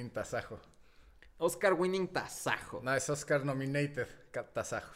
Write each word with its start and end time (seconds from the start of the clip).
winning 0.00 0.10
tasajo. 0.12 0.58
Oscar 1.38 1.74
winning 1.74 2.08
tasajo. 2.08 2.80
No, 2.82 2.94
es 2.94 3.08
Oscar 3.10 3.44
nominated 3.44 4.06
tasajo. 4.52 4.94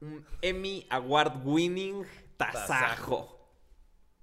Un 0.00 0.24
Emmy 0.40 0.86
Award 0.90 1.44
winning 1.44 2.04
tasajo. 2.36 2.66
Tasajo. 2.66 3.48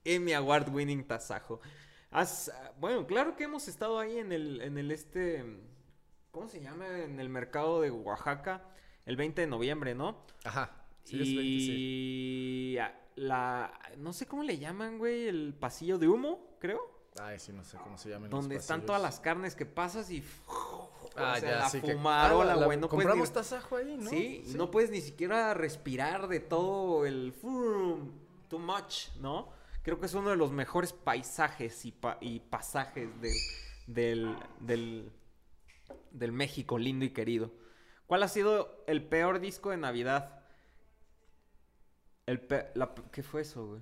Emmy 0.04 0.34
Award 0.34 0.70
winning 0.70 1.04
tasajo. 1.08 1.62
Has- 2.12 2.52
bueno, 2.80 3.06
claro 3.06 3.36
que 3.36 3.44
hemos 3.46 3.68
estado 3.68 4.00
ahí 4.00 4.18
en 4.18 4.32
el, 4.32 4.62
en 4.62 4.78
el 4.78 4.92
este, 4.92 5.44
¿cómo 6.32 6.48
se 6.48 6.60
llama? 6.62 6.88
En 7.04 7.20
el 7.20 7.30
mercado 7.30 7.82
de 7.82 7.92
Oaxaca, 7.92 8.64
el 9.06 9.16
20 9.16 9.42
de 9.42 9.48
noviembre, 9.48 9.94
¿no? 9.96 10.26
Ajá. 10.44 10.76
Sí, 11.04 11.16
es 11.22 11.28
20, 11.36 11.42
sí. 11.42 12.72
y 12.74 12.78
a- 12.78 12.96
la, 13.16 13.72
no 13.98 14.14
sé 14.14 14.26
cómo 14.28 14.44
le 14.44 14.58
llaman, 14.58 14.98
güey, 14.98 15.28
el 15.28 15.54
pasillo 15.54 15.98
de 15.98 16.08
humo, 16.08 16.58
creo. 16.60 16.99
Ay, 17.22 17.38
sí, 17.40 17.52
no 17.52 17.64
sé 17.64 17.78
cómo 17.78 17.98
se 17.98 18.10
llaman. 18.10 18.30
los 18.30 18.40
Donde 18.42 18.56
están 18.56 18.86
todas 18.86 19.02
las 19.02 19.20
carnes 19.20 19.56
que 19.56 19.66
pasas 19.66 20.10
y... 20.10 20.24
Ah, 21.16 21.34
o 21.36 21.40
sea, 21.40 21.52
ya, 21.52 21.60
la 21.60 21.70
sí 21.70 21.82
fumarola, 21.82 22.54
Ah, 22.54 22.56
la- 22.56 22.66
güey. 22.66 22.78
no 22.78 22.88
puedes 22.88 23.04
compramos 23.06 23.30
ni- 23.30 23.34
tasajo 23.34 23.76
ahí, 23.76 23.98
¿no? 23.98 24.10
Sí, 24.10 24.44
no 24.56 24.72
puedes 24.72 24.90
ni 24.90 25.02
siquiera 25.02 25.54
respirar 25.54 26.28
de 26.30 26.40
todo 26.40 27.06
el 27.06 27.34
too 27.42 28.60
much, 28.60 29.10
¿no? 29.20 29.50
Creo 29.84 30.00
que 30.00 30.06
es 30.06 30.14
uno 30.14 30.30
de 30.30 30.36
los 30.38 30.52
mejores 30.52 30.94
paisajes 30.94 31.84
y, 31.86 31.92
pa- 31.92 32.18
y 32.22 32.40
pasajes 32.40 33.10
de- 33.22 33.34
del, 33.88 34.36
del, 34.60 35.12
del 36.12 36.32
México 36.32 36.78
lindo 36.78 37.04
y 37.06 37.10
querido. 37.10 37.52
¿Cuál 38.08 38.24
ha 38.24 38.28
sido 38.28 38.84
el 38.88 39.04
peor 39.04 39.40
disco 39.40 39.72
de 39.72 39.78
Navidad? 39.78 40.42
El 42.26 42.40
pe- 42.40 42.70
la 42.76 42.94
pe- 42.96 43.04
¿Qué 43.12 43.24
fue 43.24 43.42
eso, 43.42 43.66
güey? 43.68 43.82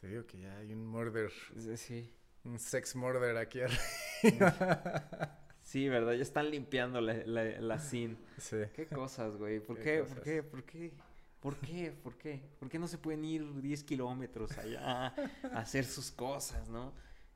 Te 0.00 0.08
digo 0.08 0.26
que 0.26 0.38
ya 0.40 0.56
hay 0.58 0.72
un 0.72 0.86
murder, 0.86 1.30
Sí, 1.76 2.12
un 2.44 2.58
sex 2.58 2.94
murder 2.96 3.36
aquí 3.36 3.60
arriba. 4.22 5.38
sí, 5.62 5.88
¿verdad? 5.88 6.12
Ya 6.12 6.22
están 6.22 6.50
limpiando 6.50 7.00
la, 7.00 7.14
la, 7.26 7.44
la 7.60 7.78
scene. 7.78 8.16
sí. 8.38 8.58
¿Qué 8.74 8.86
cosas, 8.86 9.36
güey? 9.36 9.60
¿Por 9.60 9.76
¿Qué 9.78 9.82
qué? 9.82 10.02
¿Por 10.04 10.22
qué? 10.22 10.42
¿Por 10.42 10.64
qué? 10.64 10.92
¿Por 11.40 11.56
qué? 11.56 11.92
¿Por 12.02 12.16
qué? 12.18 12.42
¿Por 12.58 12.68
qué 12.68 12.78
no 12.78 12.88
se 12.88 12.98
pueden 12.98 13.24
ir 13.24 13.60
10 13.60 13.84
kilómetros 13.84 14.56
allá 14.58 15.06
a 15.08 15.58
hacer 15.60 15.84
sus 15.84 16.10
cosas, 16.10 16.68
no? 16.68 16.92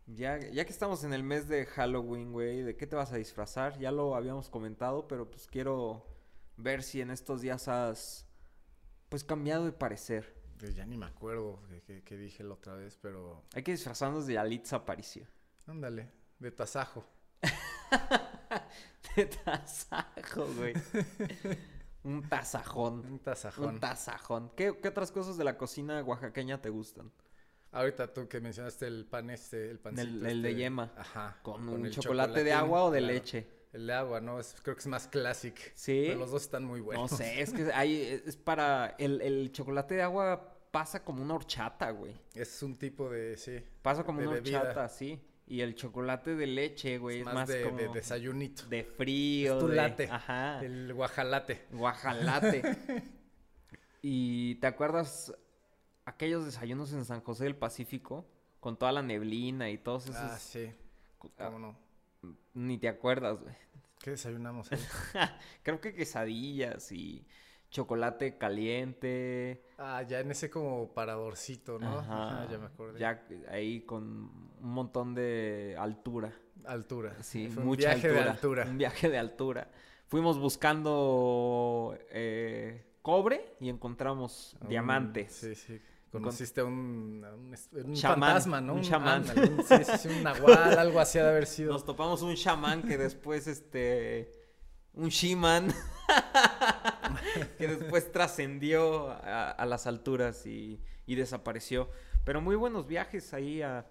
Ya, 0.07 0.39
ya 0.39 0.65
que 0.65 0.73
estamos 0.73 1.05
en 1.05 1.13
el 1.13 1.23
mes 1.23 1.47
de 1.49 1.65
Halloween, 1.67 2.33
güey, 2.33 2.63
¿de 2.63 2.77
qué 2.77 2.87
te 2.89 2.97
vas 2.97 3.13
a 3.13 3.17
disfrazar? 3.17 3.79
Ya 3.79 3.93
lo 3.93 4.17
habíamos 4.17 4.49
comentado, 4.49 5.07
pero 5.07 5.31
pues 5.31 5.47
quiero 5.47 6.05
ver 6.57 6.83
si 6.83 7.01
en 7.01 7.11
estos 7.13 7.41
días 7.41 7.69
has, 7.69 8.27
pues, 9.09 9.23
cambiado 9.23 9.65
de 9.65 9.73
parecer. 9.73 10.35
Ya 10.71 10.87
ni 10.87 10.97
me 10.97 11.07
acuerdo 11.07 11.61
que 12.05 12.17
dije 12.17 12.43
la 12.45 12.55
otra 12.55 12.75
vez, 12.75 12.97
pero 13.01 13.45
Hay 13.55 13.63
que 13.63 13.73
disfrazarnos 13.73 14.27
de 14.27 14.39
Alitza 14.39 14.77
Aparicio. 14.77 15.27
ándale, 15.67 16.11
de 16.39 16.51
tasajo. 16.51 17.05
De 19.17 19.27
tasajo, 19.27 20.47
güey. 20.57 20.73
Un 22.05 22.29
tasajón. 22.29 23.05
Un 23.07 23.19
tasajón. 23.19 23.75
Un 23.75 23.81
tasajón. 23.81 24.51
¿Qué, 24.57 24.77
¿Qué 24.81 24.89
otras 24.89 25.13
cosas 25.13 25.37
de 25.37 25.45
la 25.45 25.57
cocina 25.59 26.03
oaxaqueña 26.03 26.61
te 26.61 26.71
gustan? 26.71 27.13
Ahorita 27.73 28.13
tú 28.13 28.29
que 28.29 28.41
mencionaste 28.41 28.87
el 28.87 29.07
pan 29.07 29.31
este, 29.31 29.71
el 29.71 29.79
pancito. 29.79 30.09
El- 30.09 30.27
el 30.27 30.43
de 30.43 30.51
este, 30.51 30.61
yema. 30.61 30.93
Ajá. 30.97 31.39
¿Con 31.43 31.69
un 31.69 31.87
el 31.87 31.93
chocolate 31.93 32.43
de 32.45 32.53
agua 32.53 32.85
o 32.85 32.91
de 32.91 32.99
claro. 33.01 33.15
leche? 33.15 33.47
El 33.73 33.87
de 33.87 33.93
agua, 33.95 34.21
¿no? 34.21 34.39
Es- 34.41 34.55
creo 34.63 34.75
que 34.77 34.81
es 34.81 34.87
más 34.87 35.07
classic. 35.09 35.73
Sí. 35.75 36.05
Pero 36.09 36.19
los 36.21 36.31
dos 36.31 36.43
están 36.43 36.65
muy 36.65 36.81
buenos. 36.81 37.11
No 37.11 37.17
sé, 37.17 37.41
es 37.41 37.53
que 37.53 37.73
hay, 37.73 38.23
es 38.27 38.37
para... 38.37 38.95
El, 38.99 39.21
el 39.23 39.53
chocolate 39.53 39.95
de 39.95 40.03
agua 40.03 40.52
pasa 40.73 41.05
como 41.05 41.23
una 41.23 41.35
horchata, 41.35 41.91
güey. 41.93 42.17
Es 42.35 42.61
un 42.65 42.77
tipo 42.77 43.09
de, 43.09 43.37
sí. 43.37 43.63
Pasa 43.83 44.03
como 44.03 44.21
De 44.21 44.27
una 44.27 44.35
bebida. 44.37 44.61
horchata, 44.63 44.89
sí. 44.89 45.21
Y 45.47 45.61
el 45.61 45.75
chocolate 45.77 46.35
de 46.35 46.47
leche, 46.47 46.99
güey, 46.99 47.17
Es 47.17 47.21
es 47.21 47.25
más, 47.27 47.35
más, 47.35 47.49
de, 47.49 47.63
como... 47.63 47.77
de 47.77 47.89
desayunito. 47.89 48.67
de 48.67 48.83
frío, 48.85 49.53
Es 49.55 49.59
tu 49.61 49.69
de- 49.69 49.77
latte. 49.77 50.09
Ajá. 50.11 50.61
El 50.65 50.93
guajalate. 50.95 51.67
Guajalate. 51.71 52.63
¿Y 54.03 54.57
te 54.57 54.67
acuerdas 54.67 55.33
aquellos 56.05 56.45
desayunos 56.45 56.93
en 56.93 57.05
San 57.05 57.21
José 57.21 57.45
del 57.45 57.57
Pacífico? 57.57 58.27
Con 58.61 58.77
toda 58.79 58.93
la 58.93 59.03
neblina 59.03 59.71
y 59.71 59.79
todos 59.79 60.05
esos... 60.05 60.17
Ah, 60.17 60.39
sí. 60.39 60.73
Ah, 61.39 61.47
¿Cómo 61.47 61.59
no? 61.59 61.77
Ni 62.55 62.79
te 62.79 62.89
acuerdas, 62.89 63.41
güey. 63.41 63.55
¿Qué 64.01 64.11
desayunamos 64.13 64.71
ahí? 64.73 64.79
Creo 65.63 65.81
que 65.81 65.95
quesadillas 65.95 66.91
y 66.93 67.27
chocolate 67.73 68.37
caliente. 68.39 69.65
ah, 69.79 70.03
ya 70.03 70.21
en 70.21 70.31
ese 70.31 70.49
como 70.51 70.93
paradorcito, 70.93 71.79
¿no? 71.79 71.99
Ajá. 71.99 72.47
ya 72.51 72.59
me 72.59 72.67
acordé. 72.67 73.01
Ya 73.01 73.25
ahí 73.51 73.81
con 73.81 74.05
un 74.61 74.71
montón 74.71 75.15
de 75.15 75.75
altura. 75.79 76.33
Altura. 76.67 77.17
Sí, 77.23 77.49
Fue 77.49 77.63
un 77.63 77.69
mucha 77.71 77.89
viaje 77.95 78.07
altura. 78.09 78.25
de 78.25 78.31
altura. 78.31 78.65
Un 78.69 78.79
viaje 78.79 79.09
de 79.09 79.19
altura. 79.19 79.69
Fuimos 80.07 80.39
buscando 80.39 81.97
eh, 82.11 82.85
cobre 83.03 83.57
y 83.59 83.69
encontramos 83.71 84.57
diamantes. 84.69 85.33
Sí, 85.33 85.55
sí. 85.55 85.81
Conociste 86.13 86.61
a 86.61 86.65
un, 86.67 87.25
a 87.25 87.35
un, 87.35 87.55
un 87.87 87.95
Chamán, 87.95 88.21
fantasma, 88.21 88.61
¿no? 88.61 88.75
un 88.75 88.83
chamán. 88.83 89.23
un- 89.25 89.65
sí, 89.65 89.77
sí, 89.83 89.93
sí, 89.99 90.09
un 90.09 90.23
nahual, 90.23 90.79
algo 90.79 91.01
así 91.01 91.19
ha 91.19 91.23
de 91.25 91.31
haber 91.31 91.47
sido. 91.47 91.73
Nos 91.73 91.87
topamos 91.87 92.21
un 92.21 92.35
chamán 92.35 92.83
que 92.83 92.99
después, 92.99 93.47
este, 93.47 94.31
un 94.93 95.09
shiman, 95.09 95.69
que 97.59 97.69
después 97.69 98.11
trascendió 98.13 99.11
a, 99.11 99.51
a 99.51 99.67
las 99.67 99.87
alturas 99.87 100.47
y, 100.47 100.81
y 101.07 101.15
desapareció. 101.15 101.89
Pero 102.25 102.41
muy 102.41 102.57
buenos 102.57 102.87
viajes 102.87 103.35
ahí 103.35 103.63
a, 103.63 103.87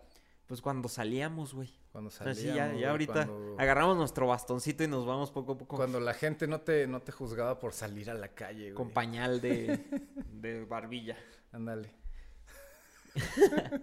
pues 0.48 0.62
cuando 0.62 0.90
salíamos, 0.90 1.54
güey. 1.54 1.74
Cuando 1.92 2.10
O 2.10 2.12
sea, 2.12 2.34
salíamos, 2.34 2.76
sí, 2.76 2.82
ya, 2.82 2.92
ahorita 2.92 3.26
Cuando, 3.26 3.56
agarramos 3.58 3.98
nuestro 3.98 4.28
bastoncito 4.28 4.84
y 4.84 4.88
nos 4.88 5.06
vamos 5.06 5.32
poco 5.32 5.54
a 5.54 5.58
poco 5.58 5.76
cuando 5.76 6.00
la 6.00 6.14
gente 6.14 6.48
no 6.48 6.62
te, 6.62 6.88
no 6.88 7.02
te 7.02 7.12
juzgaba 7.12 7.60
por 7.60 7.74
salir 7.74 8.10
a 8.10 8.14
la 8.14 8.30
calle, 8.30 8.64
güey. 8.64 8.74
con 8.74 8.92
pañal 8.92 9.42
de, 9.42 9.80
de 10.32 10.66
barbilla. 10.66 11.18
Ándale. 11.52 11.92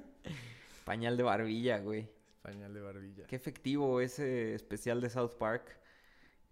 Pañal 0.84 1.18
de 1.18 1.22
barbilla, 1.22 1.78
güey. 1.80 2.08
Pañal 2.42 2.72
de 2.72 2.80
barbilla. 2.80 3.26
Qué 3.26 3.36
efectivo 3.36 4.00
ese 4.00 4.54
especial 4.54 5.02
de 5.02 5.10
South 5.10 5.32
Park. 5.38 5.78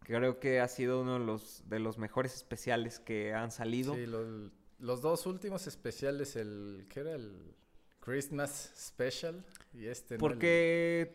Creo 0.06 0.39
que 0.39 0.61
ha 0.61 0.69
sido 0.69 1.00
uno 1.03 1.19
de 1.19 1.25
los, 1.27 1.69
de 1.69 1.81
los 1.81 1.99
mejores 1.99 2.33
especiales 2.34 3.00
que 3.00 3.34
han 3.34 3.50
salido. 3.50 3.94
Sí, 3.97 4.06
los, 4.06 4.53
los 4.78 5.03
dos 5.03 5.27
últimos 5.27 5.67
especiales, 5.67 6.37
el... 6.37 6.87
¿Qué 6.89 7.00
era? 7.00 7.15
El 7.15 7.55
Christmas 7.99 8.72
Special 8.78 9.44
y 9.75 9.87
este, 9.87 10.11
¿no? 10.11 10.15
El- 10.15 10.21
Porque, 10.21 11.15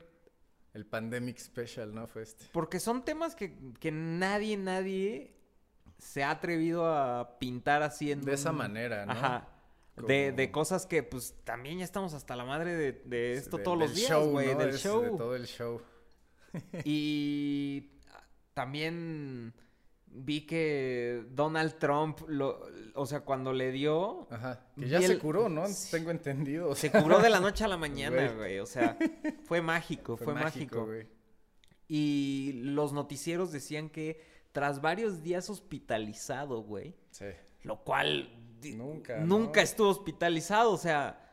El, 0.74 0.86
Pandemic 0.86 1.38
Special, 1.38 1.96
¿no? 1.96 2.06
Fue 2.08 2.24
este. 2.24 2.46
porque 2.52 2.82
son 2.82 3.06
temas 3.06 3.34
que, 3.34 3.56
que 3.80 3.92
nadie, 3.92 4.58
nadie 4.58 5.38
se 5.98 6.24
ha 6.24 6.32
atrevido 6.32 6.86
a 6.94 7.40
pintar 7.40 7.84
así 7.84 8.12
en 8.12 8.20
De 8.26 8.34
esa 8.34 8.52
manera, 8.52 9.06
¿no? 9.06 9.14
Ajá. 9.14 9.48
De, 9.96 10.02
Como- 10.28 10.38
de 10.38 10.52
cosas 10.52 10.86
que 10.86 11.02
pues 11.04 11.34
también 11.46 11.80
ya 11.80 11.86
estamos 11.86 12.14
hasta 12.14 12.36
la 12.36 12.44
madre 12.44 12.76
de, 12.76 12.92
de 13.06 13.34
esto 13.34 13.56
De- 13.58 13.64
todos 13.64 13.78
los 13.78 13.96
días, 13.96 14.10
show, 14.10 14.30
güey, 14.32 14.52
¿no? 14.54 14.60
del 14.60 14.70
Es 14.72 14.82
show. 14.82 15.02
De 15.02 15.10
todo 15.12 15.36
el 15.36 15.46
show. 15.48 15.82
Y 16.84 17.90
también 18.54 19.54
vi 20.14 20.46
que 20.46 21.24
Donald 21.32 21.78
Trump, 21.80 22.20
lo, 22.28 22.60
o 22.96 23.06
sea, 23.06 23.22
cuando 23.22 23.54
le 23.54 23.72
dio, 23.72 24.28
Ajá. 24.30 24.66
Que 24.78 24.90
ya 24.90 25.00
se 25.02 25.14
el- 25.14 25.20
curó, 25.20 25.48
¿no? 25.50 25.64
Tengo 25.92 26.12
entendido. 26.12 26.70
o 26.70 26.76
se 26.76 26.92
curó 26.92 27.20
de 27.20 27.30
la 27.30 27.40
noche 27.40 27.64
a 27.64 27.68
la 27.68 27.78
mañana, 27.78 28.32
Güey. 28.34 28.60
O 28.60 28.66
sea, 28.66 28.98
fue 29.46 29.62
mágico, 29.62 30.18
fue, 30.18 30.34
mágico. 30.34 30.86
güey. 30.86 31.08
Y 31.88 32.54
los 32.64 32.94
noticieros 32.94 33.52
decían 33.52 33.90
que 33.90 34.22
tras 34.52 34.82
varios 34.82 35.24
días 35.24 35.50
hospitalizado, 35.50 36.62
güey, 36.62 36.96
Sí. 37.12 37.26
lo 37.64 37.84
cual 37.84 38.38
Nunca, 38.76 39.18
nunca 39.20 39.60
¿no? 39.62 39.64
estuvo 39.64 39.90
hospitalizado, 39.90 40.72
o 40.72 40.78
sea, 40.78 41.31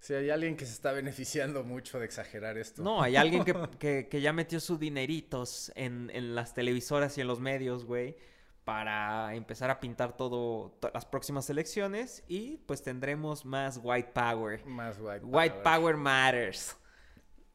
Sí, 0.00 0.14
hay 0.14 0.30
alguien 0.30 0.56
que 0.56 0.64
se 0.64 0.72
está 0.72 0.92
beneficiando 0.92 1.64
mucho 1.64 1.98
de 1.98 2.04
exagerar 2.04 2.56
esto. 2.56 2.82
no, 2.82 3.02
hay 3.02 3.16
alguien 3.16 3.44
que, 3.44 3.52
que- 3.78 4.08
que 4.08 4.20
ya 4.20 4.32
metió 4.32 4.60
sus 4.60 4.78
dineritos 4.78 5.72
en, 5.74 6.10
en 6.14 6.34
las 6.34 6.54
televisoras 6.54 7.18
y 7.18 7.20
en 7.20 7.26
los 7.26 7.40
medios, 7.40 7.84
güey, 7.84 8.16
para 8.64 9.34
empezar 9.34 9.70
a 9.70 9.80
pintar 9.80 10.16
todo 10.16 10.76
to- 10.80 10.90
las 10.94 11.04
próximas 11.06 11.48
elecciones 11.50 12.22
y 12.28 12.58
pues 12.58 12.82
tendremos 12.82 13.44
más 13.44 13.80
white 13.82 14.10
power. 14.14 14.64
Más 14.66 14.98
white 15.00 15.24
White 15.24 15.56
Power 15.64 15.96
Matters. 15.96 16.76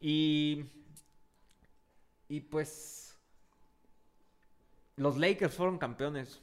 Y. 0.00 0.64
Y 2.28 2.40
pues. 2.40 3.16
Los 4.96 5.16
Lakers 5.16 5.54
fueron 5.54 5.78
campeones. 5.78 6.40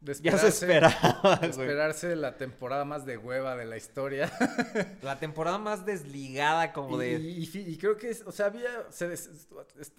Ya 0.00 0.38
se 0.38 0.48
esperarse- 0.48 1.17
esperaba, 1.18 1.36
de 1.36 1.48
güey. 1.48 1.60
esperarse 1.68 2.16
la 2.16 2.36
temporada 2.36 2.84
más 2.84 3.04
de 3.06 3.16
hueva 3.18 3.56
de 3.56 3.64
la 3.66 3.76
historia. 3.76 4.30
La 5.02 5.18
temporada 5.18 5.58
más 5.58 5.84
desligada 5.86 6.72
como 6.72 7.00
Y, 7.02 7.06
de... 7.06 7.18
y- 7.20 7.42
y 7.42 7.46
fi- 7.46 7.64
y 7.66 7.76
creo 7.78 7.96
que, 7.96 8.10
es- 8.10 8.22
o 8.26 8.32
sea, 8.32 8.46
había, 8.46 8.70
se 8.90 9.08
des- 9.08 9.48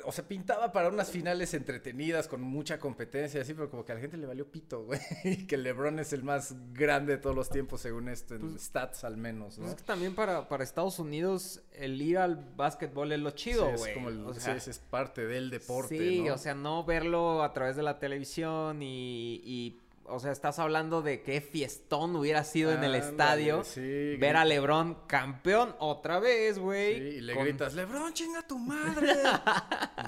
o 0.03 0.11
sea, 0.11 0.27
pintaba 0.27 0.71
para 0.71 0.89
unas 0.89 1.09
finales 1.11 1.53
entretenidas 1.53 2.27
con 2.27 2.41
mucha 2.41 2.79
competencia, 2.79 3.41
así, 3.41 3.53
pero 3.53 3.69
como 3.69 3.85
que 3.85 3.91
a 3.91 3.95
la 3.95 4.01
gente 4.01 4.17
le 4.17 4.25
valió 4.25 4.49
pito, 4.51 4.83
güey. 4.83 4.99
Y 5.23 5.45
que 5.47 5.57
LeBron 5.57 5.99
es 5.99 6.13
el 6.13 6.23
más 6.23 6.55
grande 6.73 7.13
de 7.13 7.17
todos 7.21 7.35
los 7.35 7.49
tiempos, 7.49 7.81
según 7.81 8.09
esto, 8.09 8.35
en 8.35 8.41
Pues- 8.41 8.63
stats 8.63 9.03
al 9.03 9.17
menos, 9.17 9.57
¿no? 9.57 9.63
Pues 9.65 9.75
es 9.75 9.81
que 9.81 9.87
también 9.87 10.15
para, 10.15 10.47
para 10.47 10.63
Estados 10.63 10.99
Unidos 10.99 11.61
el 11.73 12.01
ir 12.01 12.17
al 12.17 12.35
básquetbol 12.55 13.11
es 13.11 13.19
lo 13.19 13.31
chido, 13.31 13.65
Sí, 13.67 13.71
es 13.73 13.79
güey. 13.81 13.93
como 13.93 14.09
el- 14.09 14.25
O 14.25 14.33
sí, 14.33 14.41
sea, 14.41 14.55
es, 14.55 14.67
es 14.67 14.79
parte 14.79 15.25
del 15.27 15.49
deporte, 15.49 15.97
Sí, 15.97 16.21
¿no? 16.21 16.33
o 16.33 16.37
sea, 16.37 16.53
no 16.55 16.83
verlo 16.83 17.43
a 17.43 17.53
través 17.53 17.75
de 17.75 17.83
la 17.83 17.99
televisión 17.99 18.81
y, 18.81 19.41
y, 19.45 19.79
o 20.11 20.19
sea, 20.19 20.31
estás 20.31 20.59
hablando 20.59 21.01
de 21.01 21.21
qué 21.21 21.41
fiestón 21.41 22.15
hubiera 22.15 22.43
sido 22.43 22.71
en 22.71 22.83
el 22.83 22.95
estadio. 22.95 23.63
sí, 23.63 24.15
ver 24.17 24.35
a 24.35 24.45
LeBron 24.45 24.95
campeón 25.07 25.75
otra 25.79 26.19
vez, 26.19 26.55
Sí, 26.55 26.61
güey. 26.61 27.17
y 27.17 27.21
le 27.21 27.33
con- 27.35 27.43
gritas, 27.43 27.73
Lebron, 27.73 28.13
chinga 28.13 28.45
tu 28.47 28.57
madre. 28.57 29.13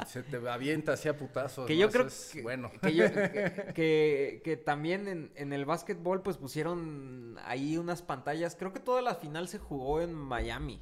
y 0.01 0.05
se 0.07 0.23
te 0.23 0.37
avienta 0.49 0.93
así 0.93 1.07
a 1.09 1.17
putazos. 1.17 1.65
Que 1.67 1.73
¿no? 1.75 1.79
yo 1.81 1.87
Eso 1.87 1.93
creo 1.97 2.07
es 2.07 2.29
que, 2.33 2.41
bueno. 2.41 2.71
que, 2.81 2.95
yo- 2.95 3.05
que, 3.13 3.71
que- 3.75 4.41
que 4.43 4.57
también 4.57 5.07
en, 5.07 5.31
en 5.35 5.53
el 5.53 5.65
básquetbol 5.65 6.21
pues 6.21 6.37
pusieron 6.37 7.37
ahí 7.45 7.77
unas 7.77 8.01
pantallas. 8.01 8.55
Creo 8.55 8.73
que 8.73 8.79
toda 8.79 9.01
la 9.01 9.15
final 9.15 9.47
se 9.47 9.59
jugó 9.59 10.01
en 10.01 10.13
Miami. 10.13 10.81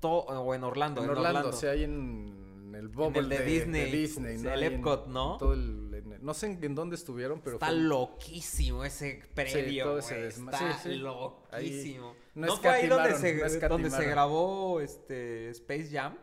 To- 0.00 0.20
o 0.20 0.54
en 0.54 0.62
Orlando. 0.64 1.02
En 1.02 1.10
Orlando, 1.10 1.48
o 1.48 1.52
sea, 1.52 1.72
ahí 1.72 1.82
en 1.84 2.49
el 2.74 2.88
bubble 2.88 3.20
el 3.20 3.28
de 3.28 3.38
de, 3.38 3.44
Disney, 3.44 3.90
Disney, 3.92 4.38
¿no? 4.38 4.52
el 4.52 4.58
Ahí 4.62 4.66
en- 4.68 4.74
Epcot, 4.74 5.06
¿no? 5.08 5.32
en 5.34 5.38
todo 5.38 5.52
el- 5.54 5.94
en- 5.94 6.24
no 6.24 6.34
sé 6.34 6.46
en, 6.46 6.62
en 6.64 6.74
dónde 6.74 6.96
estuvieron, 6.96 7.40
pero 7.40 7.56
Está 7.56 7.66
fue- 7.66 7.76
loquísimo 7.76 8.84
ese 8.84 9.22
predio, 9.34 9.96
desma- 9.98 10.52
Está 10.52 10.78
sí, 10.78 10.90
sí. 10.90 10.94
loquísimo. 10.96 12.14
no 12.34 12.46
¿No, 12.46 12.56
fue 12.56 12.70
ahí 12.70 12.88
donde 12.88 13.14
se, 13.16 13.58
donde 13.68 13.88
grabó 14.06 14.80
este 14.80 15.50
Space 15.50 15.88
Jam? 15.90 16.16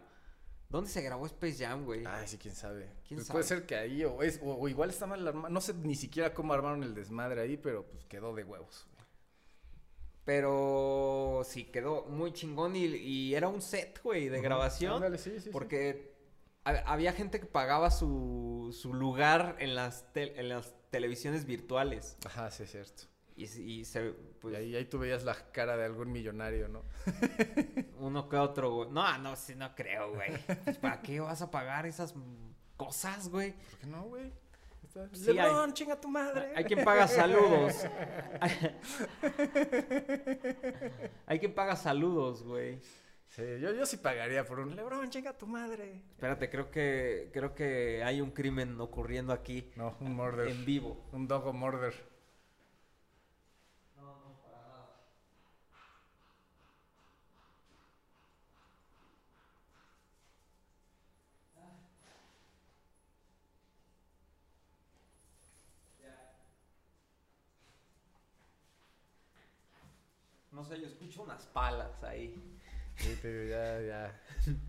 ¿Dónde 0.69 0.89
se 0.89 1.01
grabó 1.01 1.25
Space 1.27 1.63
Jam, 1.65 1.85
güey? 1.85 2.03
Ay, 2.05 2.27
sí, 2.27 2.37
quién 2.37 2.53
sabe. 2.53 2.89
¿Quién 3.07 3.19
Pues 3.19 3.29
Puede 3.29 3.43
ser 3.45 3.65
que 3.65 3.75
ahí, 3.75 4.03
o, 4.03 4.21
es, 4.21 4.39
o, 4.43 4.53
o 4.53 4.67
igual 4.67 4.89
está 4.89 5.05
mal 5.07 5.25
armado. 5.25 5.47
No 5.49 5.61
sé 5.61 5.73
ni 5.73 5.95
siquiera 5.95 6.33
cómo 6.33 6.53
armaron 6.53 6.83
el 6.83 6.93
desmadre 6.93 7.39
ahí, 7.41 7.55
pero 7.55 7.85
pues 7.87 8.03
quedó 8.03 8.35
de 8.35 8.43
huevos. 8.43 8.85
Pero 10.25 11.41
sí, 11.45 11.63
quedó 11.65 12.03
muy 12.05 12.33
chingón 12.33 12.75
y, 12.75 12.83
y 12.85 13.33
era 13.33 13.47
un 13.47 13.61
set, 13.61 14.01
güey, 14.03 14.27
de 14.27 14.41
grabación. 14.41 14.95
Ándale, 14.95 15.17
sí, 15.17 15.31
sí, 15.35 15.39
sí. 15.43 15.49
Porque 15.51 16.16
había 16.85 17.13
gente 17.13 17.39
que 17.39 17.45
pagaba 17.45 17.91
su, 17.91 18.75
su 18.79 18.93
lugar 18.93 19.55
en 19.59 19.75
las, 19.75 20.11
tel- 20.13 20.33
en 20.37 20.49
las 20.49 20.73
televisiones 20.89 21.45
virtuales. 21.45 22.17
Ajá, 22.25 22.49
sí, 22.51 22.63
es 22.63 22.71
cierto. 22.71 23.03
Y, 23.35 23.43
y 23.45 23.85
se, 23.85 24.11
pues, 24.41 24.55
y 24.55 24.57
ahí, 24.57 24.75
ahí 24.75 24.85
tú 24.85 24.97
veías 24.97 25.23
la 25.23 25.35
cara 25.51 25.77
de 25.77 25.85
algún 25.85 26.11
millonario, 26.11 26.67
¿no? 26.67 26.83
uno 27.99 28.27
que 28.29 28.37
otro, 28.37 28.73
güey. 28.73 28.89
No, 28.89 29.17
no, 29.19 29.35
sí, 29.35 29.53
no 29.55 29.75
creo, 29.75 30.13
güey. 30.13 30.31
Pues, 30.63 30.77
¿Para 30.79 31.01
qué 31.01 31.19
vas 31.19 31.41
a 31.43 31.51
pagar 31.51 31.85
esas 31.85 32.15
cosas, 32.77 33.29
güey? 33.29 33.53
¿Por 33.53 33.79
qué 33.79 33.87
no, 33.87 34.03
güey? 34.05 34.31
Está- 34.83 35.07
Sí, 35.13 35.37
hay- 35.37 35.73
chinga 35.73 36.01
tu 36.01 36.07
madre. 36.09 36.51
Hay 36.55 36.63
quien 36.63 36.83
paga 36.83 37.07
saludos. 37.19 37.75
Hay 41.25 41.39
quien 41.39 41.53
paga 41.53 41.75
saludos, 41.75 42.43
güey. 42.43 42.79
Sí, 43.29 43.43
yo, 43.59 43.71
yo 43.73 43.85
sí 43.85 43.97
pagaría 43.97 44.45
por 44.45 44.59
un 44.59 44.75
Lebron, 44.75 45.09
chinga 45.09 45.37
tu 45.37 45.45
madre. 45.47 46.01
Espérate, 46.11 46.49
creo 46.49 46.71
que 46.71 47.29
creo 47.33 47.53
que 47.53 48.01
hay 48.03 48.19
un 48.21 48.31
crimen 48.31 48.79
ocurriendo 48.81 49.31
aquí 49.33 49.71
No, 49.75 49.95
un 49.99 50.15
murder. 50.15 50.47
en 50.47 50.65
vivo. 50.65 51.05
Un 51.11 51.27
dogo 51.27 51.53
murder. 51.53 51.93
No 70.51 70.63
sé, 70.63 70.79
yo 70.79 70.87
escucho 70.87 71.23
unas 71.23 71.45
palas 71.47 72.03
ahí. 72.03 72.35
Sí, 72.97 73.15
te 73.21 73.31
digo, 73.43 73.49
ya, 73.51 73.81
ya, 73.81 74.21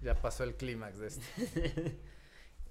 ya 0.03 0.15
pasó 0.21 0.45
el 0.45 0.55
clímax 0.55 0.99
de 0.99 1.07
esto. 1.09 1.25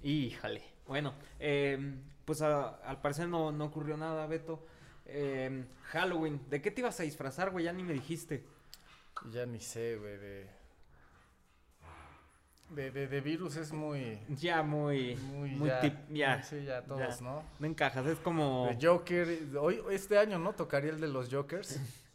Híjole. 0.04 0.62
Bueno, 0.88 1.14
em, 1.40 2.02
pues 2.26 2.42
a- 2.42 2.76
al 2.88 3.02
parecer 3.02 3.28
no, 3.28 3.52
no 3.52 3.66
ocurrió 3.66 3.98
nada, 3.98 4.26
Beto. 4.28 4.66
Em, 5.06 5.66
Halloween, 5.92 6.42
¿de 6.50 6.62
qué 6.62 6.72
te 6.72 6.82
ibas 6.82 7.00
a 7.00 7.04
disfrazar, 7.04 7.50
güey? 7.52 7.66
Ya 7.66 7.74
ni 7.74 7.84
me 7.84 7.94
dijiste. 7.94 8.46
Ya 9.32 9.46
ni 9.46 9.60
sé, 9.60 9.98
güey, 9.98 10.18
de... 10.18 10.58
De, 12.70 12.92
de, 12.92 13.08
de 13.08 13.22
virus 13.22 13.56
es 13.56 13.72
muy... 13.72 14.20
Ya 14.28 14.62
muy, 14.62 15.16
Muy, 15.16 15.52
muy 15.52 15.70
ya, 15.70 15.82
tip- 15.82 16.08
ya, 16.10 16.44
Sí, 16.44 16.66
ya 16.66 16.84
todos, 16.84 17.20
ya. 17.20 17.24
¿no? 17.24 17.42
no 17.60 17.68
encajas, 17.68 18.06
es 18.08 18.20
como... 18.20 18.68
De 18.68 18.86
Joker, 18.86 19.40
hoy, 19.58 19.82
este 19.90 20.18
año, 20.18 20.38
¿no? 20.38 20.52
Tocaría 20.54 20.92
el 20.92 21.00
de 21.00 21.08
los 21.08 21.30
Jokers. 21.34 21.80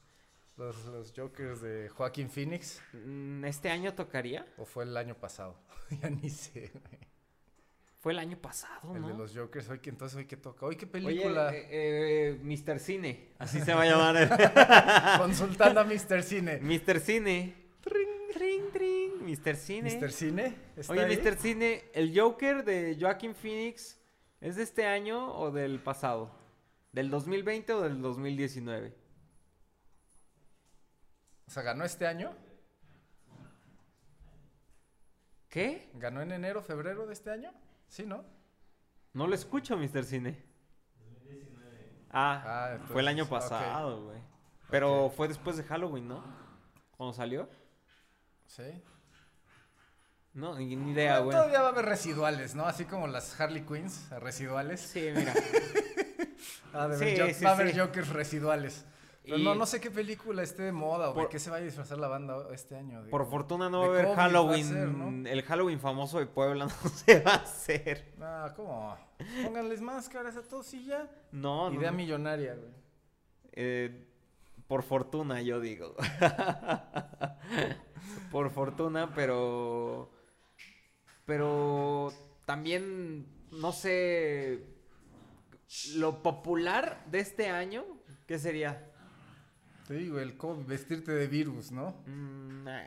Los, 0.63 0.85
los 0.85 1.13
Jokers 1.17 1.61
de 1.61 1.89
Joaquín 1.89 2.31
Phoenix. 2.31 2.81
Mm, 2.93 3.45
¿Este 3.47 3.69
año 3.69 3.95
tocaría? 3.95 4.47
¿O 4.57 4.65
fue 4.65 4.85
el 4.85 4.97
año 4.97 5.17
pasado? 5.17 5.57
ya 6.01 6.09
ni 6.09 6.31
sé. 6.31 6.71
Fue 7.99 8.13
el 8.13 8.21
año 8.21 8.37
pasado, 8.39 8.95
El 8.95 9.03
¿no? 9.03 9.09
de 9.09 9.15
los 9.15 9.37
Jokers, 9.37 9.69
hoy 9.71 9.81
que 9.81 9.91
entonces 9.91 10.17
hoy 10.17 10.27
que 10.27 10.37
toca. 10.37 10.65
Hoy 10.65 10.77
qué 10.77 10.85
Oye, 10.85 10.93
película. 10.93 11.53
eh, 11.53 11.67
eh, 11.71 12.41
Mr. 12.43 12.79
Cine, 12.79 13.31
así 13.41 13.61
se 13.61 13.75
va 13.75 13.83
a 13.83 13.87
llamar. 13.87 15.19
Consultando 15.19 15.81
a 15.81 15.85
Mr. 15.85 16.23
Cine. 16.23 16.59
Mr. 16.61 17.01
Cine. 17.01 17.55
Tring, 17.81 18.09
tring, 18.33 18.71
tring. 18.73 19.13
Mr. 19.23 19.57
Cine. 19.57 19.99
Mr. 19.99 20.13
Cine. 20.13 20.55
¿está 20.77 20.93
Oye, 20.93 21.05
ahí? 21.05 21.17
Mr. 21.17 21.37
Cine, 21.39 21.85
¿el 21.93 22.17
Joker 22.17 22.65
de 22.65 22.97
Joaquin 23.01 23.35
Phoenix 23.35 24.01
es 24.41 24.55
de 24.55 24.63
este 24.63 24.87
año 24.87 25.37
o 25.37 25.51
del 25.51 25.81
pasado? 25.81 26.31
¿Del 26.93 27.11
2020 27.11 27.73
o 27.73 27.81
del 27.83 28.01
2019? 28.01 29.02
O 31.53 31.55
sea, 31.55 31.63
ganó 31.65 31.85
este 31.85 32.07
año. 32.07 32.35
¿Qué? 35.51 35.91
¿Ganó 35.97 36.23
en 36.23 36.33
enero, 36.33 36.63
febrero 36.63 37.07
de 37.07 37.13
este 37.13 37.31
año? 37.31 37.53
Sí, 37.89 38.07
¿no? 38.07 38.25
No 39.13 39.27
lo 39.27 39.35
escucho, 39.35 39.77
Mr. 39.77 40.03
Cine. 40.05 40.43
Ah, 42.11 42.43
Ah, 42.47 42.79
fue 42.91 43.03
el 43.03 43.09
año 43.09 43.29
pasado, 43.29 44.07
güey. 44.07 44.19
Pero 44.71 45.13
fue 45.15 45.29
después 45.29 45.59
de 45.59 45.65
Halloween, 45.65 46.09
¿no? 46.09 46.25
Cuando 46.97 47.13
salió. 47.13 47.51
Sí. 48.47 48.83
No, 50.33 50.57
ni, 50.59 50.75
ni 50.75 50.93
idea, 50.93 51.19
Bueno, 51.21 51.25
güey. 51.25 51.37
Todavía 51.37 51.61
va 51.61 51.69
a 51.69 51.73
haber 51.73 51.85
residuales, 51.85 52.55
¿no? 52.55 52.65
Así 52.65 52.87
como 52.87 53.09
las 53.09 53.39
Harley 53.39 53.67
Quinns, 53.67 54.09
residuales. 54.09 54.81
Sí, 54.81 55.11
mira. 55.15 55.35
Ah, 56.75 56.89
Sí, 56.99 57.15
sí, 57.35 57.45
va 57.45 57.51
a 57.51 57.55
haber 57.55 57.75
sí. 57.75 57.79
Jokers 57.79 58.09
residuales. 58.09 58.87
Pero 59.25 59.39
Y- 59.39 59.45
no, 59.45 59.55
no 59.55 59.67
sé 59.67 59.81
qué 59.81 59.89
película 59.91 60.43
esté 60.43 60.65
de 60.65 60.73
moda 60.73 61.11
o 61.11 61.15
de 61.15 61.21
Por- 61.21 61.29
qué 61.29 61.39
se 61.39 61.49
vaya 61.49 61.63
a 61.63 61.67
disfrazar 61.67 61.97
la 61.99 62.09
banda 62.09 62.49
este 62.53 62.77
año. 62.77 63.05
Por 63.09 63.25
fortuna 63.31 63.71
no 63.71 63.81
va 63.81 63.87
a 63.87 63.89
haber 63.89 64.17
Halloween. 64.17 65.23
¿no? 65.23 65.29
El 65.31 65.43
Halloween 65.43 65.79
famoso 65.79 66.19
de 66.19 66.27
Puebla 66.27 66.67
no 66.67 66.91
se 66.91 67.21
va 67.21 67.35
a 67.35 67.37
hacer. 67.37 68.15
Ah, 68.21 68.53
¿cómo? 68.57 68.97
Pónganles 69.45 69.81
máscaras 69.81 70.37
a 70.37 70.43
todos 70.43 70.73
y 70.75 70.87
ya. 70.87 71.09
No, 71.31 71.71
no. 71.71 71.77
Idea 71.79 71.93
no. 71.93 71.97
millonaria, 71.99 72.55
güey. 72.57 72.71
Eh, 73.53 74.07
por 74.67 74.83
fortuna, 74.83 75.41
yo 75.43 75.61
digo. 75.61 75.95
por 78.33 78.51
fortuna, 78.51 79.13
pero. 79.15 80.11
Pero 81.27 82.13
también, 82.45 83.27
no 83.53 83.71
sé. 83.73 84.65
Lo 85.95 86.23
popular 86.23 87.03
de 87.07 87.21
este 87.21 87.49
año, 87.49 87.85
¿qué 88.27 88.39
sería? 88.39 88.91
Te 89.87 89.95
digo, 89.95 90.19
el 90.21 90.37
cómo 90.37 90.65
vestirte 90.65 91.13
de 91.13 91.27
virus, 91.27 91.73
¿no? 91.73 92.03
Mm, 92.07 92.65
nah, 92.65 92.83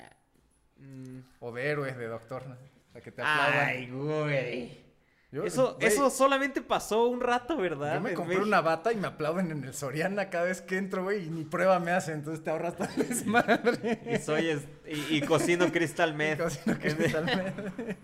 mm, 0.77 1.19
O 1.39 1.51
de 1.51 1.67
héroes, 1.69 1.97
de 1.97 2.07
doctor. 2.07 2.47
¿no? 2.47 2.55
Para 2.93 3.03
que 3.03 3.11
te 3.11 3.21
aplaudan. 3.21 3.67
Ay, 3.67 3.89
güey. 3.91 4.85
Yo, 5.31 5.43
Eso, 5.43 5.75
güey, 5.75 5.87
eso 5.87 6.09
solamente 6.09 6.61
pasó 6.61 7.07
un 7.09 7.19
rato, 7.19 7.57
¿verdad? 7.57 7.95
Yo 7.95 8.01
me 8.01 8.13
compré 8.13 8.35
México. 8.35 8.47
una 8.47 8.61
bata 8.61 8.93
y 8.93 8.95
me 8.95 9.07
aplauden 9.07 9.51
en 9.51 9.65
el 9.65 9.73
Soriana 9.73 10.29
cada 10.29 10.45
vez 10.45 10.61
que 10.61 10.77
entro, 10.77 11.03
güey, 11.03 11.25
y 11.25 11.29
ni 11.29 11.43
prueba 11.43 11.77
me 11.79 11.91
hacen, 11.91 12.15
entonces 12.19 12.41
te 12.41 12.51
ahorras 12.51 12.77
todo 12.77 12.87
el 12.95 12.95
desmadre. 13.09 13.99
Y 14.13 14.17
soy 14.19 14.47
es- 14.47 14.67
y, 14.87 15.17
y 15.17 15.21
cocino 15.21 15.69
Crystal 15.73 16.13
Meth. 16.15 16.39
Cocino 16.39 16.77
Crystal 16.79 17.25
Meth. 17.25 17.97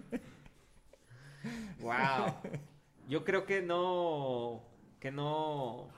Wow. 1.80 2.36
Yo 3.08 3.24
creo 3.24 3.46
que 3.46 3.62
no. 3.62 4.62
Que 5.00 5.12
no. 5.12 5.90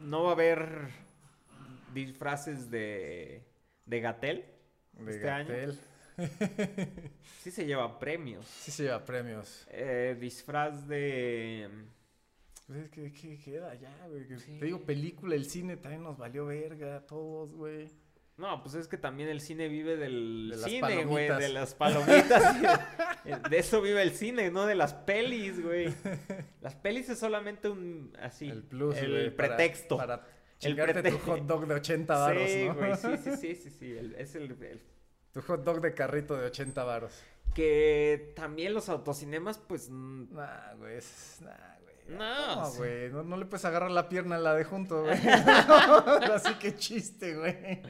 No 0.00 0.24
va 0.24 0.30
a 0.30 0.32
haber 0.32 0.88
disfraces 1.94 2.70
de. 2.70 3.42
de 3.86 4.00
Gatel. 4.00 4.44
De 4.92 5.10
Este 5.12 5.30
año. 5.30 5.54
Sí 7.38 7.50
se 7.50 7.64
lleva 7.64 7.98
premios. 7.98 8.46
Sí 8.46 8.70
se 8.70 8.84
lleva 8.84 9.04
premios. 9.04 9.66
Eh, 9.70 10.16
disfraz 10.20 10.86
de. 10.86 11.68
Pues 12.66 12.84
es 12.84 12.90
que, 12.90 13.12
¿qué 13.12 13.38
queda 13.38 13.74
ya, 13.74 14.06
güey? 14.08 14.26
Sí. 14.38 14.58
Te 14.58 14.66
digo, 14.66 14.80
película, 14.80 15.34
el 15.34 15.44
cine 15.44 15.76
también 15.76 16.02
nos 16.02 16.18
valió 16.18 16.46
verga 16.46 16.96
a 16.96 17.06
todos, 17.06 17.52
güey. 17.52 17.88
No, 18.40 18.62
pues 18.62 18.74
es 18.74 18.88
que 18.88 18.96
también 18.96 19.28
el 19.28 19.42
cine 19.42 19.68
vive 19.68 19.96
del 19.98 20.48
De 20.50 20.56
cine, 20.70 21.04
güey, 21.04 21.28
de 21.28 21.50
las 21.50 21.74
palomitas. 21.74 22.56
de, 23.50 23.58
eso 23.58 23.82
vive 23.82 24.00
el 24.00 24.12
cine, 24.12 24.50
no 24.50 24.64
de 24.64 24.74
las 24.74 24.94
pelis, 24.94 25.62
güey. 25.62 25.92
Las 26.62 26.74
pelis 26.74 27.08
es 27.10 27.18
solamente 27.18 27.68
un, 27.68 28.16
así, 28.20 28.48
El 28.48 28.62
plus, 28.62 28.96
el 28.96 29.10
güey, 29.10 29.36
para- 29.36 29.56
pretexto. 29.56 29.98
Para, 29.98 30.14
El 30.14 30.20
chingarte 30.58 31.02
prete- 31.02 31.10
tu 31.10 31.18
hot 31.18 31.40
dog 31.42 31.66
de 31.66 31.74
80 31.74 32.16
varos, 32.18 32.50
sí, 32.50 32.64
¿no? 32.68 32.96
sí, 32.96 33.08
sí, 33.22 33.30
sí, 33.36 33.54
sí, 33.56 33.70
sí, 33.70 33.92
el- 33.96 34.14
es 34.14 34.34
el, 34.34 34.50
el- 34.62 34.82
Tu 35.32 35.42
hot 35.42 35.62
dog 35.62 35.82
de 35.82 35.92
carrito 35.92 36.34
de 36.36 36.46
80 36.46 36.82
varos. 36.82 37.22
Que 37.54 38.32
también 38.36 38.72
los 38.72 38.88
autocinemas, 38.88 39.58
pues, 39.58 39.90
Nah, 39.90 40.74
güey, 40.78 40.96
es... 40.96 41.38
Nah. 41.42 41.50
No, 42.10 42.70
sí. 42.70 42.78
güey, 42.78 43.10
no, 43.10 43.22
no 43.22 43.36
le 43.36 43.46
puedes 43.46 43.64
agarrar 43.64 43.90
la 43.90 44.08
pierna 44.08 44.36
a 44.36 44.38
la 44.38 44.54
de 44.54 44.64
junto, 44.64 45.02
güey. 45.04 45.18
Así 46.34 46.54
que 46.54 46.74
chiste, 46.76 47.36
güey. 47.36 47.80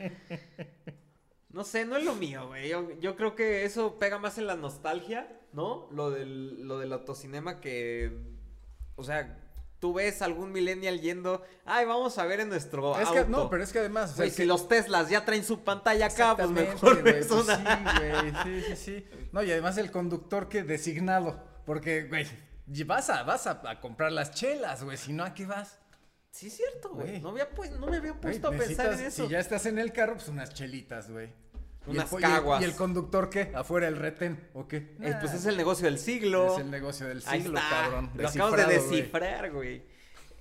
no 1.50 1.64
sé, 1.64 1.84
no 1.84 1.96
es 1.96 2.04
lo 2.04 2.14
mío, 2.14 2.48
güey. 2.48 2.68
Yo, 2.68 2.90
yo 3.00 3.16
creo 3.16 3.34
que 3.34 3.64
eso 3.64 3.98
pega 3.98 4.18
más 4.18 4.38
en 4.38 4.46
la 4.46 4.56
nostalgia, 4.56 5.40
¿no? 5.52 5.88
Lo 5.92 6.10
del, 6.10 6.66
lo 6.66 6.78
del 6.78 6.92
autocinema 6.92 7.60
que, 7.60 8.12
o 8.96 9.02
sea, 9.02 9.38
tú 9.80 9.94
ves 9.94 10.22
algún 10.22 10.52
millennial 10.52 11.00
yendo, 11.00 11.42
ay, 11.64 11.86
vamos 11.86 12.18
a 12.18 12.26
ver 12.26 12.40
en 12.40 12.50
nuestro 12.50 12.98
Es 13.00 13.08
auto. 13.08 13.24
que, 13.24 13.28
no, 13.30 13.48
pero 13.50 13.62
es 13.64 13.72
que 13.72 13.78
además... 13.80 14.12
o 14.12 14.16
sea, 14.16 14.30
si 14.30 14.44
los 14.44 14.68
Teslas 14.68 15.08
ya 15.08 15.24
traen 15.24 15.42
su 15.42 15.64
pantalla 15.64 16.06
acá, 16.06 16.36
pues 16.36 16.50
mejor 16.50 17.02
ves 17.02 17.26
pues 17.26 17.44
una... 17.44 17.56
Sí, 17.56 18.04
güey, 18.10 18.32
sí, 18.44 18.62
sí, 18.68 18.76
sí. 18.76 19.06
No, 19.32 19.42
y 19.42 19.50
además 19.50 19.78
el 19.78 19.90
conductor 19.90 20.48
que 20.48 20.62
designado, 20.62 21.42
porque, 21.64 22.04
güey, 22.04 22.26
vas 22.86 23.10
a, 23.10 23.22
vas 23.24 23.46
a, 23.46 23.60
a 23.68 23.80
comprar 23.80 24.12
las 24.12 24.30
chelas, 24.32 24.82
güey, 24.84 24.96
si 24.96 25.12
no, 25.12 25.24
¿a 25.24 25.34
qué 25.34 25.46
vas? 25.46 25.78
Sí, 26.30 26.46
es 26.46 26.56
cierto, 26.56 26.90
güey. 26.90 27.20
No, 27.20 27.30
había 27.30 27.50
pues, 27.50 27.72
no 27.72 27.86
me 27.88 27.96
había 27.96 28.14
puesto 28.14 28.48
a 28.48 28.50
pensar 28.52 28.92
en 28.92 29.00
eso. 29.00 29.24
Si 29.24 29.30
ya 29.30 29.40
estás 29.40 29.66
en 29.66 29.78
el 29.78 29.92
carro, 29.92 30.14
pues 30.14 30.28
unas 30.28 30.54
chelitas, 30.54 31.10
güey. 31.10 31.26
Y 31.86 31.90
el 31.90 31.96
Unas 31.96 32.10
po- 32.10 32.20
y 32.20 32.22
el- 32.24 32.30
caguas. 32.30 32.60
¿Y 32.62 32.64
el 32.64 32.76
conductor 32.76 33.30
qué? 33.30 33.50
¿Afuera 33.54 33.88
el 33.88 33.96
retén 33.96 34.48
o 34.54 34.68
qué? 34.68 34.96
Eh, 35.00 35.14
pues 35.20 35.32
es 35.34 35.46
el 35.46 35.56
negocio 35.56 35.86
del 35.86 35.98
siglo. 35.98 36.54
es 36.54 36.60
el 36.60 36.70
negocio 36.70 37.08
del 37.08 37.22
Ahí 37.26 37.40
siglo, 37.42 37.58
está. 37.58 37.70
cabrón. 37.70 38.10
Lo 38.14 38.28
acabas 38.28 38.56
de 38.68 38.74
descifrar, 38.74 39.50
güey. 39.50 39.82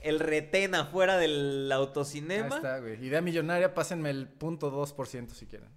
El 0.02 0.20
retén 0.20 0.76
afuera 0.76 1.18
del 1.18 1.70
Ahí 1.72 1.78
autocinema. 1.78 2.58
está, 2.58 2.80
güey. 2.80 3.04
Idea 3.04 3.22
millonaria, 3.22 3.74
pásenme 3.74 4.10
el 4.12 4.28
punto 4.28 4.70
2% 4.72 5.30
si 5.34 5.46
quieren. 5.48 5.70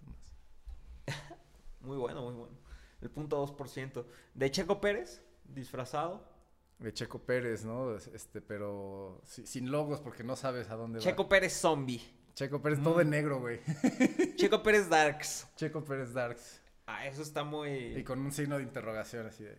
Muy 1.80 1.96
bueno, 1.96 2.22
muy 2.22 2.34
bueno. 2.34 2.56
El 3.00 3.10
punto 3.10 3.44
2%. 3.56 4.04
De 4.34 4.50
Checo 4.50 4.80
Pérez, 4.80 5.22
disfrazado. 5.44 6.30
De 6.78 6.92
Checo 6.92 7.20
Pérez, 7.24 7.64
¿no? 7.64 7.94
Este, 7.96 8.40
pero 8.40 9.20
si- 9.24 9.46
sin 9.46 9.70
logos 9.70 10.00
porque 10.00 10.24
no 10.24 10.34
sabes 10.36 10.68
a 10.70 10.74
dónde 10.74 10.98
Checo 11.00 11.24
va. 11.24 11.28
Pérez 11.28 11.52
Zombie. 11.58 12.02
Checo 12.34 12.60
Pérez, 12.62 12.82
todo 12.82 13.00
en 13.00 13.10
negro, 13.10 13.40
güey. 13.40 13.60
Checo 14.36 14.62
Pérez 14.62 14.88
Darks. 14.88 15.46
Checo 15.56 15.84
Pérez 15.84 16.12
Darks. 16.12 16.60
Ah, 16.86 17.06
eso 17.06 17.22
está 17.22 17.42
Y 17.42 17.44
muy... 17.44 18.04
con 18.04 18.18
un 18.20 18.32
signo 18.32 18.56
de 18.56 18.64
interrogación 18.64 19.26
así 19.26 19.44
de... 19.44 19.56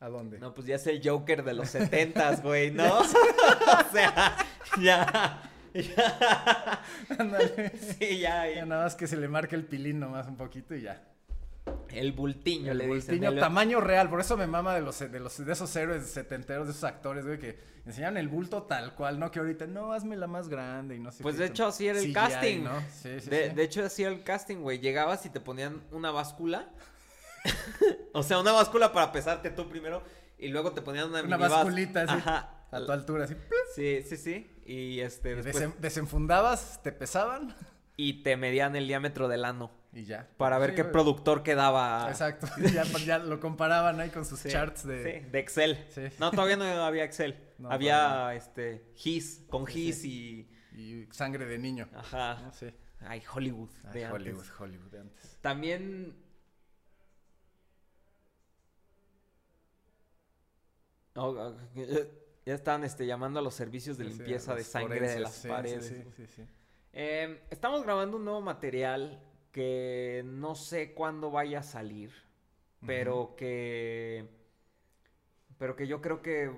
¿A 0.00 0.08
dónde? 0.08 0.38
No, 0.38 0.52
pues 0.54 0.66
ya 0.66 0.76
es 0.76 0.86
el 0.86 1.00
Joker 1.02 1.42
de 1.42 1.54
los 1.54 1.70
setentas, 1.70 2.42
güey, 2.44 2.70
¿no? 2.70 2.98
o 3.00 3.04
sea, 3.92 4.36
ya... 4.80 5.42
Ya... 5.74 6.82
Ándale. 7.18 7.72
Sí, 7.78 8.18
ya, 8.20 8.48
Ya 8.48 8.54
ya. 8.56 8.66
nada 8.66 8.84
más 8.84 8.94
que 8.96 9.06
se 9.06 9.16
le 9.16 9.28
marque 9.28 9.54
el 9.56 9.64
pilín 9.64 9.98
nomás 10.00 10.26
un 10.26 10.36
poquito 10.36 10.74
y 10.74 10.82
ya. 10.82 11.04
El 11.92 12.12
bultiño, 12.12 12.72
El 12.72 12.78
le 12.78 12.84
dicen. 12.86 13.14
bultiño 13.16 13.28
el- 13.30 13.38
tamaño 13.40 13.80
real, 13.80 14.08
por 14.10 14.20
eso 14.20 14.36
me 14.36 14.46
mama 14.46 14.74
de 14.74 14.80
los, 14.82 14.98
de 14.98 15.20
los 15.20 15.44
de 15.44 15.52
esos 15.52 15.74
héroes 15.76 16.06
setenteros, 16.06 16.66
de 16.66 16.72
esos 16.72 16.84
actores, 16.84 17.24
güey, 17.24 17.38
que 17.38 17.58
enseñan 17.86 18.16
el 18.16 18.28
bulto 18.28 18.64
tal 18.64 18.94
cual, 18.94 19.18
no 19.18 19.30
que 19.30 19.38
ahorita, 19.38 19.66
no, 19.66 19.92
hazme 19.92 20.16
la 20.16 20.26
más 20.26 20.48
grande 20.48 20.96
y 20.96 20.98
no 20.98 21.10
sé 21.12 21.22
Pues 21.22 21.36
qué, 21.36 21.42
de 21.42 21.48
hecho 21.48 21.66
así 21.66 21.88
era 21.88 21.98
el 21.98 22.04
CGI, 22.04 22.12
casting. 22.12 22.64
¿no? 22.64 22.80
Sí, 22.92 23.20
sí, 23.20 23.30
de, 23.30 23.48
sí. 23.50 23.54
de 23.54 23.62
hecho 23.62 23.84
así 23.84 24.02
era 24.02 24.12
el 24.12 24.22
casting, 24.22 24.56
güey. 24.58 24.78
Llegabas 24.78 25.24
y 25.26 25.30
te 25.30 25.40
ponían 25.40 25.82
una 25.90 26.10
báscula. 26.10 26.68
o 28.12 28.22
sea, 28.22 28.38
una 28.38 28.52
báscula 28.52 28.92
para 28.92 29.12
pesarte 29.12 29.50
tú 29.50 29.68
primero. 29.68 30.02
Y 30.38 30.48
luego 30.48 30.72
te 30.72 30.82
ponían 30.82 31.08
una, 31.08 31.22
Una 31.22 31.36
basculita 31.36 32.02
así, 32.02 32.14
Ajá. 32.14 32.50
a 32.70 32.78
tu 32.84 32.92
altura, 32.92 33.24
así. 33.24 33.34
Sí, 33.74 34.02
sí, 34.08 34.16
sí. 34.16 34.50
Y 34.64 35.00
este, 35.00 35.34
después... 35.34 35.70
Desenfundabas, 35.80 36.80
te 36.82 36.92
pesaban 36.92 37.54
Y 37.96 38.22
te 38.22 38.36
medían 38.36 38.76
el 38.76 38.86
diámetro 38.86 39.26
del 39.28 39.44
ano. 39.44 39.70
Y 39.92 40.04
ya. 40.04 40.28
Para 40.36 40.58
ver 40.58 40.70
Sí, 40.70 40.76
qué 40.76 40.82
güey. 40.82 40.92
productor 40.92 41.42
quedaba. 41.42 42.06
Exacto, 42.10 42.46
ya, 42.72 42.84
ya 42.84 43.18
lo 43.18 43.40
comparaban 43.40 43.98
ahí 44.00 44.10
con 44.10 44.24
sus 44.24 44.38
Sí, 44.40 44.48
charts 44.50 44.86
de... 44.86 45.22
sí, 45.22 45.30
de 45.30 45.38
Excel. 45.38 45.86
Sí. 45.90 46.02
No, 46.18 46.30
todavía 46.30 46.56
no 46.56 46.64
había 46.64 47.04
Excel. 47.04 47.36
No, 47.58 47.72
había 47.72 47.98
todavía 47.98 48.34
este 48.38 48.92
GIS, 48.94 49.44
con 49.48 49.66
Sí, 49.66 49.72
GIS 49.72 50.00
sí. 50.00 50.48
Y 50.76 51.06
sangre 51.10 51.44
de 51.44 51.58
niño. 51.58 51.88
Ajá. 51.92 52.40
¿no? 52.40 52.52
Sí. 52.52 52.72
Ay, 53.00 53.20
Hollywood. 53.34 53.70
Ay, 53.86 53.92
de 53.94 54.04
antes. 54.04 54.14
Hollywood, 54.22 54.46
Hollywood 54.60 54.90
de 54.92 55.00
antes. 55.00 55.38
También. 55.40 56.14
Oh, 61.16 61.30
oh, 61.30 61.56
eh, 61.74 62.10
ya 62.46 62.54
están 62.54 62.84
este, 62.84 63.06
llamando 63.06 63.40
a 63.40 63.42
los 63.42 63.54
servicios 63.54 63.98
de 63.98 64.04
Sí, 64.04 64.10
sí, 64.12 64.16
limpieza 64.18 64.54
de 64.54 64.62
sangre 64.64 65.00
de 65.00 65.20
las 65.20 65.34
sí, 65.34 65.42
sí, 65.42 65.48
paredes. 65.48 65.86
Sí, 65.86 66.04
sí, 66.16 66.26
sí. 66.28 66.42
Eh, 66.92 67.42
estamos 67.50 67.82
grabando 67.82 68.16
un 68.16 68.24
nuevo 68.24 68.40
material 68.40 69.20
que 69.58 70.22
no 70.24 70.54
sé 70.54 70.94
cuándo 70.94 71.32
vaya 71.32 71.58
a 71.58 71.62
salir, 71.64 72.12
pero 72.86 73.34
que. 73.36 74.24
Pero 75.58 75.74
que 75.74 75.88
yo 75.88 76.00
creo 76.00 76.22
que 76.22 76.52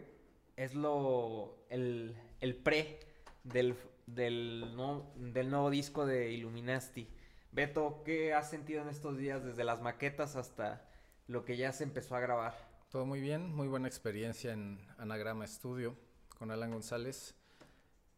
es 0.57 0.75
lo. 0.75 1.64
el, 1.71 2.14
el 2.40 2.57
pre 2.57 2.99
del, 3.42 3.75
del, 4.07 4.76
no- 4.76 5.12
del 5.16 5.49
nuevo 5.49 5.71
disco 5.71 6.04
de 6.04 6.30
Illuminati. 6.30 7.09
Beto, 7.52 8.02
¿qué 8.04 8.35
has 8.35 8.50
sentido 8.50 8.83
en 8.83 8.90
estos 8.90 9.16
días 9.16 9.42
desde 9.42 9.64
las 9.64 9.80
maquetas 9.80 10.37
hasta 10.37 10.87
lo 11.26 11.47
que 11.47 11.57
ya 11.57 11.73
se 11.73 11.85
empezó 11.85 12.16
a 12.16 12.21
grabar? 12.21 12.54
Todo 12.90 13.07
muy 13.07 13.21
bien, 13.23 13.54
muy 13.54 13.66
buena 13.66 13.88
experiencia 13.88 14.52
en 14.52 14.78
Anagrama 14.99 15.47
Studio 15.47 15.97
con 16.38 16.50
Alan 16.50 16.71
González. 16.71 17.35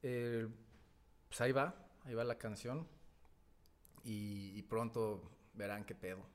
Eh, 0.03 0.49
pues 1.29 1.41
ahí 1.41 1.53
va, 1.53 1.77
ahí 2.05 2.15
va 2.15 2.25
la 2.25 2.37
canción. 2.37 2.89
Y, 4.04 4.52
y 4.56 4.62
pronto 4.62 5.30
verán 5.54 5.85
qué 5.85 5.94
pedo. 5.94 6.26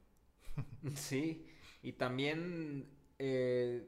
Sí, 0.95 1.45
y 1.83 1.93
también 1.93 2.89
eh, 3.19 3.88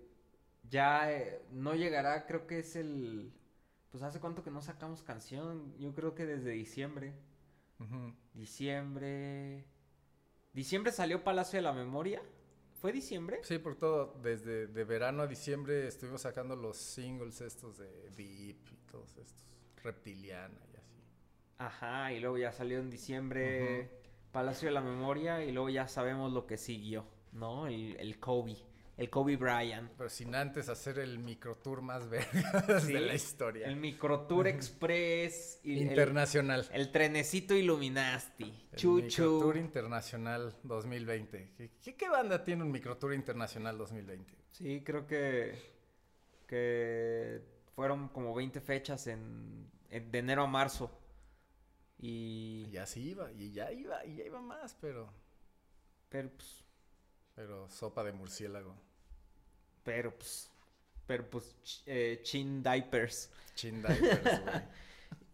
ya 0.70 1.12
eh, 1.12 1.42
no 1.52 1.76
llegará, 1.76 2.26
creo 2.26 2.48
que 2.48 2.60
es 2.60 2.76
el... 2.76 3.34
Pues 3.90 4.04
hace 4.04 4.20
cuánto 4.20 4.44
que 4.44 4.52
no 4.52 4.62
sacamos 4.62 5.02
canción, 5.02 5.76
yo 5.80 5.96
creo 5.96 6.14
que 6.14 6.26
desde 6.26 6.52
diciembre. 6.52 7.14
Diciembre... 8.34 9.66
¿Diciembre 10.54 10.92
salió 10.92 11.24
Palacio 11.24 11.58
de 11.58 11.64
la 11.64 11.74
Memoria? 11.74 12.22
¿Fue 12.80 12.92
diciembre? 12.92 13.40
Sí, 13.44 13.58
por 13.58 13.76
todo, 13.76 14.20
desde 14.22 14.68
de 14.68 14.84
verano 14.84 15.24
a 15.24 15.28
diciembre 15.28 15.88
estuvimos 15.88 16.22
sacando 16.22 16.56
los 16.56 16.78
singles 16.78 17.42
estos 17.42 17.78
de 17.78 18.10
Deep 18.12 18.70
y 18.72 18.78
todos 18.92 19.18
estos. 19.18 19.48
Reptiliana. 19.84 20.69
Ajá, 21.60 22.12
y 22.14 22.20
luego 22.20 22.38
ya 22.38 22.52
salió 22.52 22.80
en 22.80 22.90
diciembre 22.90 23.90
Palacio 24.32 24.70
de 24.70 24.74
la 24.74 24.82
Memoria 24.82 25.44
y 25.44 25.52
luego 25.52 25.70
ya 25.70 25.88
sabemos 25.88 26.32
lo 26.32 26.48
que 26.48 26.58
siguió, 26.58 27.06
¿no? 27.34 27.68
El, 27.68 27.98
el 28.00 28.18
Kobe, 28.18 28.56
el 28.96 29.10
Kobe 29.10 29.36
Bryant. 29.36 29.92
Pero 29.98 30.10
sin 30.10 30.34
antes 30.36 30.70
hacer 30.70 31.00
el 31.00 31.20
microtour 31.20 31.82
más 31.82 32.08
vergas 32.10 32.84
Sí, 32.84 32.94
de 32.94 33.02
la 33.02 33.14
historia. 33.14 33.68
El 33.68 33.76
Microtour 33.76 34.48
Express 34.48 35.60
y 35.64 35.74
el- 35.82 35.88
Internacional. 35.90 36.66
El 36.72 36.92
trenecito 36.92 37.54
Illuminati. 37.54 38.44
El 38.72 38.78
Chuchu. 38.78 39.02
Microtour 39.04 39.58
Internacional 39.58 40.56
2020. 40.64 41.52
¿Qué, 41.58 41.72
qué, 41.82 41.96
qué 41.98 42.10
banda 42.10 42.42
tiene 42.44 42.64
un 42.64 42.72
Microtour 42.72 43.14
Internacional 43.14 43.78
2020? 43.78 44.34
Sí, 44.52 44.82
creo 44.86 45.06
que. 45.06 45.56
que 46.48 47.42
fueron 47.76 48.10
como 48.10 48.34
20 48.34 48.62
fechas 48.62 49.08
en, 49.08 49.70
en- 49.90 50.10
de 50.12 50.20
enero 50.20 50.44
a 50.44 50.48
marzo. 50.48 50.92
Y. 52.00 52.68
Y 52.72 52.78
así 52.78 53.10
iba, 53.12 53.32
y 53.34 53.52
ya 53.52 53.72
iba, 53.72 54.06
y 54.06 54.16
ya 54.18 54.26
iba 54.26 54.42
más, 54.42 54.76
pero. 54.80 55.10
Pero 56.10 56.30
pues. 56.32 56.64
Pero 57.36 57.70
sopa 57.70 58.04
de 58.04 58.14
murciélago. 58.14 58.76
Pero 59.84 60.14
pues. 60.16 60.52
Pero 61.08 61.30
pues. 61.30 61.56
ch- 61.64 61.84
eh, 61.86 62.20
chin 62.24 62.62
diapers. 62.64 63.32
Chin 63.56 63.82
diapers, 63.82 64.42
güey. 64.44 64.56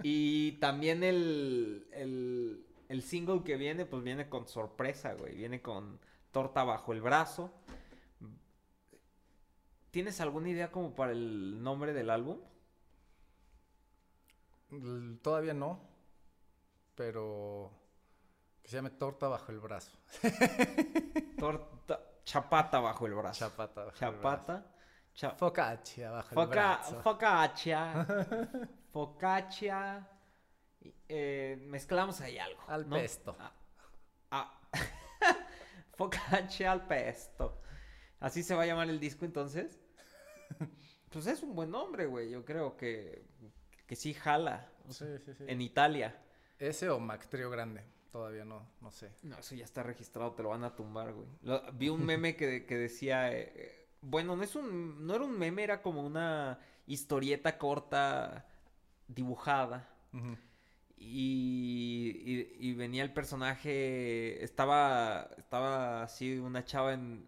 Y 0.04 0.54
también 0.54 1.04
el, 1.04 1.88
el, 1.94 2.66
el 2.90 3.02
single 3.02 3.44
que 3.44 3.56
viene, 3.56 3.86
pues 3.86 4.04
viene 4.04 4.30
con 4.30 4.48
sorpresa, 4.48 5.14
güey. 5.14 5.36
Viene 5.36 5.62
con 5.62 6.00
torta 6.32 6.64
bajo 6.66 6.94
el 6.94 7.02
brazo. 7.02 7.52
¿Tienes 9.92 10.22
alguna 10.22 10.50
idea 10.50 10.72
como 10.72 10.94
para 10.94 11.12
el 11.14 11.64
nombre 11.64 11.94
del 11.94 12.10
álbum? 12.12 12.38
Todavía 15.22 15.54
no, 15.54 15.80
pero 16.96 17.72
que 18.64 18.70
se 18.70 18.78
llame 18.78 18.90
torta 18.92 19.28
bajo 19.28 19.52
el 19.52 19.60
brazo. 19.60 19.98
Torta, 21.38 22.00
chapata 22.24 22.80
bajo 22.80 23.06
el 23.06 23.14
brazo. 23.14 23.46
Chapata. 23.50 23.82
bajo 23.86 23.92
el 23.92 23.96
Chapata. 24.00 24.72
Cha- 25.14 25.32
Focaccia 25.32 26.12
bajo 26.12 26.42
el 26.42 26.48
brazo. 26.48 27.02
focaccia. 27.02 28.06
focaccia. 28.92 30.10
eh, 31.08 31.58
mezclamos 31.68 32.20
ahí 32.22 32.38
algo. 32.38 32.62
Al 32.68 32.90
¿no? 32.90 32.96
pesto. 32.96 33.36
Ah, 33.40 33.52
ah. 34.32 34.62
focaccia 35.96 36.72
al 36.72 36.86
pesto. 36.88 37.62
Así 38.20 38.44
se 38.44 38.56
va 38.56 38.64
a 38.64 38.66
llamar 38.66 38.90
el 38.90 39.00
disco 39.00 39.26
entonces. 39.26 39.80
Pues 41.12 41.28
es 41.28 41.44
un 41.44 41.56
buen 41.56 41.72
nombre, 41.72 42.08
güey. 42.08 42.30
Yo 42.32 42.44
creo 42.44 42.76
que, 42.76 43.26
que 43.88 43.96
sí 43.96 44.14
jala. 44.14 44.70
O 44.88 44.92
sea, 44.92 45.08
Sí, 45.18 45.24
sí, 45.26 45.34
sí. 45.34 45.44
En 45.48 45.62
Italia. 45.62 46.22
Ese 46.60 46.90
o 46.90 47.00
Mac 47.00 47.28
Trio 47.28 47.50
Grande. 47.50 47.82
Todavía 48.12 48.46
no, 48.46 48.66
no 48.82 48.92
sé. 48.92 49.12
No, 49.24 49.38
eso 49.40 49.56
ya 49.56 49.66
está 49.66 49.84
registrado, 49.84 50.32
te 50.34 50.42
lo 50.44 50.50
van 50.50 50.64
a 50.64 50.76
tumbar, 50.76 51.12
güey. 51.14 51.28
Lo- 51.42 51.62
vi 51.74 51.90
un 51.90 52.06
meme 52.06 52.36
que, 52.38 52.66
que 52.66 52.78
decía, 52.78 53.32
eh, 53.34 53.52
eh, 53.56 53.88
bueno, 54.02 54.36
no 54.38 54.44
es 54.44 54.56
un, 54.56 55.06
no 55.06 55.16
era 55.16 55.26
un 55.26 55.38
meme, 55.38 55.64
era 55.64 55.82
como 55.82 56.02
una 56.06 56.60
historieta 56.88 57.58
corta 57.58 58.48
dibujada. 59.08 59.90
Y, 60.98 62.22
y- 62.26 62.70
y 62.70 62.74
venía 62.74 63.04
el 63.04 63.12
personaje, 63.14 64.44
estaba, 64.44 65.30
estaba 65.38 66.04
así 66.04 66.38
una 66.38 66.64
chava 66.64 66.94
en, 66.94 67.28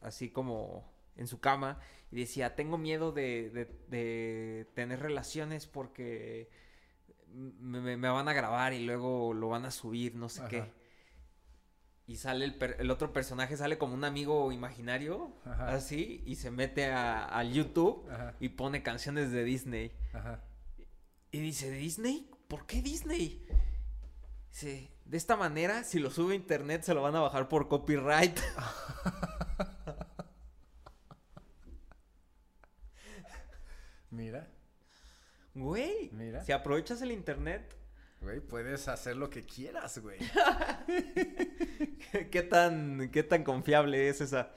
así 0.00 0.30
como 0.30 0.88
en 1.16 1.26
su 1.26 1.40
cama 1.40 1.80
y 2.12 2.16
decía, 2.20 2.54
tengo 2.54 2.78
miedo 2.78 3.10
de, 3.10 3.50
de- 3.50 3.64
de 3.88 4.70
tener 4.74 5.00
relaciones 5.00 5.66
porque 5.66 6.48
me, 7.32 7.96
me- 7.96 8.08
van 8.08 8.28
a 8.28 8.32
grabar 8.32 8.72
y 8.72 8.84
luego 8.84 9.34
lo 9.34 9.48
van 9.48 9.64
a 9.64 9.70
subir, 9.70 10.14
no 10.14 10.28
sé 10.28 10.42
qué. 10.48 10.72
Y 12.06 12.16
sale 12.16 12.44
el, 12.46 12.56
per- 12.56 12.76
el 12.78 12.90
otro 12.90 13.12
personaje, 13.12 13.56
sale 13.56 13.76
como 13.76 13.92
un 13.94 14.04
amigo 14.04 14.50
imaginario, 14.50 15.32
Ajá. 15.44 15.74
así, 15.74 16.22
y 16.24 16.36
se 16.36 16.50
mete 16.50 16.86
a, 16.86 17.24
al 17.24 17.52
YouTube 17.52 18.08
Ajá. 18.10 18.34
y 18.40 18.48
pone 18.50 18.82
canciones 18.82 19.30
de 19.30 19.44
Disney. 19.44 19.92
Ajá. 20.14 20.42
Y 21.30 21.40
dice, 21.40 21.70
¿Disney? 21.70 22.30
¿Por 22.48 22.64
qué 22.64 22.80
Disney? 22.80 23.46
Dice, 24.50 24.90
de 25.04 25.16
esta 25.18 25.36
manera, 25.36 25.84
si 25.84 25.98
lo 25.98 26.10
sube 26.10 26.32
a 26.32 26.36
internet, 26.36 26.82
se 26.82 26.94
lo 26.94 27.02
van 27.02 27.14
a 27.16 27.20
bajar 27.20 27.48
por 27.48 27.68
copyright. 27.68 28.38
Mira, 34.10 34.48
Güey, 35.58 36.10
Mira. 36.12 36.42
si 36.44 36.52
aprovechas 36.52 37.00
el 37.02 37.10
internet, 37.12 37.74
güey, 38.20 38.40
puedes 38.40 38.88
hacer 38.88 39.16
lo 39.16 39.30
que 39.30 39.44
quieras, 39.44 39.98
güey. 39.98 40.18
¿qué 42.30 42.42
tan, 42.42 43.10
qué 43.10 43.22
tan 43.22 43.44
confiable 43.44 44.08
es 44.08 44.20
esa? 44.20 44.50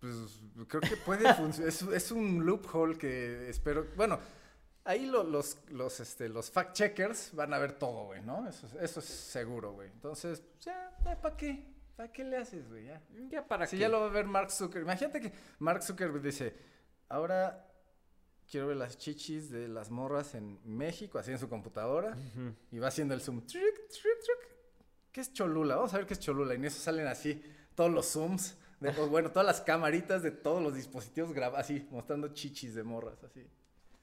Pues 0.00 0.40
creo 0.68 0.80
que 0.80 0.96
puede 0.96 1.32
funcionar. 1.34 1.68
Es, 1.68 1.82
es 1.82 2.12
un 2.12 2.44
loophole 2.44 2.98
que 2.98 3.48
espero. 3.48 3.86
Bueno, 3.96 4.18
ahí 4.84 5.06
lo- 5.06 5.22
los, 5.22 5.58
los, 5.70 6.00
este, 6.00 6.28
los 6.28 6.50
fact 6.50 6.72
checkers 6.74 7.34
van 7.34 7.54
a 7.54 7.58
ver 7.58 7.72
todo, 7.74 8.06
güey, 8.06 8.20
¿no? 8.22 8.48
Eso, 8.48 8.66
es- 8.66 8.74
eso 8.74 9.00
es 9.00 9.06
seguro, 9.06 9.72
güey. 9.72 9.88
Entonces, 9.90 10.42
ya, 10.60 10.96
¿para 11.22 11.36
qué? 11.36 11.70
¿Para 11.96 12.10
qué 12.10 12.24
le 12.24 12.36
haces, 12.38 12.68
güey? 12.68 12.86
Ya. 12.86 13.00
Ya 13.28 13.46
para 13.46 13.66
Si 13.66 13.76
qué. 13.76 13.82
ya 13.82 13.88
lo 13.88 14.00
va 14.00 14.06
a 14.06 14.10
ver 14.10 14.26
Mark 14.26 14.50
Zuckerberg. 14.50 14.84
Imagínate 14.86 15.20
que 15.20 15.32
Mark 15.60 15.82
Zuckerberg 15.82 16.22
dice, 16.22 16.54
ahora 17.08 17.68
quiero 18.52 18.66
ver 18.66 18.76
las 18.76 18.98
chichis 18.98 19.50
de 19.50 19.66
las 19.66 19.90
morras 19.90 20.34
en 20.34 20.58
México, 20.66 21.18
así 21.18 21.30
en 21.32 21.38
su 21.38 21.48
computadora, 21.48 22.14
y 22.70 22.78
va 22.78 22.88
haciendo 22.88 23.14
el 23.14 23.22
zoom. 23.22 23.40
Truc. 23.46 23.64
¿Qué 25.10 25.22
es 25.22 25.32
Cholula? 25.32 25.76
Vamos 25.76 25.94
a 25.94 25.96
ver 25.96 26.06
qué 26.06 26.12
es 26.12 26.20
Cholula. 26.20 26.52
Y 26.52 26.56
en 26.58 26.66
eso 26.66 26.78
salen 26.78 27.06
así 27.06 27.42
todos 27.74 27.90
los 27.90 28.06
zooms, 28.12 28.58
de- 28.80 28.90
bueno, 29.06 29.30
todas 29.30 29.46
las 29.46 29.62
camaritas 29.62 30.22
de 30.22 30.30
todos 30.32 30.62
los 30.62 30.74
dispositivos 30.74 31.32
graba 31.32 31.60
así, 31.60 31.86
mostrando 31.90 32.28
chichis 32.28 32.74
de 32.74 32.82
morras, 32.82 33.24
así. 33.24 33.46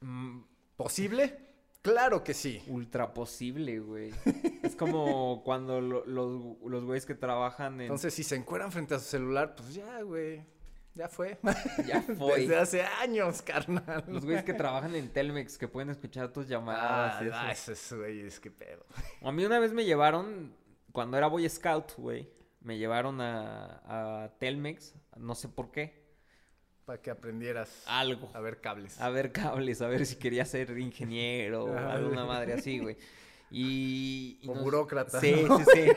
Mm, 0.02 0.42
¿Posible? 0.76 1.48
Claro 1.84 2.24
que 2.24 2.34
sí. 2.34 2.62
ultra 2.68 3.14
posible, 3.14 3.80
güey. 3.80 4.12
es 4.64 4.76
como 4.76 5.44
cuando 5.44 5.80
lo- 5.80 6.06
los, 6.08 6.58
los 6.66 6.84
güeyes 6.86 7.06
que 7.06 7.16
trabajan 7.16 7.76
en... 7.76 7.82
Entonces, 7.82 8.14
si 8.16 8.24
se 8.24 8.36
encueran 8.36 8.72
frente 8.72 8.96
a 8.96 9.00
su 9.00 9.06
celular, 9.06 9.54
pues 9.56 9.76
ya, 9.76 10.02
güey. 10.02 10.44
Ya 11.00 11.08
fue. 11.08 11.38
ya 11.88 12.02
fue. 12.02 12.42
Desde 12.42 12.58
hace 12.58 12.82
años, 12.82 13.42
carnal. 13.42 14.04
Los 14.10 14.26
güeyes 14.26 14.44
que 14.44 14.54
trabajan 14.54 14.94
en 14.96 15.08
Telmex, 15.14 15.58
que 15.58 15.70
pueden 15.70 15.90
escuchar 15.92 16.34
tus 16.34 16.46
llamadas. 16.50 17.16
Ah, 17.18 17.24
y 17.24 17.28
eso. 17.28 17.36
ah, 17.40 17.52
esos 17.54 17.98
güeyes, 17.98 18.38
qué 18.42 18.52
pedo. 18.52 18.86
A 19.24 19.32
mí 19.32 19.46
una 19.46 19.60
vez 19.60 19.72
me 19.72 19.86
llevaron, 19.86 20.54
cuando 20.92 21.16
era 21.18 21.28
Boy 21.28 21.48
Scout, 21.48 21.94
güey, 21.96 22.30
me 22.60 22.78
llevaron 22.78 23.22
a, 23.22 24.24
a 24.26 24.30
Telmex, 24.40 24.94
no 25.16 25.36
sé 25.36 25.48
por 25.48 25.72
qué, 25.72 26.04
Para 26.84 27.02
que 27.02 27.10
aprendieras 27.12 27.84
algo. 27.88 28.30
a 28.34 28.42
ver 28.42 28.60
cables. 28.60 29.00
A 29.00 29.10
ver 29.10 29.32
cables, 29.32 29.82
a 29.82 29.88
ver 29.88 30.06
si 30.06 30.18
quería 30.18 30.44
ser 30.44 30.78
ingeniero 30.78 31.64
o 31.64 31.74
Ajá. 31.78 31.94
alguna 31.94 32.26
madre 32.26 32.52
así, 32.56 32.78
güey. 32.80 32.98
Y... 33.52 34.38
y 34.42 34.50
O 34.50 34.54
burócrata, 34.56 35.22
Sí, 35.22 35.46
¿no? 35.48 35.60
sí, 35.60 35.66
sí. 35.74 35.92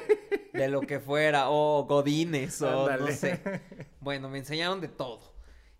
De 0.52 0.68
lo 0.68 0.80
que 0.82 1.00
fuera. 1.00 1.50
O 1.50 1.84
godines 1.84 2.60
o 2.62 2.90
no 2.96 3.06
sé. 3.08 3.40
Bueno, 4.00 4.28
me 4.28 4.38
enseñaron 4.38 4.80
de 4.80 4.88
todo. 4.88 5.32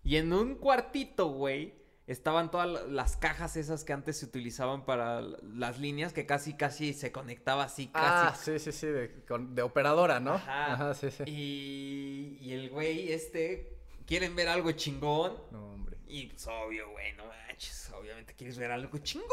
Y 0.03 0.17
en 0.17 0.33
un 0.33 0.55
cuartito, 0.55 1.27
güey, 1.27 1.75
estaban 2.07 2.51
todas 2.51 2.67
la- 2.69 2.83
las 2.83 3.15
cajas 3.15 3.55
esas 3.55 3.83
que 3.85 3.93
antes 3.93 4.17
se 4.19 4.25
utilizaban 4.25 4.83
para 4.85 5.21
las 5.21 5.79
líneas, 5.79 6.11
que 6.11 6.25
casi, 6.25 6.55
casi 6.55 6.93
se 6.93 7.11
conectaba 7.13 7.63
así, 7.63 7.89
Ah, 7.93 8.31
casi. 8.33 8.51
sí, 8.59 8.59
sí, 8.59 8.71
sí, 8.77 8.87
de, 8.87 9.23
con- 9.25 9.55
de 9.55 9.61
operadora, 9.61 10.19
¿no? 10.19 10.33
Ajá. 10.33 10.93
sí, 10.95 11.09
sí. 11.11 11.23
Y, 11.27 12.37
y 12.41 12.51
el 12.53 12.69
güey, 12.69 13.11
este, 13.13 13.77
quieren 14.05 14.35
ver 14.35 14.49
algo 14.49 14.71
chingón. 14.73 15.37
No, 15.51 15.71
hombre. 15.71 15.97
Y 16.07 16.27
pues 16.27 16.45
obvio, 16.47 16.89
güey, 16.91 17.13
no 17.13 17.25
manches, 17.25 17.89
obviamente 17.97 18.33
quieres 18.35 18.57
ver 18.57 18.71
algo 18.71 18.97
chingón. 18.97 19.29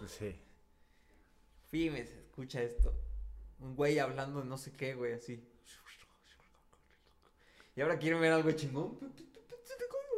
Pues 0.00 0.10
sí. 0.10 0.34
Fíjese, 1.68 2.18
escucha 2.20 2.62
esto. 2.62 2.92
Un 3.60 3.74
güey 3.74 3.98
hablando 3.98 4.40
de 4.40 4.46
no 4.46 4.56
sé 4.56 4.72
qué, 4.72 4.94
güey, 4.94 5.14
así. 5.14 5.42
Y 7.74 7.80
ahora 7.80 7.98
quieren 7.98 8.20
ver 8.20 8.32
algo 8.32 8.50
chingón. 8.52 8.98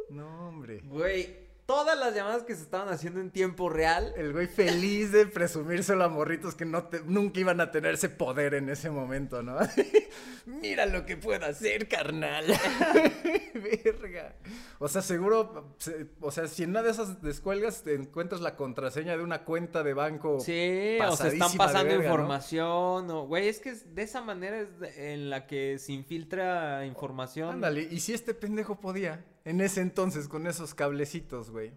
No, 0.09 0.49
hombre. 0.49 0.81
Güey, 0.85 1.50
todas 1.71 1.97
las 1.97 2.13
llamadas 2.13 2.43
que 2.43 2.53
se 2.53 2.63
estaban 2.63 2.89
haciendo 2.89 3.21
en 3.21 3.31
tiempo 3.31 3.69
real. 3.69 4.13
El 4.17 4.33
güey 4.33 4.47
feliz 4.47 5.13
de 5.13 5.25
presumírselo 5.25 6.03
a 6.03 6.09
morritos 6.09 6.53
que 6.53 6.65
no 6.65 6.83
te- 6.89 6.99
nunca 7.05 7.39
iban 7.39 7.61
a 7.61 7.71
tener 7.71 7.93
ese 7.93 8.09
poder 8.09 8.55
en 8.55 8.67
ese 8.69 8.89
momento, 8.89 9.41
¿no? 9.41 9.57
Mira 10.45 10.85
lo 10.85 11.05
que 11.05 11.15
puedo 11.15 11.45
hacer, 11.45 11.87
carnal. 11.87 12.43
Verga. 13.53 14.35
O 14.79 14.87
sea, 14.89 15.01
seguro, 15.01 15.75
se- 15.77 16.07
o 16.19 16.29
sea, 16.31 16.47
si 16.47 16.63
en 16.63 16.71
una 16.71 16.83
de 16.83 16.91
esas 16.91 17.21
descuelgas 17.21 17.83
te 17.83 17.95
encuentras 17.95 18.41
la 18.41 18.57
contraseña 18.57 19.15
de 19.15 19.23
una 19.23 19.45
cuenta 19.45 19.81
de 19.81 19.93
banco. 19.93 20.39
Sí, 20.41 20.97
o 21.07 21.15
se 21.15 21.29
están 21.29 21.53
pasando 21.53 21.85
verga, 21.93 22.03
¿no? 22.09 22.13
información. 22.15 23.09
o- 23.11 23.27
Güey, 23.27 23.47
es 23.47 23.59
que 23.59 23.73
de 23.73 24.01
esa 24.01 24.19
manera 24.21 24.59
es 24.59 24.97
en 24.97 25.29
la 25.29 25.47
que 25.47 25.77
se 25.79 25.93
infiltra 25.93 26.85
información. 26.85 27.49
Ándale, 27.53 27.87
y 27.89 27.99
si 28.01 28.13
este 28.13 28.33
pendejo 28.33 28.79
podía, 28.81 29.23
en 29.45 29.61
ese 29.61 29.81
entonces, 29.81 30.27
con 30.27 30.47
esos 30.47 30.73
cablecitos, 30.73 31.49
güey. 31.49 31.73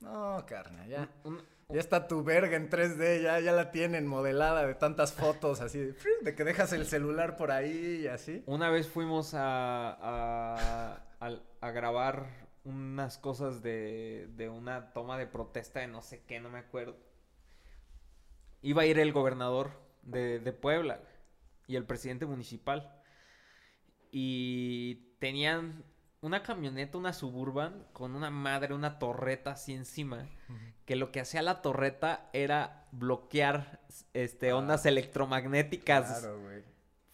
No, 0.00 0.44
carnal, 0.46 0.88
ya. 0.88 1.08
Un- 1.24 1.42
Ya 1.68 1.80
está 1.80 2.06
tu 2.06 2.22
verga 2.22 2.54
en 2.56 2.68
3D, 2.68 3.22
ya, 3.22 3.40
ya 3.40 3.52
la 3.52 3.70
tienen 3.70 4.06
modelada 4.06 4.66
de 4.66 4.74
tantas 4.74 5.14
fotos 5.14 5.62
así, 5.62 5.78
de, 5.78 5.96
de 6.20 6.34
que 6.34 6.44
dejas 6.44 6.72
el 6.74 6.84
celular 6.84 7.36
por 7.38 7.50
ahí 7.50 8.00
y 8.02 8.06
así. 8.08 8.42
Una 8.46 8.68
vez 8.68 8.88
fuimos 8.88 9.32
a, 9.32 9.96
a, 9.98 11.02
al- 11.18 11.42
a 11.62 11.70
grabar 11.70 12.26
unas 12.64 13.16
cosas 13.16 13.62
de, 13.62 14.28
de 14.36 14.50
una 14.50 14.92
toma 14.92 15.16
de 15.16 15.26
protesta 15.26 15.80
de 15.80 15.86
no 15.86 16.02
sé 16.02 16.22
qué, 16.26 16.40
no 16.40 16.50
me 16.50 16.58
acuerdo. 16.58 16.96
Iba 18.60 18.82
a 18.82 18.86
ir 18.86 18.98
el 18.98 19.12
gobernador 19.12 19.70
de, 20.02 20.40
de 20.40 20.52
Puebla 20.52 21.00
y 21.66 21.76
el 21.76 21.86
presidente 21.86 22.26
municipal. 22.26 23.00
Y 24.10 25.16
tenían 25.20 25.84
una 26.22 26.42
camioneta, 26.42 26.96
una 26.98 27.12
suburban, 27.12 27.84
con 27.92 28.14
una 28.14 28.30
madre, 28.30 28.74
una 28.74 28.98
torreta 28.98 29.50
así 29.52 29.74
encima. 29.74 30.26
Que 30.86 30.96
lo 30.96 31.12
que 31.12 31.20
hacía 31.20 31.42
la 31.42 31.62
torreta 31.62 32.28
era 32.32 32.86
bloquear 32.92 33.80
este, 34.14 34.52
ondas 34.52 34.84
Ah, 34.86 34.88
electromagnéticas 34.88 36.20
Claro, 36.20 36.40
güey. 36.40 36.62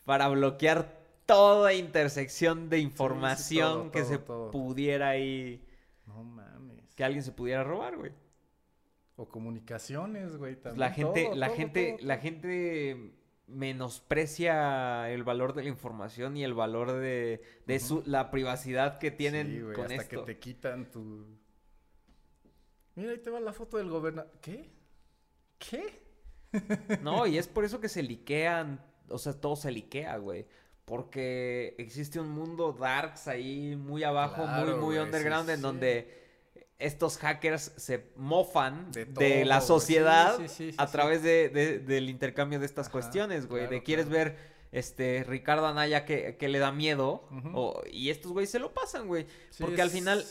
para 0.04 0.28
bloquear 0.28 0.96
toda 1.26 1.74
intersección 1.74 2.68
de 2.70 2.78
información 2.78 3.72
todo, 3.84 3.90
que 3.92 4.00
todo, 4.02 4.08
se 4.08 4.18
todo. 4.18 4.50
pudiera 4.50 5.08
ahí, 5.08 5.66
No 6.06 6.22
mames. 6.24 6.94
que 6.94 7.04
alguien 7.04 7.22
se 7.22 7.32
pudiera 7.32 7.62
robar, 7.64 7.96
güey. 7.96 8.12
O 9.16 9.28
comunicaciones, 9.28 10.36
güey, 10.36 10.54
Pues 10.54 10.62
también. 10.62 10.80
la 10.80 10.90
gente, 10.92 11.30
la 11.34 11.50
gente, 11.50 11.96
la 12.00 12.18
gente 12.18 13.12
menosprecia 13.48 15.10
el 15.10 15.24
valor 15.24 15.54
de 15.54 15.62
la 15.64 15.68
información 15.68 16.36
y 16.36 16.44
el 16.44 16.54
valor 16.54 16.92
de, 16.92 17.42
de 17.66 17.80
su, 17.80 18.02
la 18.06 18.30
privacidad 18.30 18.98
que 18.98 19.10
tienen 19.10 19.46
Sí, 19.48 19.60
güey, 19.62 19.74
con 19.74 19.84
hasta 19.86 20.02
esto. 20.02 20.24
que 20.24 20.34
te 20.34 20.38
quitan 20.38 20.90
tu... 20.90 21.26
Mira, 22.94 23.12
ahí 23.12 23.18
te 23.18 23.30
va 23.30 23.40
la 23.40 23.52
foto 23.52 23.76
del 23.78 23.88
gobernador. 23.88 24.30
¿Qué? 24.40 24.70
¿Qué? 25.58 26.06
No, 27.02 27.26
y 27.26 27.36
es 27.38 27.46
por 27.46 27.64
eso 27.64 27.80
que 27.80 27.88
se 27.88 28.02
liquean, 28.02 28.84
o 29.08 29.18
sea, 29.18 29.34
todo 29.34 29.54
se 29.56 29.70
liquea, 29.70 30.16
güey. 30.16 30.46
Porque 30.84 31.74
existe 31.78 32.18
un 32.18 32.30
mundo 32.30 32.72
darks 32.72 33.28
ahí 33.28 33.76
muy 33.76 34.02
abajo, 34.02 34.42
Claro, 34.44 34.72
muy, 34.72 34.74
muy 34.74 34.96
güey, 34.96 34.98
sí, 34.98 35.04
underground, 35.04 35.50
en 35.50 35.56
sí. 35.56 35.62
donde 35.62 36.27
estos 36.78 37.18
hackers 37.18 37.72
se 37.76 38.12
mofan 38.16 38.92
de, 38.92 39.04
De 39.06 39.44
la 39.44 39.60
sociedad 39.60 40.36
güey. 40.36 40.48
Sí, 40.48 40.54
sí, 40.54 40.64
sí, 40.66 40.70
sí, 40.72 40.76
a 40.78 40.86
través 40.86 41.22
de, 41.22 41.48
de- 41.48 41.78
del 41.80 42.08
intercambio 42.08 42.60
de 42.60 42.66
estas 42.66 42.86
Ajá, 42.86 42.92
cuestiones, 42.92 43.46
güey. 43.48 43.62
de 43.62 43.68
claro, 43.68 43.84
quieres 43.84 44.06
claro. 44.06 44.24
ver 44.24 44.58
este 44.70 45.24
Ricardo 45.26 45.66
Anaya 45.66 46.04
que, 46.04 46.36
que 46.36 46.48
le 46.48 46.58
da 46.58 46.70
miedo 46.72 47.26
o- 47.54 47.82
y 47.90 48.10
estos 48.10 48.32
güey 48.32 48.46
se 48.46 48.58
lo 48.58 48.72
pasan, 48.74 49.06
güey. 49.08 49.26
Porque 49.58 49.82
al 49.82 49.90
final 49.90 50.24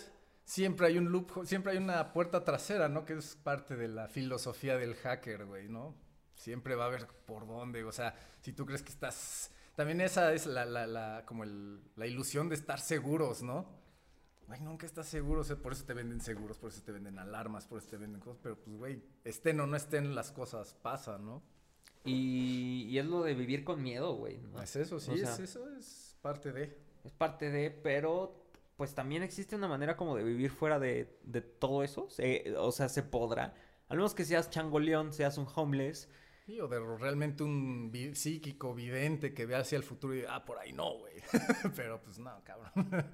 Siempre 0.46 0.88
hay 0.88 0.98
un 0.98 1.12
loop, 1.12 1.46
siempre 1.46 1.74
hay 1.74 1.78
una 1.78 2.14
puerta 2.14 2.46
trasera, 2.46 2.88
¿no? 2.88 3.04
Que 3.04 3.16
es 3.18 3.36
parte 3.36 3.76
de 3.76 3.90
la 3.90 4.08
filosofía 4.08 4.78
del 4.78 4.96
hacker, 4.96 5.44
güey, 5.46 5.68
¿no? 5.68 5.94
Siempre 6.36 6.76
va 6.76 6.86
a 6.86 6.88
haber 6.88 7.06
por 7.26 7.46
dónde, 7.46 7.84
o 7.84 7.92
sea, 7.92 8.16
si 8.40 8.54
tú 8.54 8.66
crees 8.66 8.82
que 8.82 8.92
estás... 8.94 9.52
También 9.76 10.00
esa 10.00 10.32
es 10.32 10.46
la, 10.46 10.64
la, 10.64 10.88
la, 10.88 11.24
como 11.26 11.44
el, 11.44 11.82
la 11.98 12.08
ilusión 12.08 12.48
de 12.48 12.56
estar 12.56 12.80
seguros, 12.80 13.44
¿no? 13.44 13.68
Güey, 14.48 14.62
nunca 14.62 14.86
estás 14.86 15.08
seguro, 15.08 15.42
o 15.42 15.44
sea, 15.44 15.58
por 15.58 15.74
eso 15.74 15.84
te 15.86 15.94
venden 15.94 16.22
seguros, 16.22 16.58
por 16.58 16.70
eso 16.72 16.82
te 16.82 16.92
venden 16.94 17.20
alarmas, 17.20 17.68
por 17.68 17.80
eso 17.80 17.90
te 17.90 17.98
venden 17.98 18.22
cosas, 18.22 18.40
pero 18.42 18.58
pues, 18.58 18.78
güey, 18.78 19.04
estén 19.26 19.60
o 19.60 19.68
no 19.68 19.76
estén, 19.76 20.16
las 20.16 20.32
cosas 20.32 20.74
pasan, 20.82 21.26
¿no? 21.26 21.44
y, 22.06 22.84
y 22.90 22.98
es 23.00 23.06
lo 23.06 23.24
de 23.24 23.36
vivir 23.36 23.66
con 23.66 23.84
miedo, 23.84 24.14
güey. 24.16 24.38
¿no? 24.38 24.62
Es 24.62 24.76
eso, 24.78 25.00
sí, 25.00 25.12
O 25.12 25.18
sea, 25.18 25.34
es, 25.34 25.40
eso 25.40 25.68
es 25.78 26.16
parte 26.22 26.54
de... 26.54 26.78
es 27.04 27.12
parte 27.12 27.50
de, 27.52 27.70
pero 27.70 28.46
pues 28.78 28.94
también 28.96 29.24
existe 29.24 29.56
una 29.58 29.68
manera 29.68 29.98
como 29.98 30.16
de 30.16 30.24
vivir 30.24 30.52
fuera 30.52 30.80
de, 30.80 31.20
de 31.24 31.42
todo 31.42 31.84
eso. 31.84 32.10
Se- 32.10 32.54
o 32.58 32.72
sea, 32.72 32.88
se 32.88 33.04
podrá. 33.04 33.54
Al 33.90 33.98
menos 33.98 34.14
que 34.14 34.24
seas 34.24 34.50
changoleón, 34.50 35.12
seas 35.12 35.38
un 35.38 35.48
homeless. 35.54 36.08
Sí, 36.46 36.62
o 36.62 36.68
de 36.70 36.80
realmente 36.98 37.44
un 37.44 37.92
vi- 37.92 38.16
psíquico 38.16 38.74
vidente 38.74 39.34
que 39.34 39.46
vea 39.46 39.60
hacia 39.60 39.78
el 39.78 39.84
futuro 39.84 40.16
y 40.16 40.24
ah, 40.30 40.46
por 40.46 40.60
ahí 40.60 40.72
no, 40.72 41.00
güey. 41.00 41.16
Pero 41.76 42.02
pues 42.02 42.20
no, 42.20 42.42
cabrón. 42.46 42.72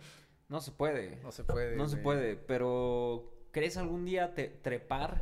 No 0.50 0.62
se 0.62 0.72
puede. 0.72 1.18
No 1.24 1.32
se 1.32 1.44
puede. 1.44 1.76
No 1.76 1.88
se 1.88 1.98
puede, 1.98 2.36
pero 2.36 3.34
¿crees 3.52 3.78
algún 3.78 4.06
día 4.06 4.34
te- 4.36 4.48
trepar 4.50 5.22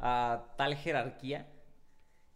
a 0.00 0.54
tal 0.56 0.74
jerarquía 0.76 1.48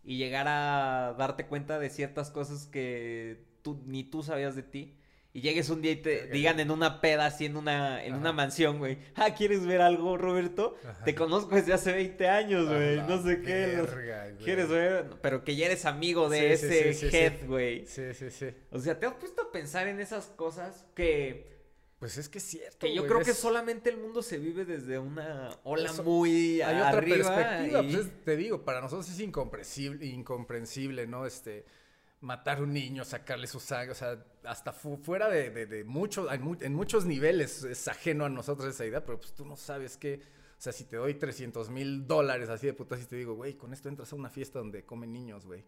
y 0.05 0.19
llegar 0.19 0.47
a 0.49 1.15
darte 1.19 1.47
cuenta 1.47 1.79
de 1.79 1.91
ciertas 1.91 2.31
cosas 2.31 2.67
que 2.67 3.45
tú 3.63 3.83
ni 3.87 4.05
tú 4.05 4.23
sabías 4.23 4.55
de 4.55 4.63
ti? 4.63 4.99
Y 5.33 5.43
llegues 5.43 5.69
un 5.69 5.83
día 5.83 5.93
y 5.93 5.97
te 5.97 6.29
digan 6.29 6.61
en 6.61 6.71
una 6.71 7.03
peda, 7.03 7.27
así 7.27 7.45
en 7.45 7.59
una, 7.59 8.03
en 8.03 8.15
una 8.15 8.33
mansión, 8.33 8.79
güey. 8.79 8.97
Ah, 9.17 9.35
¿quieres 9.35 9.67
ver 9.67 9.83
algo, 9.83 10.17
Roberto? 10.17 10.77
Ajá. 10.83 11.05
Te 11.05 11.15
conozco 11.15 11.55
desde 11.57 11.75
hace 11.75 11.93
20 11.93 12.27
años, 12.27 12.67
güey. 12.67 12.97
la 12.97 13.07
No 13.07 13.23
sé 13.23 13.43
qué. 13.43 13.67
verga. 13.77 14.31
¿Quieres 14.43 14.71
ver? 14.71 15.11
Pero 15.21 15.45
que 15.45 15.55
ya 15.55 15.67
eres 15.67 15.85
amigo 15.85 16.31
de 16.31 16.39
Sí, 16.57 16.67
ese 16.67 16.95
sí, 16.95 17.11
sí, 17.11 17.15
head, 17.17 17.41
sí. 17.41 17.47
güey. 17.47 17.87
Sí, 17.87 18.15
sí, 18.15 18.31
sí. 18.31 18.47
O 18.71 18.79
sea, 18.79 18.99
¿te 18.99 19.05
has 19.05 19.13
puesto 19.13 19.43
a 19.43 19.53
pensar 19.53 19.89
en 19.89 20.01
esas 20.01 20.27
cosas 20.29 20.87
que... 20.95 21.55
Pues 21.99 22.19
es 22.19 22.29
que 22.29 22.39
es 22.39 22.45
cierto. 22.45 22.79
Que 22.87 22.95
yo 22.95 23.03
güey, 23.03 23.13
creo 23.13 23.25
que 23.25 23.33
solamente 23.33 23.89
el 23.89 23.97
mundo 23.97 24.23
se 24.23 24.39
vive 24.39 24.65
desde 24.67 24.99
una 24.99 25.59
ola 25.65 25.91
Eso- 25.91 26.03
muy 26.05 26.61
Hay 26.61 26.77
otra 26.77 26.89
arriba. 26.91 27.17
perspectiva. 27.35 27.83
y- 27.83 27.93
Pues 27.95 28.07
es- 28.07 28.25
te 28.25 28.37
digo, 28.37 28.65
para 28.65 28.81
nosotros 28.83 29.09
es 29.09 29.19
incomprensible, 29.21 30.05
incomprensible, 30.07 31.07
¿no? 31.07 31.27
Este. 31.27 31.65
Matar 32.21 32.63
un 32.63 32.73
niño, 32.73 33.05
sacarle 33.05 33.47
su 33.47 33.61
sangre, 33.61 33.93
o 33.93 33.95
sea, 33.95 34.25
hasta 34.45 34.73
fu- 34.73 34.97
fuera 34.97 35.29
de, 35.29 35.51
de, 35.51 35.67
de 35.67 35.85
muchos, 35.85 36.33
en, 36.33 36.43
mu- 36.43 36.57
en 36.61 36.75
muchos 36.75 37.05
niveles 37.05 37.63
es 37.63 37.87
ajeno 37.89 38.25
a 38.25 38.31
nosotros 38.31 38.69
esa 38.75 38.87
idea, 38.87 39.05
pero 39.05 39.21
pues 39.21 39.35
tú 39.35 39.45
no 39.45 39.55
sabes 39.55 39.99
que, 39.99 40.21
o 40.59 40.61
sea, 40.61 40.73
si 40.73 40.85
te 40.85 40.97
doy 40.97 41.15
300 41.15 41.69
mil 41.69 42.07
dólares 42.07 42.49
así 42.49 42.67
de 42.67 42.73
putas 42.73 43.03
y 43.03 43.05
te 43.05 43.17
digo, 43.17 43.35
güey, 43.35 43.55
con 43.55 43.75
esto 43.75 43.91
entras 43.91 44.13
a 44.15 44.17
una 44.17 44.31
fiesta 44.31 44.59
donde 44.61 44.85
comen 44.85 45.13
niños, 45.13 45.45
güey. 45.45 45.65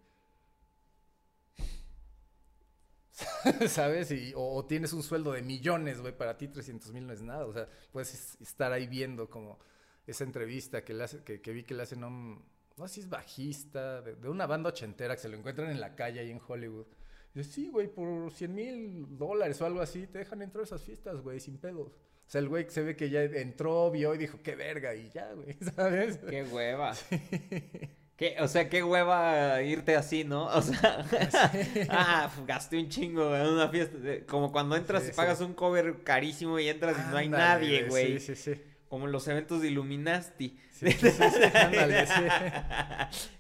¿Sabes? 3.69 4.11
Y, 4.11 4.33
o, 4.35 4.55
o 4.55 4.65
tienes 4.67 4.93
un 4.93 5.03
sueldo 5.03 5.33
de 5.33 5.43
millones, 5.43 6.01
güey, 6.01 6.17
para 6.17 6.37
ti 6.37 6.49
300 6.49 6.93
mil 6.93 7.07
no 7.07 7.13
es 7.13 7.23
nada. 7.23 7.47
O 7.47 7.53
sea, 7.53 7.69
puedes 7.93 8.15
es- 8.15 8.41
estar 8.41 8.73
ahí 8.73 8.87
viendo 8.87 9.29
como 9.29 9.59
esa 10.07 10.25
entrevista 10.25 10.85
que, 10.85 10.95
le 10.95 11.05
hace, 11.05 11.23
que, 11.25 11.41
que 11.41 11.53
vi 11.53 11.65
que 11.65 11.75
le 11.75 11.83
hacen 11.83 12.03
a 12.05 12.07
un, 12.09 12.45
no 12.77 12.89
sé 12.89 12.95
si 12.95 13.01
es 13.01 13.09
bajista, 13.09 14.01
de, 14.03 14.15
de 14.17 14.29
una 14.29 14.47
banda 14.47 14.71
ochentera 14.71 15.15
que 15.17 15.23
se 15.23 15.29
lo 15.29 15.37
encuentran 15.37 15.71
en 15.71 15.81
la 15.81 15.95
calle 15.95 16.21
ahí 16.21 16.31
en 16.31 16.41
Hollywood. 16.47 16.87
Y 17.35 17.39
dice, 17.41 17.53
sí, 17.53 17.69
güey, 17.69 17.89
por 17.89 18.33
100 18.33 18.55
mil 18.55 19.19
dólares 19.19 19.61
o 19.61 19.67
algo 19.67 19.81
así, 19.81 20.07
te 20.07 20.19
dejan 20.19 20.43
entrar 20.43 20.63
a 20.63 20.65
esas 20.65 20.83
fiestas, 20.83 21.21
güey, 21.21 21.41
sin 21.41 21.59
pedos. 21.59 21.93
O 21.93 22.31
sea, 22.31 22.41
el 22.41 22.49
güey 22.49 22.67
se 22.69 22.83
ve 22.83 22.95
que 22.97 23.11
ya 23.11 23.23
entró, 23.23 23.91
vio 23.91 24.15
y 24.15 24.19
dijo, 24.19 24.39
qué 24.43 24.55
verga, 24.55 24.95
y 24.95 25.09
ya, 25.11 25.33
güey, 25.33 25.57
¿sabes? 25.77 26.19
Qué 26.19 26.43
hueva. 26.45 26.95
¿Qué? 28.19 28.37
O 28.41 28.49
sea, 28.49 28.69
qué 28.69 28.83
hueva 28.83 29.63
irte 29.63 29.95
así, 29.97 30.25
¿no? 30.25 30.47
O 30.47 30.61
sea, 30.61 31.07
ah, 31.89 32.31
gasté 32.47 32.77
un 32.79 32.89
chingo 32.89 33.35
en 33.35 33.47
una 33.47 33.69
fiesta. 33.69 33.97
Como 34.27 34.51
cuando 34.53 34.75
entras 34.77 35.05
Sí, 35.05 35.11
y 35.13 35.15
pagas 35.15 35.39
sí. 35.39 35.45
un 35.45 35.55
cover 35.55 36.03
carísimo 36.03 36.59
y 36.59 36.69
entras 36.69 36.97
y 36.99 37.11
no 37.13 37.17
hay 37.17 37.29
nadie, 37.29 37.85
güey. 37.85 38.19
Sí, 38.19 38.35
sí, 38.35 38.55
sí. 38.55 38.63
Como 38.89 39.07
en 39.07 39.13
los 39.13 39.29
eventos 39.29 39.63
de 39.63 39.69
Illuminati. 39.69 40.59
Sí, 40.73 40.91
sí, 40.91 41.11
sí, 41.11 41.11
sí, 41.11 41.43
ándale, 41.55 42.07
sí. 42.07 42.13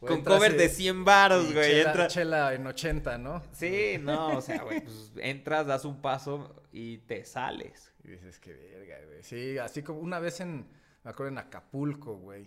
O 0.00 0.06
Con 0.06 0.18
entras 0.18 0.36
cover 0.36 0.56
de 0.56 0.68
100 0.68 1.04
varos, 1.04 1.52
güey. 1.52 1.70
Chela, 1.70 1.92
entra- 1.92 2.06
chela 2.08 2.54
en 2.54 2.66
80, 2.66 3.18
¿no? 3.18 3.42
Sí, 3.52 3.96
no, 4.00 4.36
o 4.36 4.40
sea, 4.40 4.62
güey, 4.62 4.80
pues 4.80 5.12
entras, 5.16 5.66
das 5.66 5.84
un 5.84 6.00
paso 6.00 6.62
y 6.70 6.98
te 6.98 7.24
sales. 7.24 7.92
Y 8.04 8.08
dices, 8.10 8.38
qué 8.38 8.52
verga, 8.52 8.96
güey. 9.06 9.22
Sí, 9.24 9.58
así 9.58 9.82
como 9.82 9.98
una 10.00 10.20
vez 10.20 10.40
en, 10.40 10.66
me 11.02 11.10
acuerdo 11.10 11.32
en 11.32 11.38
Acapulco, 11.38 12.14
güey. 12.16 12.46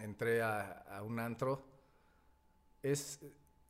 Entré 0.00 0.42
a, 0.42 0.62
a 0.88 1.02
un 1.02 1.18
antro. 1.20 1.64
Es, 2.82 3.20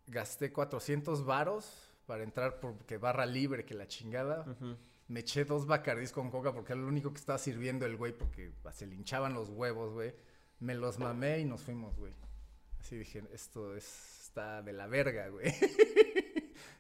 gasté 0.07 0.53
400 0.53 1.25
varos 1.25 1.91
para 2.07 2.23
entrar 2.25 2.61
porque 2.61 2.99
barra 2.99 3.27
libre, 3.27 3.65
que 3.65 3.75
la 3.75 3.87
chingada. 3.87 4.45
Me 5.09 5.21
eché 5.21 5.45
dos 5.45 5.67
bacardís 5.67 6.13
con 6.13 6.31
coca 6.31 6.53
porque 6.53 6.73
era 6.73 6.81
lo 6.81 6.89
único 6.89 7.13
que 7.13 7.19
estaba 7.19 7.39
sirviendo 7.39 7.85
el 7.87 7.97
güey 7.97 8.13
porque 8.17 8.53
se 8.73 8.87
le 8.87 8.95
hinchaban 8.95 9.35
los 9.35 9.51
huevos, 9.51 9.93
güey. 9.93 10.15
Me 10.61 10.75
los 10.75 10.99
mamé 10.99 11.41
y 11.41 11.45
nos 11.45 11.63
fuimos, 11.63 11.97
güey. 11.97 12.13
Así 12.81 12.97
dije, 12.97 13.23
esto 13.33 13.75
es- 13.77 14.21
está 14.25 14.63
de 14.63 14.73
la 14.73 14.87
verga, 14.87 15.29
güey. 15.29 15.47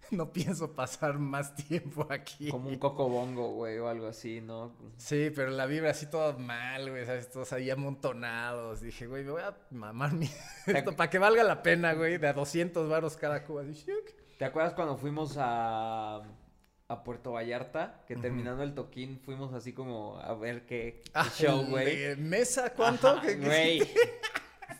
no 0.10 0.32
pienso 0.32 0.74
pasar 0.74 1.18
más 1.18 1.54
tiempo 1.54 2.06
aquí. 2.10 2.50
Como 2.50 2.68
un 2.68 2.76
coco 2.78 3.08
bongo, 3.08 3.52
güey, 3.52 3.78
o 3.78 3.88
algo 3.88 4.06
así, 4.06 4.40
¿no? 4.40 4.74
Sí, 4.96 5.30
pero 5.34 5.50
la 5.50 5.66
vibra 5.66 5.90
así 5.90 6.06
todo 6.10 6.38
mal, 6.38 6.90
güey, 6.90 7.04
¿sabes? 7.06 7.30
Todos 7.30 7.52
ahí 7.52 7.70
amontonados. 7.70 8.80
Dije, 8.80 9.06
güey, 9.06 9.24
me 9.24 9.32
voy 9.32 9.42
a 9.42 9.56
mamar 9.70 10.12
mi... 10.12 10.28
esto 10.66 10.94
para 10.96 11.10
que 11.10 11.18
valga 11.18 11.42
la 11.44 11.62
pena, 11.62 11.92
güey, 11.94 12.18
de 12.18 12.28
a 12.28 12.32
200 12.32 12.88
varos 12.88 13.16
cada 13.16 13.44
cuba. 13.44 13.62
¿Te 14.38 14.44
acuerdas 14.44 14.74
cuando 14.74 14.96
fuimos 14.96 15.36
a, 15.38 16.22
a 16.88 17.04
Puerto 17.04 17.32
Vallarta? 17.32 18.04
Que 18.06 18.16
terminando 18.16 18.62
el 18.62 18.74
toquín 18.74 19.20
fuimos 19.24 19.54
así 19.54 19.72
como 19.72 20.18
a 20.18 20.34
ver 20.34 20.66
qué, 20.66 21.02
qué 21.04 21.10
Ah, 21.14 21.28
show, 21.34 21.64
güey. 21.66 22.16
¿Mesa 22.16 22.72
cuánto? 22.74 23.08
Ajá, 23.08 23.22
¿Qué- 23.22 23.38
qué- 23.38 23.46
Güey. 23.46 23.82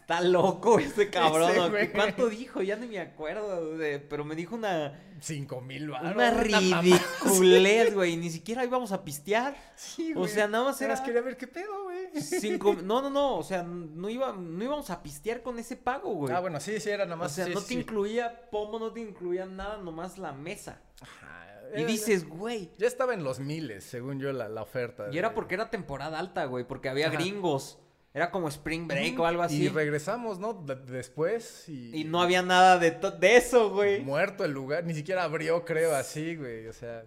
Está 0.05 0.21
loco 0.21 0.79
ese 0.79 1.09
cabrón. 1.09 1.71
Güey. 1.71 1.90
¿Cuánto 1.90 2.29
dijo? 2.29 2.61
Ya 2.61 2.77
ni 2.77 2.87
me 2.87 2.99
acuerdo. 3.01 3.79
de- 3.79 3.99
pero 4.01 4.23
me 4.23 4.35
dijo 4.35 4.55
una, 4.55 5.01
Cinco 5.19 5.62
mil 5.62 5.88
varos. 5.88 6.14
una 6.14 6.31
ridiculez, 6.31 7.95
güey. 7.95 8.17
Ni 8.19 8.29
siquiera 8.31 8.64
íbamos 8.64 8.93
a 8.93 9.03
pistear. 9.03 9.57
Sí, 9.77 10.12
O 10.12 10.19
güey. 10.21 10.31
sea, 10.31 10.47
nada 10.47 10.64
más 10.64 10.81
era- 10.83 11.03
quería 11.03 11.23
ver 11.23 11.38
qué 11.38 11.47
pedo, 11.47 11.85
güey. 11.85 12.09
Cinco... 12.21 12.75
No, 12.83 13.01
no, 13.01 13.09
no. 13.09 13.37
O 13.37 13.43
sea, 13.43 13.62
no, 13.62 14.09
iba, 14.11 14.33
no 14.35 14.62
íbamos 14.62 14.90
a 14.90 15.03
pistear 15.03 15.43
con 15.43 15.59
ese 15.59 15.77
pago, 15.77 16.12
güey. 16.14 16.35
Ah, 16.35 16.40
bueno, 16.40 16.61
sí, 16.61 16.79
sí, 16.81 16.90
era 16.90 17.05
nada 17.05 17.17
o 17.17 17.19
más. 17.21 17.33
sea, 17.33 17.47
sí, 17.47 17.55
no 17.55 17.61
sí, 17.61 17.69
te 17.69 17.81
incluía 17.81 18.51
pomo, 18.51 18.79
no 18.79 18.93
te 18.93 19.01
incluía 19.01 19.47
nada, 19.47 19.79
nomás 19.79 20.19
la 20.19 20.33
mesa. 20.33 20.83
Ajá, 21.01 21.62
Y 21.75 21.81
era- 21.81 21.87
dices, 21.87 22.29
güey. 22.29 22.71
Ya 22.77 22.87
estaba 22.87 23.14
en 23.14 23.25
los 23.25 23.40
miles, 23.40 23.85
según 23.85 24.21
yo, 24.21 24.33
la, 24.35 24.49
la 24.51 24.61
oferta. 24.62 25.07
Y 25.11 25.17
era 25.19 25.35
porque 25.35 25.55
era 25.55 25.71
temporada 25.71 26.19
alta, 26.19 26.45
güey, 26.45 26.67
porque 26.67 26.88
había 26.90 27.09
Ajá. 27.09 27.17
gringos. 27.17 27.79
Era 28.14 28.31
como 28.31 28.46
Spring 28.48 28.87
Break 28.87 29.18
o 29.18 29.27
algo 29.27 29.42
así. 29.42 29.64
Y 29.64 29.68
regresamos, 29.68 30.38
¿no? 30.38 30.55
De- 30.55 30.77
después 30.77 31.68
y... 31.68 32.00
Y 32.00 32.05
no 32.05 32.22
había 32.22 32.42
nada 32.42 32.79
de, 32.79 32.92
de 32.92 33.37
eso, 33.37 33.70
güey. 33.70 34.03
Muerto 34.03 34.44
el 34.44 34.53
lugar, 34.53 34.85
ni 34.85 34.94
siquiera 34.94 35.24
abrió, 35.24 35.64
creo, 35.64 35.94
así, 35.96 36.37
güey. 36.37 36.68
O 36.68 36.72
sea, 36.72 37.05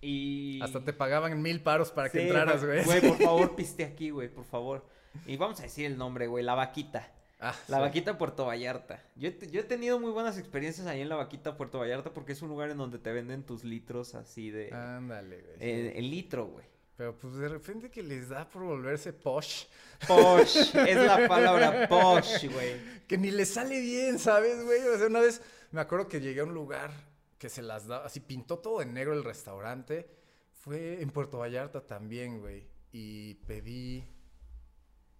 Y... 0.00 0.58
hasta 0.62 0.82
te 0.82 0.94
pagaban 0.94 1.40
mil 1.42 1.60
paros 1.62 1.92
para 1.92 2.08
que 2.08 2.22
entraras, 2.22 2.64
güey. 2.64 2.82
Güey, 2.82 3.00
por 3.02 3.18
favor, 3.22 3.54
piste 3.54 3.84
aquí, 3.84 4.08
güey, 4.10 4.28
por 4.28 4.44
favor. 4.46 4.86
Y 5.26 5.36
vamos 5.36 5.60
a 5.60 5.64
decir 5.64 5.84
el 5.84 5.98
nombre, 5.98 6.26
güey, 6.26 6.42
La 6.42 6.54
Vaquita. 6.54 7.12
Ah, 7.38 7.54
La 7.68 7.76
sí. 7.78 7.82
Vaquita 7.82 8.16
Puerto 8.16 8.46
Vallarta. 8.46 9.02
Yo 9.16 9.28
yo 9.50 9.60
he 9.60 9.64
tenido 9.64 9.98
muy 10.00 10.12
buenas 10.12 10.38
experiencias 10.38 10.86
ahí 10.86 11.00
en 11.02 11.08
La 11.10 11.16
Vaquita 11.16 11.56
Puerto 11.58 11.78
Vallarta 11.80 12.12
porque 12.14 12.32
es 12.32 12.40
un 12.40 12.48
lugar 12.48 12.70
en 12.70 12.78
donde 12.78 12.98
te 12.98 13.12
venden 13.12 13.42
tus 13.42 13.64
litros 13.64 14.14
así 14.14 14.50
de... 14.50 14.72
Ándale, 14.72 15.42
güey. 15.42 15.56
eh, 15.60 15.92
el 15.96 16.08
litro, 16.10 16.46
güey. 16.46 16.64
Pero 16.96 17.16
pues 17.18 17.34
de 17.34 17.48
repente 17.48 17.90
que 17.90 18.02
les 18.02 18.28
da 18.28 18.48
por 18.48 18.62
volverse 18.62 19.12
posh. 19.12 19.64
Posh, 20.06 20.74
es 20.74 20.96
la 20.96 21.26
palabra 21.28 21.88
posh, 21.88 22.48
güey. 22.52 23.06
Que 23.06 23.16
ni 23.16 23.30
les 23.30 23.54
sale 23.54 23.80
bien, 23.80 24.18
¿sabes, 24.18 24.62
güey? 24.64 24.80
O 24.88 24.98
sea, 24.98 25.06
una 25.06 25.20
vez 25.20 25.40
me 25.70 25.80
acuerdo 25.80 26.08
que 26.08 26.20
llegué 26.20 26.40
a 26.40 26.44
un 26.44 26.54
lugar 26.54 26.90
que 27.38 27.48
se 27.48 27.62
las 27.62 27.86
daba, 27.86 28.06
así 28.06 28.20
pintó 28.20 28.58
todo 28.58 28.80
de 28.80 28.86
negro 28.86 29.14
el 29.14 29.24
restaurante. 29.24 30.08
Fue 30.52 31.02
en 31.02 31.10
Puerto 31.10 31.38
Vallarta 31.38 31.84
también, 31.84 32.40
güey. 32.40 32.68
Y 32.92 33.34
pedí. 33.34 34.04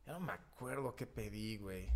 Ya 0.06 0.12
no 0.12 0.20
me 0.20 0.32
acuerdo 0.32 0.94
qué 0.94 1.06
pedí, 1.06 1.56
güey. 1.56 1.88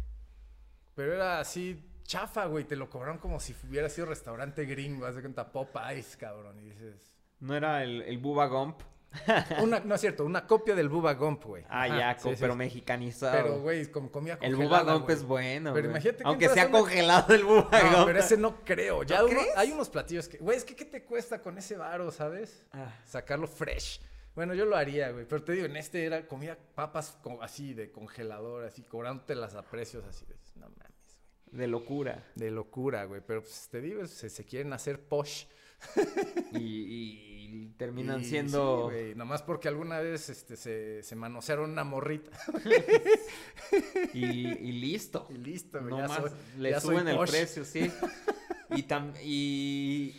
Pero 0.95 1.15
era 1.15 1.39
así 1.39 1.81
chafa, 2.03 2.47
güey. 2.47 2.65
Te 2.65 2.75
lo 2.75 2.91
cobraron 2.91 3.19
como 3.19 3.39
si 3.39 3.55
hubiera 3.69 3.89
sido 3.89 4.07
restaurante 4.07 4.65
gringo. 4.65 5.07
Haz 5.07 5.15
de 5.15 5.21
cuenta 5.21 5.53
Popeyes, 5.53 6.17
cabrón. 6.17 6.59
Y 6.61 6.71
dices. 6.71 7.15
¿No 7.39 7.55
era 7.55 7.85
el, 7.85 8.03
el 8.03 8.19
Bubba 8.19 8.47
Gump? 8.47 8.81
Una, 9.62 9.81
no 9.81 9.94
es 9.94 10.00
cierto, 10.00 10.24
una 10.24 10.46
copia 10.46 10.74
del 10.74 10.88
Bubba 10.88 11.14
Gump, 11.14 11.44
güey. 11.44 11.64
Ah, 11.68 11.88
ya, 11.88 12.14
sí, 12.18 12.22
co- 12.22 12.31
sí, 12.31 12.37
pero 12.40 12.52
sí. 12.55 12.59
mexicanizado. 12.59 13.33
Pero, 13.42 13.61
güey, 13.61 13.87
como 13.90 14.11
comida 14.11 14.35
el 14.40 14.52
congelada, 14.55 14.83
Bubba 14.83 14.92
Gump 14.94 15.05
güey. 15.07 15.16
es 15.16 15.22
bueno. 15.24 15.72
Pero 15.72 15.83
güey. 15.88 15.90
imagínate 15.92 16.18
que 16.22 16.29
Aunque 16.29 16.48
sea 16.48 16.66
una- 16.68 16.79
congelado 16.79 17.35
el 17.35 17.44
Bubba 17.44 17.83
No, 17.83 17.90
Gump. 17.96 18.07
pero 18.07 18.18
ese 18.18 18.37
no 18.37 18.64
creo. 18.64 19.02
Ya 19.02 19.18
¿No 19.20 19.26
uno- 19.26 19.35
crees? 19.40 19.57
hay 19.57 19.72
unos 19.72 19.88
platillos 19.88 20.29
que, 20.29 20.38
güey, 20.38 20.57
es 20.57 20.64
que 20.64 20.74
¿qué 20.76 20.85
te 20.85 21.05
cuesta 21.05 21.40
con 21.40 21.57
ese 21.59 21.76
varo, 21.76 22.11
sabes? 22.11 22.64
Ah. 22.72 22.94
Sacarlo 23.05 23.46
fresh. 23.46 24.00
Bueno, 24.35 24.52
yo 24.52 24.66
lo 24.66 24.76
haría, 24.76 25.11
güey. 25.12 25.24
Pero 25.26 25.42
te 25.42 25.52
digo, 25.52 25.64
en 25.66 25.76
este 25.76 26.05
era 26.05 26.26
comida 26.26 26.59
papas 26.74 27.16
como 27.22 27.42
así 27.42 27.72
de 27.72 27.90
congelador, 27.90 28.64
así, 28.64 28.83
cobrándote 28.83 29.35
las 29.35 29.55
a 29.55 29.62
precios 29.62 30.05
así. 30.05 30.26
de- 30.26 30.37
No 30.57 30.66
mames, 30.68 31.18
güey. 31.46 31.59
De 31.59 31.66
locura. 31.66 32.22
De 32.35 32.50
locura, 32.50 33.05
güey. 33.05 33.22
Pero 33.26 33.40
pues 33.40 33.68
te 33.70 33.81
digo, 33.81 34.07
se, 34.07 34.29
se 34.29 34.44
quieren 34.44 34.72
hacer 34.74 35.00
posh. 35.00 35.44
Y, 36.53 36.59
y 36.59 37.75
terminan 37.77 38.21
Y 38.21 38.25
siendo. 38.25 38.91
Sí. 38.93 39.15
Nomás 39.15 39.43
porque 39.43 39.69
alguna 39.69 40.01
vez 40.01 40.29
este, 40.29 40.57
se, 40.57 41.03
se 41.03 41.17
manosearon 41.17 41.71
una 41.71 41.85
morrita. 41.85 42.31
y, 44.12 44.25
y 44.25 44.73
listo. 44.73 45.27
Y 45.31 45.35
listo, 45.39 45.79
güey. 45.81 45.91
No 45.91 45.99
ya 45.99 46.09
más 46.09 46.21
soy- 46.23 46.31
le 46.59 46.81
suben 46.81 47.09
el 47.09 47.17
posh. 47.17 47.31
precio, 47.31 47.65
sí. 47.65 47.91
y, 48.71 48.83
tam- 48.85 49.15
y, 49.23 50.15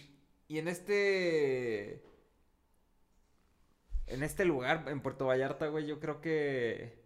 y 0.48 0.58
en 0.60 0.68
este. 0.68 2.04
En 4.08 4.24
este 4.24 4.46
lugar, 4.46 4.86
en 4.88 5.02
Puerto 5.02 5.26
Vallarta, 5.26 5.68
güey, 5.68 5.86
yo 5.86 6.00
creo 6.00 6.22
que. 6.22 7.06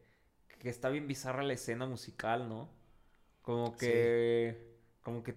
Que 0.60 0.70
está 0.70 0.90
bien 0.90 1.08
bizarra 1.08 1.42
la 1.42 1.54
escena 1.54 1.88
musical, 1.88 2.48
¿no? 2.48 2.70
Como 3.42 3.76
que. 3.76 4.78
Como 5.02 5.24
que. 5.24 5.36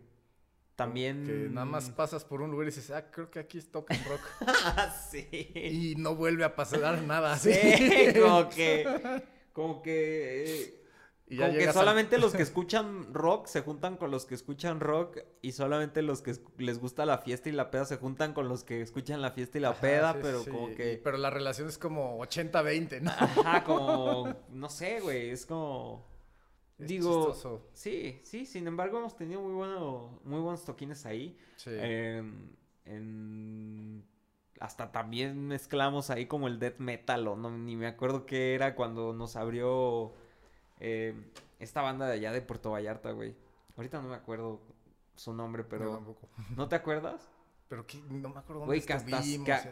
También. 0.76 1.24
Que 1.24 1.32
nada 1.50 1.66
más 1.66 1.90
pasas 1.90 2.24
por 2.24 2.42
un 2.42 2.50
lugar 2.50 2.66
y 2.66 2.70
dices, 2.70 2.90
ah, 2.90 3.10
creo 3.10 3.30
que 3.30 3.38
aquí 3.38 3.60
tocan 3.60 3.98
rock. 4.08 4.20
sí. 5.10 5.28
y 5.54 5.94
no 5.96 6.16
vuelve 6.16 6.44
a 6.44 6.56
pasar 6.56 7.02
nada 7.02 7.34
así. 7.34 7.52
Sí, 7.52 8.06
como 8.20 8.48
que. 8.50 9.22
Como 9.52 9.82
que. 9.82 10.82
Y 11.26 11.37
ya 11.37 11.46
Como 11.46 11.58
que 11.58 11.72
solamente 11.72 12.18
los 12.18 12.34
que 12.34 12.42
escuchan 12.42 13.14
rock 13.14 13.46
se 13.46 13.62
juntan 13.62 13.96
con 13.96 14.10
los 14.10 14.26
que 14.26 14.34
escuchan 14.34 14.78
rock 14.80 15.20
y 15.40 15.52
solamente 15.52 16.02
los 16.02 16.20
que 16.20 16.34
les 16.58 16.78
gusta 16.78 17.06
la 17.06 17.16
fiesta 17.18 17.48
y 17.48 17.52
la 17.52 17.70
peda 17.70 17.87
se 17.87 17.96
juntan 17.96 18.34
con 18.34 18.46
los 18.46 18.62
que 18.62 18.82
escuchan 18.82 19.22
la 19.22 19.30
fiesta 19.30 19.56
y 19.56 19.62
la 19.62 19.70
Ajá, 19.70 19.80
peda, 19.80 20.12
sí, 20.12 20.18
pero 20.20 20.42
sí, 20.42 20.50
como 20.50 20.74
que... 20.74 21.00
Pero 21.02 21.16
la 21.16 21.30
relación 21.30 21.68
es 21.68 21.78
como 21.78 22.18
80-20, 22.18 23.00
¿no? 23.00 23.10
Ajá, 23.10 23.64
como... 23.64 24.37
No 24.50 24.68
sé, 24.68 25.00
güey, 25.00 25.30
es 25.30 25.46
como... 25.46 26.13
Es 26.78 26.88
Digo... 26.88 27.26
chistoso. 27.26 27.68
Sí, 27.72 28.20
sí, 28.24 28.46
sin 28.46 28.66
embargo 28.66 28.98
hemos 28.98 29.16
tenido 29.16 29.40
muy, 29.40 29.52
bueno, 29.54 30.20
muy 30.24 30.40
buenos 30.40 30.64
toquines 30.64 31.06
ahí. 31.06 31.38
Sí. 31.56 31.70
En- 32.84 34.04
Hasta 34.60 34.92
también 34.92 35.46
mezclamos 35.48 36.10
ahí 36.10 36.26
como 36.26 36.46
el 36.48 36.58
death 36.58 36.78
metal 36.78 37.26
o 37.28 37.37
no, 37.37 37.50
ni 37.50 37.76
me 37.76 37.87
acuerdo 37.87 38.24
qué 38.26 38.54
era 38.54 38.74
cuando 38.74 39.12
nos 39.12 39.37
abrió 39.37 40.12
eh, 40.80 41.14
esta 41.58 41.82
banda 41.82 42.06
de 42.06 42.14
allá 42.14 42.32
de 42.32 42.40
Puerto 42.40 42.70
Vallarta, 42.70 43.10
güey. 43.12 43.34
Ahorita 43.76 44.00
no 44.00 44.08
me 44.08 44.14
acuerdo 44.14 44.60
su 45.16 45.32
nombre, 45.34 45.62
Yo 45.64 45.68
pero... 45.68 45.90
tampoco. 45.92 46.28
¿No 46.56 46.68
te 46.68 46.76
acuerdas? 46.76 47.28
Pero 47.68 47.87
que 47.87 47.98
no 48.09 48.29
me 48.29 48.38
acuerdo 48.38 48.61
dónde 48.61 48.66
Güey, 48.66 48.81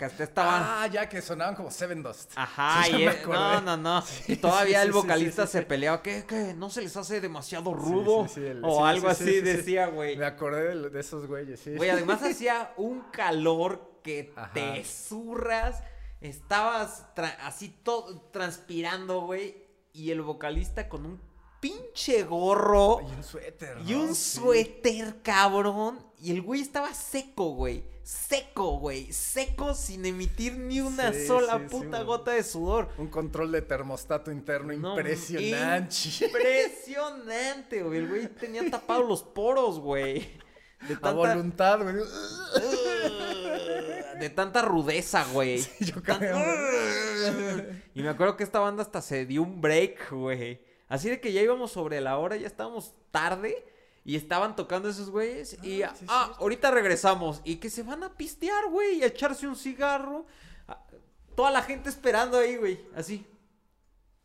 hasta 0.01 0.25
estaban... 0.25 0.63
Ah, 0.65 0.87
ya 0.87 1.09
que 1.09 1.21
sonaban 1.21 1.55
como 1.55 1.71
Seven 1.71 2.03
Dust. 2.03 2.33
Ajá, 2.37 2.83
Sí, 2.87 3.03
y 3.03 3.07
me 3.07 3.15
no, 3.27 3.61
no, 3.61 3.77
no. 3.77 4.03
Sí, 4.03 4.33
y 4.33 4.37
todavía 4.37 4.81
sí, 4.81 4.87
el 4.87 4.93
vocalista 4.93 5.47
se 5.47 5.63
peleaba, 5.63 6.03
¿qué, 6.03 6.25
qué? 6.27 6.55
¿No 6.55 6.71
se 6.71 6.81
les 6.83 6.97
hace 6.97 7.21
demasiado 7.21 7.75
rudo? 7.75 8.27
el- 8.37 8.65
o 8.65 8.85
algo 8.87 9.09
sí, 9.09 9.13
así 9.13 9.25
sí, 9.25 9.31
sí. 9.35 9.41
decía, 9.43 9.87
güey. 9.89 10.17
Me 10.17 10.25
acordé 10.25 10.75
de, 10.75 10.91
de 10.91 11.01
esos 11.01 11.27
güeyes, 11.27 11.61
sí. 11.61 11.77
Güey, 11.77 11.91
además 11.91 12.23
hacía 12.25 12.73
un 12.79 13.03
calor 13.13 14.01
que 14.03 14.33
Ajá. 14.37 14.53
te 14.53 14.85
zurras. 14.85 15.83
Estabas 16.21 17.05
tra- 17.15 17.37
así 17.43 17.69
todo 17.69 18.21
transpirando, 18.33 19.21
güey. 19.23 19.63
Y 19.93 20.11
el 20.13 20.23
vocalista 20.23 20.89
con 20.89 21.05
un 21.05 21.21
pinche 21.63 22.25
gorro 22.25 23.03
Y 23.09 23.13
un 23.15 23.23
suéter, 23.23 23.79
y 23.87 23.93
¿no? 23.93 24.01
un 24.03 24.15
Sí. 24.17 24.41
suéter, 24.41 25.23
cabrón. 25.23 26.05
Y 26.19 26.33
el 26.33 26.43
güey 26.43 26.61
estaba 26.61 26.93
seco, 26.93 27.55
güey. 27.55 27.85
Seco, 28.03 28.79
güey. 28.81 29.13
Seco 29.13 29.73
sin 29.75 30.05
emitir 30.05 30.59
ni 30.59 30.81
una 30.81 31.13
Sí, 31.13 31.25
sola 31.29 31.59
sí, 31.61 31.67
puta 31.71 32.03
gota 32.03 32.33
de 32.33 32.43
sudor. 32.43 32.89
Un 32.99 33.07
control 33.07 33.53
de 33.53 33.63
termostato 33.63 34.33
interno 34.33 34.73
No, 34.75 34.97
impresionante. 34.97 35.95
Impresionante, 36.27 37.83
güey. 37.85 37.99
El 38.01 38.09
güey 38.09 38.27
tenía 38.29 38.69
tapados 38.69 39.09
los 39.09 39.23
poros, 39.23 39.79
güey. 39.79 40.19
De 40.89 40.95
A 40.95 41.01
tanta, 41.01 41.13
voluntad, 41.13 41.81
güey. 41.81 41.95
de 44.19 44.31
tanta 44.31 44.63
rudeza, 44.63 45.25
güey. 45.33 45.65
Yo 45.81 46.03
Tan-. 46.03 46.23
Y 47.95 48.03
me 48.03 48.09
acuerdo 48.09 48.37
que 48.37 48.45
esta 48.45 48.59
banda 48.59 48.83
hasta 48.83 49.01
se 49.01 49.27
dio 49.27 49.43
un 49.43 49.61
break, 49.61 50.11
güey. 50.11 50.61
Así 50.93 51.09
de 51.09 51.21
que 51.21 51.33
ya 51.33 51.41
íbamos 51.41 51.73
sobre 51.73 52.01
la 52.01 52.19
hora, 52.19 52.37
ya 52.37 52.47
estábamos 52.47 52.95
tarde. 53.11 53.65
Y 54.05 54.17
estaban 54.17 54.57
tocando 54.57 54.89
esos 54.89 55.11
güeyes. 55.11 55.57
Y, 55.63 55.83
Ah, 55.83 55.95
sí, 55.97 56.05
ah, 56.09 56.35
ahorita 56.41 56.71
regresamos. 56.73 57.41
Y 57.45 57.57
que 57.57 57.71
se 57.71 57.83
van 57.85 58.03
a 58.03 58.13
pistear, 58.17 58.69
güey. 58.69 58.97
Y 58.99 59.03
a 59.05 59.07
echarse 59.07 59.47
un 59.47 59.55
cigarro. 59.57 60.27
Ah, 60.69 60.85
Toda 61.37 61.51
la 61.53 61.63
gente 61.63 61.89
esperando 61.89 62.37
ahí, 62.39 62.57
güey. 62.57 62.81
Así. 62.97 63.25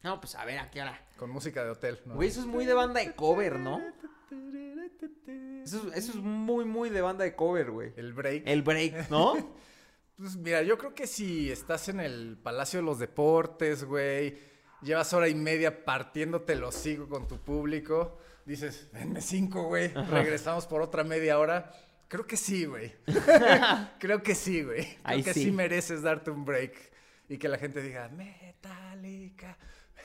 No, 0.03 0.19
pues 0.19 0.35
a 0.35 0.43
ver, 0.45 0.57
¿a 0.59 0.69
qué 0.71 0.81
hora? 0.81 0.99
Con 1.17 1.29
música 1.29 1.63
de 1.63 1.69
hotel, 1.69 1.99
¿no? 2.05 2.15
Güey, 2.15 2.29
eso 2.29 2.39
es 2.41 2.45
muy 2.47 2.65
de 2.65 2.73
banda 2.73 2.99
de 3.01 3.13
cover, 3.13 3.59
¿no? 3.59 3.81
Eso, 5.63 5.87
es- 5.91 5.97
eso 5.97 6.11
es 6.11 6.15
muy, 6.17 6.65
muy 6.65 6.89
de 6.89 7.01
banda 7.01 7.23
de 7.23 7.35
cover, 7.35 7.71
güey. 7.71 7.93
El 7.97 8.13
break. 8.13 8.43
El 8.45 8.61
break, 8.61 9.09
¿no? 9.09 9.35
Pues 10.17 10.35
mira, 10.37 10.63
yo 10.63 10.77
creo 10.77 10.95
que 10.95 11.05
si 11.07 11.51
estás 11.51 11.89
en 11.89 11.99
el 11.99 12.37
Palacio 12.41 12.79
de 12.79 12.85
los 12.85 12.99
Deportes, 12.99 13.83
güey, 13.83 14.37
llevas 14.81 15.13
hora 15.13 15.27
y 15.27 15.35
media 15.35 15.83
partiéndote 15.85 16.53
el 16.53 16.63
hocico 16.63 17.07
con 17.07 17.27
tu 17.27 17.37
público, 17.39 18.17
dices, 18.45 18.89
denme 18.91 19.21
cinco, 19.21 19.63
güey, 19.63 19.89
regresamos 19.89 20.65
por 20.67 20.81
otra 20.81 21.03
media 21.03 21.39
hora. 21.39 21.71
Creo 22.07 22.25
que 22.25 22.37
sí, 22.37 22.65
güey. 22.65 22.93
creo 23.99 24.23
que 24.23 24.33
sí, 24.33 24.63
güey. 24.63 24.83
Creo 24.85 24.99
Ahí 25.03 25.23
que 25.23 25.33
sí. 25.33 25.43
sí. 25.45 25.51
mereces 25.51 26.01
darte 26.03 26.31
un 26.31 26.45
break 26.45 26.73
y 27.27 27.37
que 27.37 27.49
la 27.49 27.57
gente 27.57 27.81
diga, 27.81 28.07
Metallica. 28.07 29.57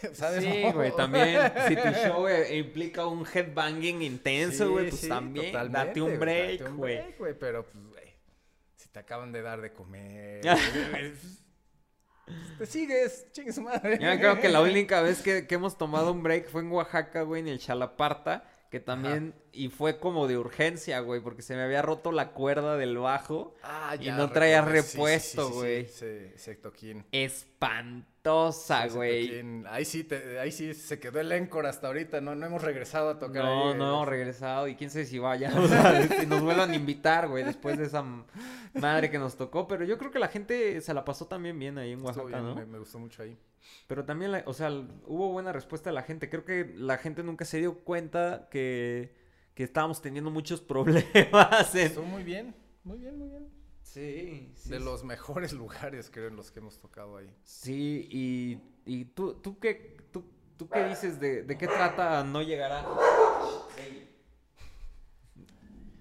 ¿Sabes? 0.12 0.42
Sí, 0.42 0.64
güey, 0.72 0.90
también. 0.96 1.38
Si 1.68 1.76
tu 1.76 1.88
show 2.04 2.26
eh, 2.26 2.56
implica 2.56 3.06
un 3.06 3.24
headbanging 3.24 4.02
intenso, 4.02 4.64
Sí, 4.64 4.70
güey, 4.70 4.88
pues 4.88 5.00
sí, 5.02 5.08
también. 5.08 5.52
Date 5.70 6.02
un 6.02 6.18
break, 6.18 6.74
güey. 6.74 7.38
pero 7.38 7.64
pues, 7.66 7.84
güey, 7.86 8.14
si 8.74 8.88
te 8.88 8.98
acaban 8.98 9.30
de 9.30 9.42
dar 9.42 9.60
de 9.60 9.72
comer, 9.72 10.40
te 12.58 12.66
sigues, 12.66 13.26
chingue 13.32 13.52
su 13.52 13.62
madre. 13.62 13.98
Yo 14.00 14.18
creo 14.18 14.40
que 14.40 14.48
la 14.48 14.60
única 14.62 15.02
vez 15.02 15.22
que, 15.22 15.46
que 15.46 15.54
hemos 15.54 15.76
tomado 15.76 16.12
un 16.12 16.22
break 16.22 16.48
fue 16.48 16.62
en 16.62 16.70
Oaxaca, 16.70 17.22
güey, 17.22 17.40
en 17.40 17.48
el 17.48 17.58
Chalaparta. 17.58 18.44
Que 18.70 18.80
también, 18.80 19.34
y 19.52 19.68
fue 19.68 19.98
como 19.98 20.26
de 20.26 20.38
urgencia, 20.38 21.00
güey, 21.00 21.20
porque 21.20 21.42
se 21.42 21.54
me 21.54 21.60
había 21.60 21.82
roto 21.82 22.10
la 22.10 22.30
cuerda 22.30 22.78
del 22.78 22.96
bajo. 22.96 23.54
Ah, 23.62 23.96
y 24.00 24.08
no 24.10 24.30
traía 24.30 24.62
recordé, 24.62 24.82
sí, 24.82 24.88
sí, 24.88 24.96
repuesto, 24.96 25.42
sí, 25.42 25.52
sí, 25.52 25.58
güey. 25.58 25.86
Sí, 25.88 25.92
sí, 25.92 26.32
Sectoquín. 26.36 27.04
Espantosa, 28.24 28.86
güey. 28.88 29.42
Ahí 29.68 29.84
sí, 29.84 30.04
te- 30.04 30.38
ahí 30.38 30.52
sí 30.52 30.74
se 30.74 31.00
quedó 31.00 31.18
el 31.18 31.32
Encore 31.32 31.66
hasta 31.68 31.88
ahorita, 31.88 32.20
no, 32.20 32.36
no 32.36 32.46
hemos 32.46 32.62
regresado 32.62 33.10
a 33.10 33.18
tocar 33.18 33.44
No, 33.44 33.70
ahí. 33.70 33.76
no 33.78 33.84
eh. 33.84 33.88
hemos 33.88 34.08
regresado 34.08 34.68
y 34.68 34.76
quién 34.76 34.90
sabe 34.90 35.06
si 35.06 35.18
vaya. 35.18 35.50
O 35.58 35.66
sea, 35.66 36.06
si 36.20 36.26
nos 36.26 36.40
vuelvan 36.40 36.70
a 36.70 36.74
invitar, 36.76 37.28
güey, 37.28 37.42
después 37.42 37.78
de 37.78 37.84
esa 37.86 38.04
madre 38.74 39.10
que 39.10 39.18
nos 39.18 39.36
tocó. 39.36 39.66
Pero 39.66 39.84
yo 39.84 39.98
creo 39.98 40.12
que 40.12 40.20
la 40.20 40.28
gente 40.28 40.80
se 40.80 40.94
la 40.94 41.04
pasó 41.04 41.26
también 41.26 41.58
bien 41.58 41.78
ahí 41.78 41.92
en 41.92 42.02
Oaxaca, 42.02 42.26
bien, 42.28 42.42
¿no? 42.44 42.54
me, 42.54 42.64
me 42.64 42.78
gustó 42.78 42.98
mucho 43.00 43.22
ahí. 43.22 43.36
Pero 43.88 44.04
también, 44.04 44.30
la- 44.32 44.44
o 44.46 44.52
sea, 44.52 44.70
hubo 44.70 45.32
buena 45.32 45.52
respuesta 45.52 45.90
de 45.90 45.94
la 45.94 46.02
gente. 46.02 46.28
Creo 46.30 46.44
que 46.44 46.72
la 46.76 46.98
gente 46.98 47.24
nunca 47.24 47.44
se 47.44 47.58
dio 47.58 47.80
cuenta 47.80 48.48
que, 48.52 49.14
que 49.54 49.64
estábamos 49.64 50.00
teniendo 50.00 50.30
muchos 50.30 50.60
problemas. 50.72 51.74
en- 51.74 51.86
Estuvo 51.86 52.04
muy 52.06 52.22
bien, 52.22 52.54
muy 52.84 52.98
bien, 52.98 53.18
muy 53.18 53.28
bien. 53.30 53.61
Sí, 53.92 54.50
sí. 54.56 54.70
De 54.70 54.80
los 54.80 55.04
mejores 55.04 55.52
lugares, 55.52 56.10
creo, 56.10 56.28
en 56.28 56.36
los 56.36 56.50
que 56.50 56.60
hemos 56.60 56.78
tocado 56.78 57.18
ahí. 57.18 57.30
Sí, 57.44 58.08
y, 58.10 58.58
y 58.86 59.04
tú, 59.04 59.34
tú 59.34 59.58
qué, 59.58 59.98
tú, 60.10 60.24
tú 60.56 60.66
qué 60.66 60.84
dices 60.88 61.20
de, 61.20 61.42
de 61.42 61.58
qué 61.58 61.66
trata 61.66 62.24
no 62.24 62.40
llegar 62.40 62.72
a... 62.72 62.84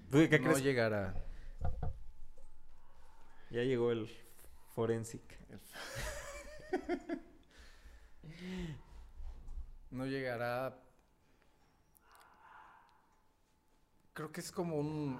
¿Tú 0.09 0.17
qué 0.29 0.39
no 0.39 0.51
crees? 0.51 0.63
llegará. 0.63 1.13
Ya 3.49 3.63
llegó 3.63 3.91
el 3.91 4.09
forensic. 4.73 5.21
No 9.89 10.05
llegará. 10.05 10.81
Creo 14.13 14.31
que 14.31 14.39
es 14.39 14.49
como 14.49 14.77
un. 14.77 15.19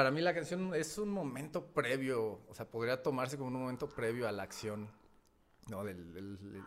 Para 0.00 0.10
mí 0.10 0.22
la 0.22 0.32
canción 0.32 0.74
es 0.74 0.96
un 0.96 1.10
momento 1.10 1.66
previo. 1.74 2.40
O 2.48 2.54
sea, 2.54 2.64
podría 2.64 3.02
tomarse 3.02 3.36
como 3.36 3.48
un 3.48 3.60
momento 3.60 3.86
previo 3.86 4.26
a 4.26 4.32
la 4.32 4.44
acción. 4.44 4.88
No, 5.68 5.84
del, 5.84 6.14
del- 6.14 6.38
del- 6.52 6.64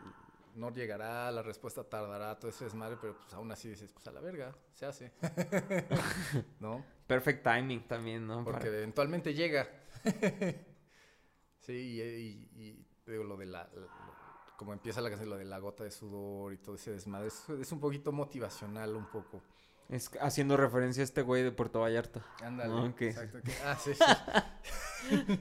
no 0.54 0.70
llegará, 0.72 1.32
la 1.32 1.42
respuesta 1.42 1.84
tardará, 1.84 2.38
todo 2.38 2.50
ese 2.52 2.66
desmadre, 2.66 2.96
pero 3.02 3.18
pues 3.18 3.34
aún 3.34 3.52
así 3.52 3.70
dices, 3.70 3.92
pues 3.92 4.06
a 4.06 4.12
la 4.12 4.22
verga, 4.22 4.56
se 4.72 4.86
hace. 4.86 5.14
¿No? 6.60 6.86
Perfect 7.08 7.44
timing 7.44 7.88
también, 7.88 8.28
¿no? 8.28 8.44
Porque 8.44 8.66
Para- 8.68 8.78
eventualmente 8.78 9.34
llega. 9.34 9.68
sí, 11.58 11.74
y, 11.74 12.02
y- 12.02 12.50
y 12.56 12.88
digo, 13.12 13.24
lo 13.24 13.36
de 13.36 13.48
la, 13.48 13.64
la- 13.74 14.54
como 14.58 14.74
empieza 14.74 15.02
la 15.02 15.10
canción, 15.10 15.32
lo 15.32 15.38
de 15.38 15.46
la 15.46 15.58
gota 15.58 15.84
de 15.84 15.90
sudor 15.90 16.54
y 16.54 16.58
todo 16.60 16.76
ese 16.76 16.92
desmadre, 16.92 17.30
es, 17.30 17.50
es 17.50 17.72
un 17.72 17.80
poquito 17.80 18.12
motivacional, 18.12 18.96
un 18.96 19.08
poco. 19.08 19.42
Es 19.90 20.10
haciendo 20.22 20.58
referencia 20.58 21.02
a 21.02 21.04
este 21.04 21.22
güey 21.22 21.44
de 21.44 21.52
Puerto 21.52 21.80
Vallarta. 21.82 22.26
Ándale. 22.42 22.74
Ah. 22.74 22.94
Exacto. 23.00 23.40
ah, 23.66 23.78
sí, 23.84 23.92
sí. 23.94 25.38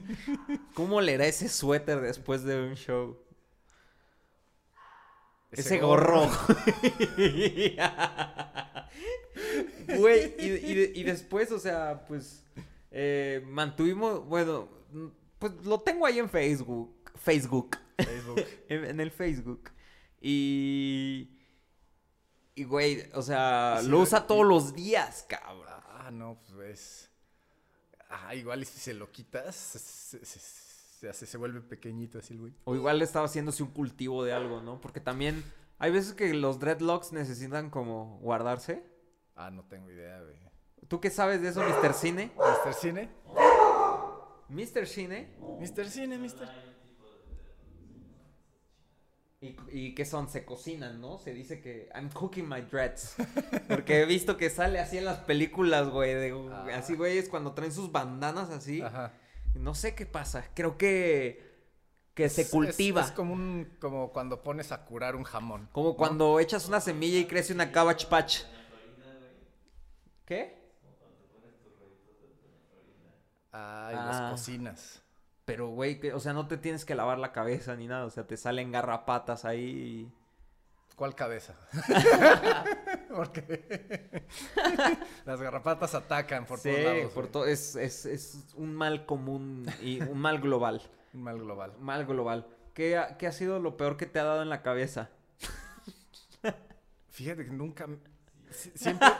¿Cómo 0.75 1.01
le 1.01 1.17
da 1.17 1.25
ese 1.25 1.49
suéter 1.49 2.01
después 2.01 2.43
de 2.43 2.61
un 2.67 2.75
show? 2.75 3.17
Ese, 5.51 5.61
Ese 5.61 5.79
gorro. 5.79 6.27
Güey, 9.97 10.33
y, 10.39 10.45
y 10.45 10.73
de- 10.75 10.91
y 10.95 11.03
después, 11.03 11.51
o 11.51 11.59
sea, 11.59 12.05
pues 12.07 12.45
eh, 12.91 13.43
mantuvimos, 13.47 14.25
bueno, 14.25 14.69
pues 15.39 15.53
lo 15.65 15.79
tengo 15.79 16.05
ahí 16.05 16.19
en 16.19 16.29
Facebook, 16.29 16.95
Facebook, 17.15 17.77
Facebook. 17.97 18.41
en, 18.69 18.85
en 18.85 18.99
el 18.99 19.11
Facebook. 19.11 19.71
Y, 20.21 21.29
y 22.55 22.63
güey, 22.65 23.09
o 23.13 23.21
sea, 23.21 23.79
Sí, 23.81 23.87
lo 23.87 23.99
usa 23.99 24.27
todos 24.27 24.45
los 24.45 24.73
días, 24.73 25.25
cabrón. 25.27 25.67
Ah, 25.89 26.11
no, 26.11 26.39
pues. 26.55 27.09
Ah, 28.09 28.35
igual 28.35 28.61
y 28.61 28.65
si 28.65 28.79
se 28.79 28.93
lo 28.93 29.11
quitas, 29.11 29.55
se, 29.55 30.23
se, 30.23 31.25
se- 31.25 31.37
vuelve 31.37 31.61
pequeñito 31.61 32.19
así 32.19 32.33
el 32.33 32.39
güey. 32.41 32.53
O 32.65 32.75
igual 32.75 33.01
estaba 33.01 33.25
haciéndose 33.25 33.63
un 33.63 33.71
cultivo 33.71 34.23
de 34.23 34.33
algo, 34.33 34.61
¿no? 34.61 34.79
Porque 34.81 34.99
también 34.99 35.43
hay 35.79 35.91
veces 35.91 36.13
que 36.13 36.33
los 36.33 36.59
dreadlocks 36.59 37.11
necesitan 37.11 37.69
como 37.69 38.19
guardarse. 38.19 38.85
Ah, 39.35 39.49
no 39.49 39.63
tengo 39.65 39.89
idea, 39.89 40.21
güey. 40.21 40.37
¿Tú 40.87 40.99
qué 41.01 41.09
sabes 41.09 41.41
de 41.41 41.49
eso, 41.49 41.61
Mr. 41.61 41.93
Cine? 41.93 42.31
¿Mr. 42.37 42.73
Cine? 42.75 43.09
Mr. 44.49 44.85
Cine. 44.85 45.35
¿Mr. 45.59 45.87
Cine, 45.87 46.17
Mr. 46.19 46.72
¿Y, 49.43 49.57
y 49.71 49.93
qué 49.93 50.05
son? 50.05 50.29
Se 50.29 50.45
cocinan, 50.45 51.01
¿no? 51.01 51.17
Se 51.17 51.33
dice 51.33 51.59
que 51.59 51.89
I'm 51.93 52.09
cooking 52.09 52.47
my 52.47 52.61
dreads. 52.61 53.15
Porque 53.67 54.01
he 54.01 54.05
visto 54.05 54.37
que 54.37 54.49
sale 54.49 54.79
así 54.79 54.97
en 54.97 55.03
las 55.03 55.17
películas, 55.19 55.89
güey. 55.89 56.13
de- 56.15 56.31
Ah. 56.49 56.65
Así, 56.77 56.95
güey, 56.95 57.17
es 57.17 57.27
cuando 57.27 57.51
traen 57.53 57.73
sus 57.73 57.91
bandanas 57.91 58.49
así. 58.51 58.81
Ajá. 58.81 59.11
No 59.55 59.75
sé 59.75 59.95
qué 59.95 60.05
pasa. 60.05 60.45
Creo 60.53 60.77
que, 60.77 61.43
que 62.13 62.29
se 62.29 62.43
Es- 62.43 62.51
cultiva. 62.51 63.01
Es, 63.01 63.07
es 63.07 63.11
como 63.13 63.33
un, 63.33 63.75
como 63.81 64.13
cuando 64.13 64.41
pones 64.43 64.71
a 64.71 64.85
curar 64.85 65.17
un 65.17 65.23
jamón. 65.25 65.67
Como 65.73 65.97
cuando 65.97 66.39
echas 66.39 66.69
una 66.69 66.79
semilla 66.79 67.19
y 67.19 67.25
crece 67.25 67.51
una 67.51 67.69
cabbage 67.73 68.07
patch. 68.07 68.43
¿Qué? 70.25 70.57
Ay, 73.51 73.95
Ah. 73.99 74.05
las 74.09 74.31
cocinas. 74.31 75.02
Pero, 75.45 75.67
güey, 75.69 75.99
que- 75.99 76.13
o 76.13 76.19
sea, 76.19 76.33
no 76.33 76.47
te 76.47 76.57
tienes 76.57 76.85
que 76.85 76.95
lavar 76.95 77.19
la 77.19 77.31
cabeza 77.31 77.75
ni 77.75 77.87
nada. 77.87 78.05
O 78.05 78.09
sea, 78.09 78.25
te 78.25 78.37
salen 78.37 78.71
garrapatas 78.71 79.43
ahí. 79.45 80.11
¿Cuál 80.95 81.15
cabeza? 81.15 81.55
Porque 83.15 84.21
las 85.25 85.41
garrapatas 85.41 85.95
atacan 85.95 86.45
por 86.45 86.59
sí, 86.59 86.69
todos 86.71 86.83
lados. 86.83 87.11
por 87.13 87.27
to- 87.27 87.45
es, 87.45 87.75
es, 87.75 88.05
es 88.05 88.53
un 88.55 88.75
mal 88.75 89.05
común 89.05 89.65
y 89.81 90.01
un 90.03 90.19
mal 90.19 90.39
global. 90.39 90.81
Un 91.13 91.23
mal 91.23 91.39
global. 91.39 91.73
Mal 91.79 92.05
global. 92.05 92.47
¿Qué 92.73 92.97
ha, 92.97 93.17
qué 93.17 93.27
ha 93.27 93.31
sido 93.31 93.59
lo 93.59 93.75
peor 93.75 93.97
que 93.97 94.05
te 94.05 94.19
ha 94.19 94.23
dado 94.23 94.41
en 94.43 94.49
la 94.49 94.61
cabeza? 94.61 95.09
Fíjate 97.09 97.45
que 97.45 97.51
nunca... 97.51 97.87
Siempre... 98.51 99.07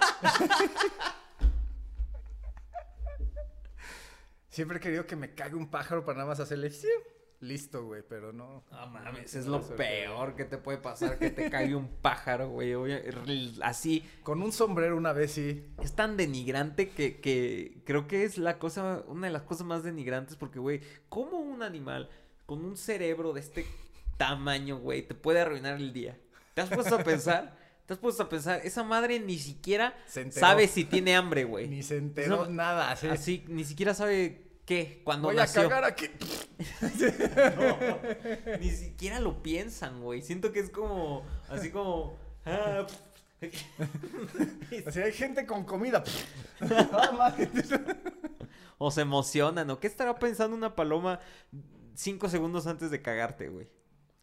Siempre 4.54 4.78
he 4.78 4.80
querido 4.80 5.08
que 5.08 5.16
me 5.16 5.34
cague 5.34 5.56
un 5.56 5.68
pájaro 5.72 6.06
para 6.06 6.18
nada 6.20 6.30
más 6.30 6.40
hacerle... 6.40 6.70
"Fiu". 6.70 6.90
Listo, 7.40 7.84
güey, 7.86 8.04
pero 8.08 8.32
no... 8.32 8.64
No 8.72 8.88
mames, 8.88 9.34
es 9.34 9.48
lo 9.48 9.60
peor 9.76 10.36
que 10.36 10.46
te 10.46 10.58
puede 10.60 10.78
pasar 10.78 11.18
que 11.18 11.32
te 11.32 11.50
caiga 11.50 11.76
un 11.76 11.90
pájaro, 11.90 12.50
güey. 12.50 12.74
Así, 13.64 14.08
Con 14.22 14.44
un 14.44 14.52
sombrero 14.52 14.96
una 14.96 15.12
vez 15.12 15.32
sí. 15.32 15.66
es 15.82 15.94
tan 15.96 16.16
denigrante 16.18 16.90
que, 16.92 17.20
que 17.20 17.82
creo 17.84 18.08
que 18.08 18.24
es 18.26 18.38
la 18.38 18.60
cosa, 18.60 19.04
una 19.08 19.26
de 19.28 19.34
las 19.34 19.42
cosas 19.42 19.66
más 19.66 19.84
denigrantes 19.84 20.36
porque, 20.38 20.60
güey, 20.60 20.82
¿cómo 21.10 21.40
un 21.40 21.64
animal 21.64 22.10
con 22.46 22.64
un 22.64 22.78
cerebro 22.78 23.34
de 23.34 23.40
este 23.42 23.66
tamaño, 24.18 24.78
güey, 24.78 25.02
te 25.02 25.16
puede 25.16 25.42
arruinar 25.42 25.78
el 25.78 25.92
día? 25.92 26.18
¿Te 26.54 26.62
has 26.62 26.70
puesto 26.70 26.96
a 26.96 27.04
pensar? 27.04 27.58
¿Te 27.86 27.92
has 27.94 28.00
puesto 28.00 28.24
a 28.24 28.30
pensar? 28.30 28.62
Esa 28.64 28.84
madre 28.86 29.20
ni 29.20 29.38
siquiera 29.38 29.94
sabe 30.30 30.68
si 30.70 30.86
tiene 30.86 31.14
hambre, 31.18 31.44
güey. 31.44 31.68
Ni 31.68 31.84
se 31.84 31.98
enteró 31.98 32.44
Eso- 32.44 32.52
nada. 32.52 32.90
Así, 32.92 33.08
Así, 33.08 33.44
ni 33.50 33.66
siquiera 33.66 33.94
sabe 33.94 34.43
qué, 34.66 35.02
cuando 35.04 35.28
Voy 35.30 35.36
nació. 35.36 35.62
a 35.62 35.70
cagar 35.70 35.84
aquí. 35.86 36.10
Ni 38.60 38.70
siquiera 38.72 39.20
lo 39.20 39.42
piensan, 39.42 40.02
güey. 40.02 40.22
Siento 40.22 40.52
que 40.52 40.60
es 40.60 40.70
como, 40.70 41.26
así 41.50 41.70
como... 41.72 42.18
ah, 42.46 42.86
O 44.88 44.92
sea, 44.92 45.06
hay 45.06 45.12
gente 45.14 45.46
con 45.46 45.64
comida. 45.66 46.04
O 48.80 48.92
se 48.92 49.02
emocionan, 49.02 49.70
o 49.70 49.80
qué 49.80 49.88
estará 49.88 50.20
pensando 50.20 50.58
una 50.58 50.76
paloma 50.76 51.20
cinco 51.96 52.28
segundos 52.28 52.68
antes 52.68 52.92
de 52.92 53.02
cagarte, 53.02 53.48
güey. 53.48 53.70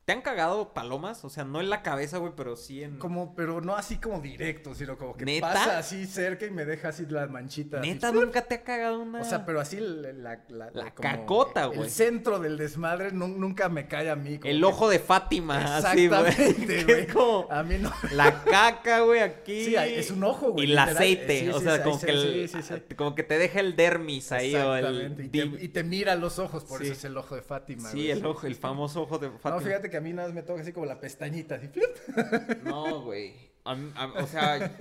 ¿Te 0.06 0.14
han 0.14 0.22
cagado 0.22 0.72
palomas? 0.74 1.24
O 1.24 1.30
sea, 1.30 1.44
no 1.44 1.60
en 1.60 1.70
la 1.70 1.82
cabeza, 1.82 2.18
güey, 2.18 2.32
pero 2.36 2.56
sí 2.56 2.82
en... 2.82 2.98
Como, 2.98 3.34
pero 3.36 3.60
no 3.60 3.76
así 3.76 3.98
como 3.98 4.20
directo, 4.20 4.74
sino 4.74 4.98
como 4.98 5.14
que 5.16 5.24
¿Neta? 5.24 5.52
pasa 5.52 5.78
así 5.78 6.04
cerca 6.06 6.46
y 6.46 6.50
me 6.50 6.64
deja 6.64 6.88
así 6.88 7.06
la 7.08 7.28
manchita. 7.28 7.78
así. 7.78 7.90
¿Neta 7.92 8.10
nunca 8.10 8.42
te 8.42 8.56
ha 8.56 8.62
cagado 8.64 8.98
una...? 9.00 9.20
O 9.20 9.24
sea, 9.24 9.46
pero 9.46 9.60
así 9.60 9.76
la, 9.78 10.12
la, 10.12 10.40
la, 10.48 10.70
La 10.72 10.90
como 10.94 11.08
cacota, 11.08 11.64
el 11.66 11.76
güey. 11.76 11.90
centro 11.90 12.40
del 12.40 12.56
desmadre 12.56 13.12
nu- 13.12 13.28
nunca 13.28 13.68
me 13.68 13.86
cae 13.86 14.10
a 14.10 14.16
mí. 14.16 14.38
como 14.38 14.50
El 14.50 14.58
que- 14.58 14.64
ojo 14.64 14.88
de 14.88 14.98
Fátima. 14.98 15.60
Exactamente, 15.78 16.84
güey. 16.88 17.06
como 17.06 17.46
A 17.50 17.62
mí 17.62 17.76
no. 17.78 17.92
la 18.12 18.42
caca, 18.42 19.00
güey, 19.02 19.20
aquí. 19.20 19.66
Sí, 19.66 19.76
es 19.76 20.10
un 20.10 20.24
ojo, 20.24 20.52
güey, 20.52 20.66
Y 20.66 20.72
el 20.72 20.78
aceite, 20.78 21.40
Sí, 21.40 21.48
o 21.50 21.60
sea, 21.60 21.76
sí, 21.76 21.82
como 21.84 21.98
sí, 22.00 22.06
que 22.06 22.12
el, 22.12 22.48
sí. 22.48 22.94
como 22.96 23.14
que 23.14 23.22
te 23.22 23.38
deja 23.38 23.60
el 23.60 23.76
dermis 23.76 24.32
ahí 24.32 24.56
o 24.56 24.74
el... 24.74 25.14
Y 25.20 25.28
te, 25.28 25.38
dim- 25.44 25.58
y 25.60 25.68
te 25.68 25.84
mira 25.84 26.16
los 26.16 26.40
ojos, 26.40 26.64
por 26.64 26.82
eso 26.82 26.94
es 26.94 27.04
el 27.04 27.16
ojo 27.16 27.36
de 27.36 27.42
Fátima. 27.42 27.90
Sí, 27.90 28.10
el 28.10 28.26
ojo, 28.26 28.46
el 28.48 28.56
famoso 28.56 29.02
ojo 29.02 29.18
de 29.18 29.30
Fátima. 29.30 29.54
No, 29.56 29.60
fíjate 29.60 29.88
que 29.88 29.99
a 30.00 30.02
mí 30.02 30.12
nada 30.12 30.28
más 30.28 30.34
me 30.34 30.42
toca 30.42 30.62
así 30.62 30.72
como 30.72 30.86
la 30.86 30.98
pestañita, 31.00 31.56
así. 31.56 31.68
No, 32.64 33.02
güey. 33.02 33.34
O 33.64 34.26
sea, 34.26 34.76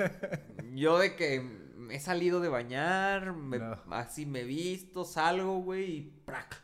yo 0.73 0.97
de 0.99 1.15
que 1.15 1.43
he 1.91 1.99
salido 1.99 2.39
de 2.39 2.49
bañar, 2.49 3.34
me- 3.34 3.60
No. 3.60 3.77
así 3.91 4.25
me 4.25 4.41
he 4.41 4.45
visto, 4.45 5.03
salgo, 5.05 5.58
güey, 5.60 5.91
y 5.97 6.01
¡prac! 6.25 6.63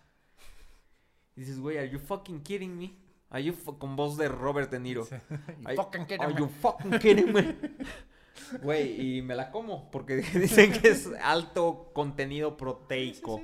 Y 1.35 1.41
dices, 1.41 1.59
güey, 1.59 1.77
¿are 1.77 1.89
you 1.89 1.99
fucking 1.99 2.41
kidding 2.41 2.77
me? 2.77 2.95
Are 3.29 3.43
you 3.43 3.53
con 3.77 3.95
voz 3.97 4.15
de 4.17 4.29
Robert 4.29 4.71
De 4.71 4.79
Niro. 4.79 5.05
Y 5.61 5.65
Are- 5.67 5.75
fucking 5.75 6.05
kidding 6.05 6.21
Are 6.21 6.33
me. 6.33 6.39
you 6.39 6.47
fucking 6.47 6.99
kidding 6.99 7.33
me? 7.33 7.55
Güey, 8.61 9.17
y 9.17 9.21
me 9.21 9.33
la 9.33 9.49
como, 9.49 9.89
porque 9.91 10.17
dicen 10.17 10.71
que 10.73 10.89
es 10.89 11.09
alto 11.21 11.91
contenido 11.93 12.57
proteico, 12.57 13.41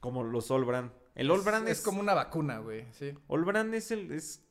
como 0.00 0.24
los 0.24 0.50
All 0.50 0.64
Brand. 0.64 0.90
El 1.16 1.30
All 1.30 1.40
Brand 1.40 1.66
es, 1.68 1.78
es 1.78 1.84
como 1.84 2.00
una 2.00 2.14
vacuna, 2.14 2.58
güey, 2.58 2.86
sí. 2.92 3.12
All 3.26 3.44
Brand 3.44 3.74
es 3.74 3.90
el 3.90 4.12
es 4.12 4.42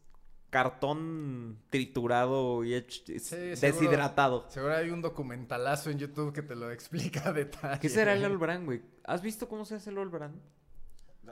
cartón 0.49 1.59
triturado 1.69 2.63
y 2.63 2.73
hecho- 2.75 3.03
Sí, 3.19 3.35
deshidratado. 3.35 4.45
Seguro 4.49 4.73
hay 4.75 4.89
un 4.89 5.01
documentalazo 5.01 5.89
en 5.89 5.99
YouTube 5.99 6.33
que 6.33 6.41
te 6.41 6.55
lo 6.55 6.71
explica 6.71 7.29
a 7.29 7.33
detalle. 7.33 7.79
¿Qué 7.79 7.89
será 7.89 8.13
el 8.13 8.23
All 8.25 8.37
Brand, 8.37 8.65
güey? 8.65 8.81
¿Has 9.03 9.21
visto 9.21 9.47
cómo 9.47 9.65
se 9.65 9.75
hace 9.75 9.89
el 9.89 9.97
All 9.97 10.09
Brand? 10.09 10.39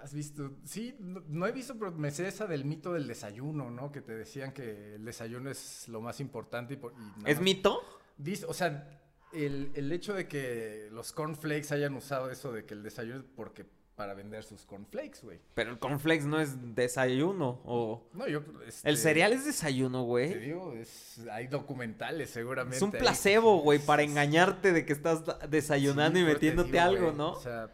¿Has 0.01 0.14
visto? 0.14 0.51
Sí, 0.66 0.95
no, 0.99 1.24
no 1.28 1.47
he 1.47 1.51
visto, 1.51 1.78
pero 1.78 1.91
me 1.91 2.12
sé 2.12 2.28
esa 2.28 2.47
del 2.47 2.66
mito 2.66 2.93
del 2.93 3.08
desayuno, 3.08 3.72
¿no? 3.72 3.91
Que 3.91 4.01
te 4.01 4.14
decían 4.14 4.51
que 4.51 4.95
el 4.95 5.05
desayuno 5.05 5.49
es 5.49 5.88
lo 5.88 6.01
más 6.01 6.20
importante. 6.20 6.74
Y, 6.74 6.78
por- 6.78 6.93
y 7.26 7.30
¿Es 7.32 7.39
mito? 7.39 7.80
Dice- 8.18 8.45
o 8.47 8.53
sea, 8.53 8.99
el, 9.32 9.72
el 9.76 9.91
hecho 9.91 10.14
de 10.14 10.28
que 10.28 10.89
los 10.91 11.12
cornflakes 11.14 11.72
hayan 11.74 11.95
usado 11.95 12.30
eso 12.30 12.51
de 12.51 12.66
que 12.66 12.74
el 12.74 12.84
desayuno 12.84 13.20
es 13.20 13.26
porque 13.36 13.66
para 13.96 14.14
vender 14.16 14.44
sus 14.44 14.66
cornflakes, 14.66 15.20
güey. 15.22 15.39
Pero 15.54 15.70
el 15.72 15.78
cornflakes 15.80 16.26
no 16.26 16.39
es 16.39 16.76
desayuno 16.76 17.62
o... 17.66 18.08
No, 18.14 18.28
yo... 18.28 18.41
este, 18.68 18.89
El 18.89 18.98
cereal 18.98 19.34
es 19.34 19.46
desayuno, 19.46 20.00
Te 20.02 20.06
güey. 20.06 20.39
digo, 20.39 20.74
es, 20.74 21.22
hay 21.32 21.48
documentales 21.48 22.30
seguramente. 22.32 22.78
Es 22.78 22.82
un 22.82 22.91
placebo, 22.91 23.60
güey, 23.62 23.78
para 23.80 24.02
engañarte 24.04 24.72
de 24.72 24.86
que 24.86 24.94
estás 24.94 25.24
desayunando 25.50 26.18
sí, 26.18 26.24
y 26.24 26.28
te 26.28 26.34
metiéndote 26.34 26.72
digo, 26.72 26.84
algo, 26.84 27.12
¿no? 27.12 27.34
O 27.34 27.39
sea, 27.41 27.70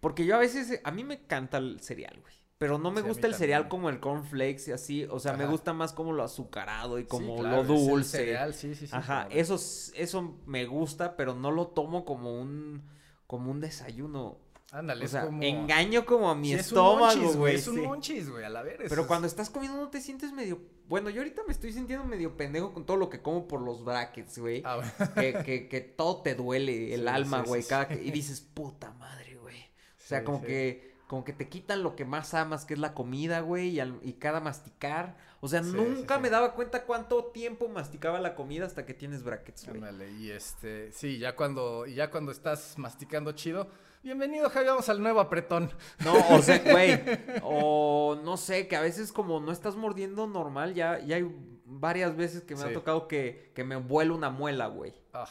Porque 0.00 0.26
yo 0.26 0.36
a 0.36 0.38
veces, 0.38 0.80
a 0.84 0.90
mí 0.90 1.02
me 1.04 1.14
encanta 1.14 1.56
el 1.58 1.80
cereal, 1.80 2.18
güey. 2.20 2.34
Pero 2.58 2.78
no 2.78 2.90
me 2.90 3.02
Sí, 3.02 3.08
gusta 3.08 3.26
el 3.26 3.34
cereal 3.34 3.62
también. 3.64 3.70
como 3.70 3.88
el 3.90 4.00
cornflakes 4.00 4.68
y 4.68 4.72
así. 4.72 5.04
O 5.10 5.18
sea, 5.18 5.34
me 5.34 5.44
gusta 5.46 5.74
más 5.74 5.92
como 5.92 6.12
lo 6.12 6.22
azucarado 6.22 6.98
y 6.98 7.04
como 7.04 7.36
sí, 7.36 7.40
claro, 7.42 7.56
lo 7.64 7.74
es 7.74 7.80
el 7.80 7.88
dulce. 7.88 8.16
cereal, 8.18 8.54
sí, 8.54 8.74
sí, 8.74 8.86
sí, 8.86 8.96
Ajá, 8.96 9.26
claro. 9.26 9.40
eso, 9.40 9.54
es- 9.56 9.92
eso 9.94 10.38
me 10.46 10.64
gusta, 10.64 11.16
pero 11.16 11.34
no 11.34 11.50
lo 11.50 11.66
tomo 11.68 12.04
como 12.06 12.40
un, 12.40 12.82
como 13.26 13.50
un 13.50 13.60
desayuno. 13.60 14.38
Ándale, 14.72 15.04
O 15.04 15.06
es 15.06 15.14
como... 15.16 15.42
engaño 15.42 16.04
como 16.04 16.28
a 16.30 16.34
mi 16.34 16.48
Sí, 16.48 16.54
estómago, 16.54 17.32
güey. 17.34 17.54
Es 17.54 17.68
un 17.68 17.82
monchis, 17.82 18.28
güey, 18.28 18.44
a 18.44 18.48
la 18.48 18.62
verga. 18.62 18.86
Pero 18.88 19.06
cuando 19.06 19.26
estás 19.26 19.48
comiendo 19.48 19.78
no 19.80 19.88
te 19.88 20.00
sientes 20.00 20.32
medio... 20.32 20.60
Bueno, 20.88 21.08
yo 21.10 21.20
ahorita 21.20 21.42
me 21.46 21.52
estoy 21.52 21.72
sintiendo 21.72 22.04
medio 22.04 22.36
pendejo 22.36 22.72
con 22.72 22.84
todo 22.84 22.96
lo 22.96 23.08
que 23.08 23.22
como 23.22 23.46
por 23.48 23.60
los 23.60 23.84
brackets, 23.84 24.38
güey. 24.38 24.62
Ah, 24.64 24.76
bueno. 24.76 25.12
que, 25.14 25.44
que, 25.44 25.68
que 25.68 25.80
todo 25.80 26.22
te 26.22 26.34
duele 26.34 26.94
el 26.94 27.02
Sí, 27.02 27.08
alma, 27.08 27.42
güey. 27.42 27.62
cada 27.62 27.92
Y 27.94 28.10
dices, 28.10 28.40
puta 28.40 28.92
madre, 28.92 29.36
güey. 29.36 29.56
O 29.58 30.08
sea, 30.08 30.24
como 30.24 30.42
que 30.42 30.95
como 31.06 31.24
que 31.24 31.32
te 31.32 31.48
quitan 31.48 31.82
lo 31.82 31.94
que 31.94 32.04
más 32.04 32.34
amas, 32.34 32.64
que 32.64 32.74
es 32.74 32.80
la 32.80 32.92
comida, 32.94 33.40
güey, 33.40 33.68
y, 33.70 33.80
al- 33.80 34.00
y 34.02 34.14
cada 34.14 34.40
masticar. 34.40 35.16
O 35.40 35.48
sea, 35.48 35.62
Sí, 35.62 35.70
nunca 35.72 36.14
sí, 36.14 36.18
sí. 36.18 36.22
me 36.22 36.30
daba 36.30 36.54
cuenta 36.54 36.84
cuánto 36.84 37.26
tiempo 37.26 37.68
masticaba 37.68 38.18
la 38.20 38.34
comida 38.34 38.66
hasta 38.66 38.84
que 38.86 38.94
tienes 38.94 39.22
brackets, 39.22 39.64
güey. 39.66 39.76
Ándale, 39.76 40.10
y 40.12 40.30
este, 40.30 40.90
sí, 40.92 41.18
ya 41.18 41.36
cuando, 41.36 41.86
y 41.86 41.94
ya 41.94 42.10
cuando 42.10 42.32
estás 42.32 42.76
masticando 42.78 43.32
chido, 43.32 43.68
bienvenido 44.02 44.50
Javi, 44.50 44.66
vamos 44.66 44.88
al 44.88 45.00
nuevo 45.02 45.20
apretón. 45.20 45.70
No, 46.04 46.14
o 46.36 46.42
sea, 46.42 46.58
güey, 46.72 47.00
o 47.42 48.18
no 48.24 48.36
sé, 48.36 48.66
que 48.66 48.74
a 48.76 48.80
veces 48.80 49.12
como 49.12 49.38
no 49.40 49.52
estás 49.52 49.76
mordiendo 49.76 50.26
normal, 50.26 50.74
ya, 50.74 50.98
ya 51.00 51.16
hay 51.16 51.30
varias 51.66 52.16
veces 52.16 52.42
que 52.42 52.56
me 52.56 52.62
ha 52.64 52.72
tocado 52.72 53.06
que, 53.08 53.52
que 53.54 53.62
me 53.62 53.76
vuela 53.76 54.12
una 54.14 54.30
muela, 54.30 54.66
güey. 54.68 54.94
Ah, 55.12 55.28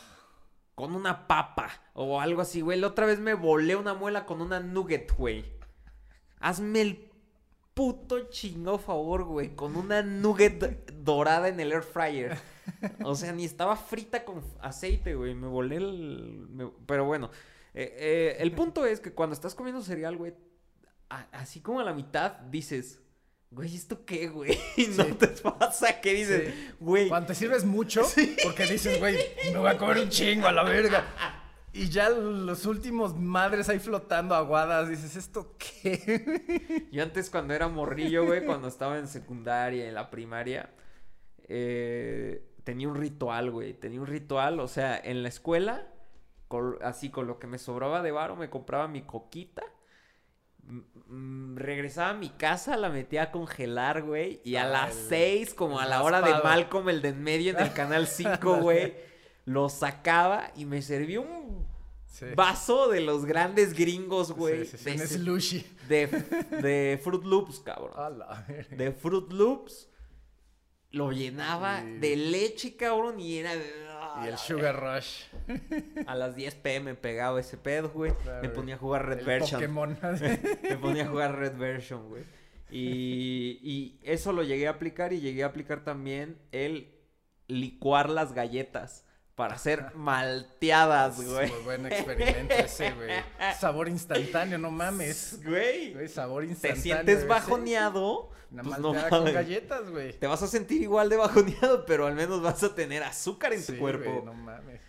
Con 0.75 0.93
una 0.95 1.27
papa 1.27 1.69
o 1.93 2.19
algo 2.21 2.41
así, 2.41 2.61
güey. 2.61 2.79
La 2.79 2.87
otra 2.87 3.05
vez 3.05 3.19
me 3.19 3.33
volé 3.33 3.75
una 3.75 3.93
muela 3.93 4.25
con 4.25 4.41
una 4.41 4.59
nugget, 4.59 5.11
güey. 5.17 5.54
Hazme 6.45 6.81
el 6.81 7.09
puto 7.73 8.29
chingo 8.29 8.77
favor, 8.77 9.23
güey. 9.23 9.55
Con 9.55 9.75
una 9.75 10.01
nugget 10.03 10.91
dorada 10.91 11.47
en 11.49 11.59
el 11.59 11.71
air 11.71 11.81
fryer. 11.81 12.37
O 13.03 13.15
sea, 13.15 13.31
ni 13.31 13.45
estaba 13.45 13.75
frita 13.75 14.23
con 14.25 14.43
aceite, 14.61 15.15
güey. 15.15 15.33
Me 15.33 15.47
volé 15.47 15.77
el... 15.77 16.45
me- 16.49 16.71
Pero 16.85 17.05
bueno. 17.05 17.31
eh, 17.73 17.95
eh, 17.97 18.37
el 18.39 18.51
punto 18.51 18.85
es 18.85 18.99
que 18.99 19.11
cuando 19.11 19.33
estás 19.33 19.55
comiendo 19.55 19.81
cereal, 19.81 20.17
güey, 20.17 20.33
a- 21.09 21.27
así 21.31 21.61
como 21.61 21.79
a 21.79 21.83
la 21.83 21.93
mitad 21.93 22.31
dices... 22.51 22.99
Güey, 23.51 23.73
¿esto 23.75 24.03
qué, 24.05 24.27
güey? 24.27 24.57
Y 24.75 24.87
no 24.97 25.03
Sí. 25.05 25.11
te 25.13 25.27
pasa 25.27 26.01
que 26.01 26.13
dices, 26.13 26.53
güey... 26.79 27.07
Cuando 27.07 27.27
te 27.27 27.35
sirves 27.35 27.63
mucho, 27.63 28.01
porque 28.43 28.65
dices, 28.65 28.99
güey, 28.99 29.17
me 29.51 29.57
voy 29.59 29.69
a 29.69 29.77
comer 29.77 29.99
un 29.99 30.09
chingo 30.09 30.47
a 30.47 30.51
la 30.51 30.63
verga. 30.63 31.05
Y 31.75 31.89
ya 31.89 32.09
los 32.09 32.65
últimos 32.65 33.15
madres 33.17 33.67
ahí 33.69 33.79
flotando 33.79 34.33
aguadas, 34.33 34.87
dices, 34.89 35.15
¿esto 35.17 35.55
qué? 35.57 36.87
Yo 36.91 37.03
antes 37.03 37.29
cuando 37.29 37.53
era 37.53 37.67
morrillo, 37.67 38.25
güey, 38.25 38.45
cuando 38.45 38.67
estaba 38.69 38.97
en 38.97 39.07
secundaria, 39.09 39.87
en 39.87 39.93
la 39.93 40.09
primaria, 40.09 40.69
eh, 41.49 42.43
tenía 42.63 42.87
un 42.87 42.95
ritual, 42.95 43.51
güey. 43.51 43.73
Tenía 43.73 43.99
un 43.99 44.07
ritual, 44.07 44.59
o 44.61 44.67
sea, 44.69 44.97
en 44.97 45.21
la 45.21 45.27
escuela, 45.29 45.85
con- 46.47 46.77
así 46.81 47.09
con 47.09 47.27
lo 47.27 47.39
que 47.39 47.47
me 47.47 47.57
sobraba 47.57 48.01
de 48.01 48.11
varo, 48.11 48.35
me 48.37 48.49
compraba 48.49 48.87
mi 48.87 49.01
coquita. 49.01 49.63
regresaba 51.55 52.09
a 52.09 52.13
mi 52.15 52.29
casa, 52.29 52.75
la 52.77 52.89
metía 52.89 53.23
a 53.23 53.31
congelar, 53.31 54.01
güey. 54.01 54.41
Y 54.43 54.55
a 54.55 54.65
las 54.65 54.95
seis, 54.95 55.53
como 55.53 55.79
a 55.79 55.85
la 55.85 56.01
hora 56.01 56.21
de. 56.21 56.33
Malcolm, 56.43 56.89
el 56.89 57.01
de 57.03 57.09
en 57.09 57.21
medio 57.23 57.51
en 57.51 57.59
el 57.59 57.71
canal 57.73 58.07
5, 58.07 58.55
güey, 58.61 58.95
lo 59.45 59.69
sacaba 59.69 60.51
y 60.55 60.65
me 60.65 60.81
servía 60.81 61.21
un 61.21 61.65
Sí. 62.07 62.27
vaso 62.33 62.87
de 62.89 63.01
los 63.01 63.25
grandes 63.25 63.73
gringos, 63.73 64.31
güey. 64.31 64.65
Sí, 64.65 64.91
de 64.91 65.05
slushy. 65.05 65.65
de, 65.89 66.07
de 66.61 66.97
Fruit 67.03 67.23
Loops, 67.25 67.59
cabrón. 67.59 68.19
De 68.71 68.91
Fruit 68.93 69.29
Loops. 69.33 69.89
Lo 70.91 71.11
llenaba 71.11 71.83
de 71.83 72.15
leche, 72.15 72.77
cabrón, 72.77 73.19
y 73.19 73.35
era... 73.39 73.53
Y 74.23 74.27
el 74.29 74.37
Sugar 74.37 74.79
Rush. 74.81 75.23
A 76.07 76.15
las 76.15 76.37
10 76.37 76.55
pm 76.55 76.95
pegaba 76.95 77.37
ese 77.41 77.57
pedo, 77.57 77.89
güey. 77.89 78.13
Claro, 78.23 78.41
Me 78.43 78.47
ponía 78.47 78.75
a 78.75 78.77
jugar 78.77 79.05
Red 79.07 79.19
el 79.19 79.25
Version. 79.25 79.59
Pokémon. 79.59 79.97
Me 80.63 80.77
ponía 80.77 81.03
a 81.03 81.07
jugar 81.09 81.37
Red 81.37 81.57
Version, 81.57 82.07
güey. 82.07 82.23
Y, 82.71 83.59
y 83.61 83.99
eso 84.03 84.31
lo 84.31 84.41
llegué 84.43 84.67
a 84.67 84.71
aplicar 84.71 85.11
y 85.11 85.19
llegué 85.19 85.43
a 85.43 85.47
aplicar 85.47 85.83
también 85.83 86.37
el 86.53 86.93
licuar 87.49 88.09
las 88.09 88.31
galletas 88.33 89.04
para 89.35 89.55
hacer 89.55 89.93
malteadas, 89.95 91.21
güey. 91.21 91.51
Muy 91.51 91.63
buen 91.63 91.85
experimento 91.85 92.53
ese, 92.53 92.91
güey. 92.93 93.09
Sabor 93.59 93.89
instantáneo, 93.89 94.57
no 94.57 94.71
mames. 94.71 95.39
Güey. 95.43 95.93
Güey, 95.93 96.07
sabor 96.07 96.43
Te 96.43 96.49
instantáneo. 96.49 96.81
sientes 96.83 97.17
ese. 97.19 97.27
bajoneado. 97.27 98.29
Una 98.51 98.63
pues 98.63 98.79
no 98.79 98.93
con 99.09 99.25
galletas, 99.25 99.89
güey. 99.89 100.13
Te 100.17 100.27
vas 100.27 100.41
a 100.41 100.47
sentir 100.47 100.81
igual 100.81 101.09
de 101.09 101.17
bajoneado, 101.17 101.85
pero 101.85 102.07
al 102.07 102.15
menos 102.15 102.41
vas 102.41 102.63
a 102.63 102.73
tener 102.73 103.03
azúcar 103.03 103.51
en 103.53 103.61
Sí, 103.61 103.73
tu 103.73 103.79
cuerpo. 103.79 104.09
güey, 104.11 104.23
no 104.23 104.33
mames. 104.33 104.79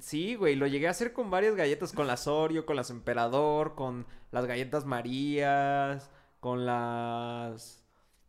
Sí, 0.00 0.34
güey, 0.34 0.56
lo 0.56 0.66
llegué 0.66 0.88
a 0.88 0.90
hacer 0.90 1.12
con 1.12 1.30
varias 1.30 1.54
galletas, 1.54 1.92
con 1.92 2.06
las 2.06 2.26
Oreo, 2.26 2.66
con 2.66 2.74
las 2.76 2.90
Emperador, 2.90 3.74
con 3.76 4.06
las 4.32 4.46
galletas 4.46 4.84
Marías, 4.86 6.10
con 6.40 6.66
las... 6.66 7.83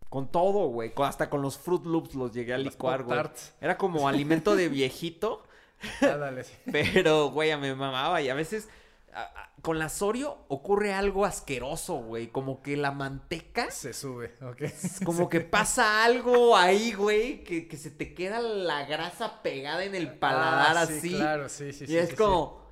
Con 0.10 0.32
todo, 0.32 0.68
güey, 0.68 0.94
con- 0.94 1.08
hasta 1.08 1.30
con 1.30 1.42
los 1.42 1.58
Fruit 1.58 1.84
Loops 1.86 2.16
los 2.16 2.32
llegué 2.32 2.54
a 2.54 2.58
licuar, 2.58 3.04
güey. 3.04 3.20
Era 3.62 3.78
como 3.78 4.08
alimento 4.08 4.56
de 4.56 4.70
viejito, 4.70 5.44
Ándale, 6.02 6.46
pero, 6.72 7.30
güey, 7.32 7.52
a 7.52 7.58
me 7.58 7.76
mamaba 7.76 8.22
y 8.22 8.30
a 8.30 8.34
veces... 8.34 8.70
a- 9.14 9.22
a- 9.24 9.52
con 9.62 9.80
las 9.80 10.02
Oreo 10.04 10.46
ocurre 10.48 10.94
algo 10.94 11.26
asqueroso, 11.26 11.96
güey, 11.96 12.28
como 12.28 12.62
que 12.62 12.78
la 12.78 12.92
manteca... 12.92 13.72
Se 13.72 13.94
sube, 13.94 14.36
ok. 14.42 14.62
Como 15.04 15.28
que 15.30 15.42
pasa 15.42 16.04
algo 16.06 16.56
ahí, 16.56 16.94
güey, 16.94 17.44
que, 17.44 17.68
que 17.68 17.76
se 17.76 17.90
te 17.90 18.14
queda 18.14 18.40
la 18.40 18.86
grasa 18.86 19.42
pegada 19.42 19.84
en 19.84 19.96
el 19.96 20.14
paladar 20.20 20.78
Ah, 20.78 20.86
sí, 20.86 20.94
así. 21.00 21.10
Claro, 21.16 21.50
sí, 21.50 21.74
sí, 21.74 21.86
y 21.86 21.88
sí. 21.88 21.98
es 21.98 22.10
sí, 22.10 22.16
como, 22.16 22.62
sí. 22.62 22.65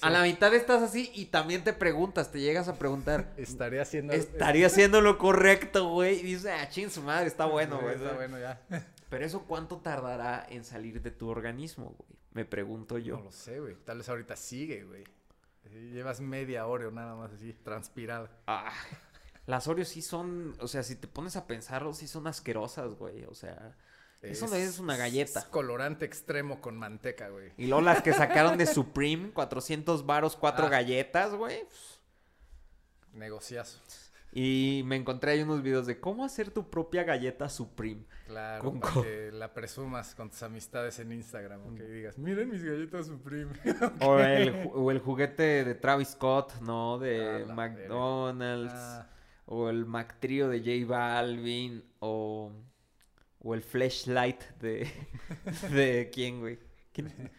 A 0.00 0.10
la 0.10 0.22
mitad 0.22 0.52
estás 0.54 0.82
así 0.82 1.10
y 1.14 1.26
también 1.26 1.62
te 1.62 1.72
preguntas, 1.72 2.32
te 2.32 2.40
llegas 2.40 2.68
a 2.68 2.78
preguntar, 2.78 3.32
Estaré 3.36 3.80
haciendo. 3.80 4.12
¿estaría 4.12 4.66
haciendo 4.66 5.00
lo 5.00 5.18
correcto, 5.18 5.88
güey? 5.88 6.20
Y 6.20 6.22
dices, 6.22 6.50
ah, 6.52 6.68
ching 6.68 6.90
su 6.90 7.02
madre, 7.02 7.26
está 7.26 7.44
bueno, 7.44 7.80
güey. 7.80 7.96
Está 7.96 8.12
bueno, 8.14 8.38
ya. 8.38 8.60
Pero 9.10 9.24
eso, 9.24 9.44
¿cuánto 9.46 9.78
tardará 9.78 10.46
en 10.48 10.64
salir 10.64 11.02
de 11.02 11.10
tu 11.10 11.28
organismo, 11.28 11.94
güey? 11.98 12.18
Me 12.32 12.44
pregunto 12.44 12.98
yo. 12.98 13.18
No 13.18 13.24
lo 13.24 13.32
sé, 13.32 13.60
güey. 13.60 13.76
Tal 13.84 13.98
vez 13.98 14.08
ahorita 14.08 14.36
sigue, 14.36 14.84
güey. 14.84 15.04
Llevas 15.92 16.20
media 16.20 16.66
hora 16.66 16.90
nada 16.90 17.14
más 17.14 17.32
así, 17.32 17.52
transpirado. 17.52 18.28
Ah, 18.46 18.72
las 19.46 19.68
Oreos 19.68 19.88
sí 19.88 20.02
son, 20.02 20.56
o 20.60 20.68
sea, 20.68 20.82
si 20.82 20.96
te 20.96 21.08
pones 21.08 21.36
a 21.36 21.46
pensarlo, 21.46 21.92
sí 21.92 22.06
son 22.08 22.26
asquerosas, 22.26 22.94
güey. 22.94 23.24
O 23.24 23.34
sea, 23.34 23.76
eso 24.22 24.54
es 24.54 24.78
una 24.78 24.96
galleta. 24.96 25.40
Es 25.40 25.44
colorante 25.46 26.04
extremo 26.04 26.60
con 26.60 26.76
manteca, 26.76 27.28
güey. 27.28 27.52
Y 27.56 27.66
luego 27.66 27.82
las 27.82 28.02
que 28.02 28.12
sacaron 28.12 28.56
de 28.58 28.66
Supreme, 28.66 29.30
400 29.32 30.06
varos, 30.06 30.36
cuatro 30.36 30.66
Ah. 30.66 30.70
galletas, 30.70 31.34
güey. 31.34 31.66
Negociazo. 33.12 33.78
Y 34.34 34.80
me 34.86 34.96
encontré 34.96 35.32
ahí 35.32 35.42
unos 35.42 35.62
videos 35.62 35.86
de 35.86 36.00
cómo 36.00 36.24
hacer 36.24 36.50
tu 36.50 36.70
propia 36.70 37.04
galleta 37.04 37.50
Supreme. 37.50 38.06
Claro, 38.26 38.64
Con 38.64 38.80
para 38.80 38.92
co- 38.94 39.02
que 39.02 39.30
la 39.30 39.52
presumas 39.52 40.14
con 40.14 40.30
tus 40.30 40.42
amistades 40.42 40.98
en 41.00 41.12
Instagram, 41.12 41.60
ok, 41.66 41.80
y 41.80 41.82
digas, 41.92 42.16
miren 42.16 42.48
mis 42.50 42.64
galletas 42.64 43.06
Supreme. 43.08 43.52
O 44.00 44.18
el, 44.18 44.54
ju- 44.54 44.70
o 44.74 44.90
el 44.90 45.00
juguete 45.00 45.64
de 45.66 45.74
Travis 45.74 46.08
Scott, 46.08 46.54
¿no? 46.62 46.98
De 46.98 47.44
Ah, 47.46 47.52
McDonald's. 47.52 48.72
Ah, 48.74 49.10
O 49.44 49.68
el 49.68 49.84
Mac 49.84 50.16
Trio 50.18 50.48
de 50.48 50.60
J 50.60 50.90
Balvin. 50.90 51.84
O, 51.98 52.50
o 53.42 53.54
el 53.54 53.62
Flashlight 53.62 54.42
de... 54.60 54.88
¿De 55.70 56.10
quién, 56.12 56.40
güey? 56.40 56.58
¿Quién- 56.92 57.30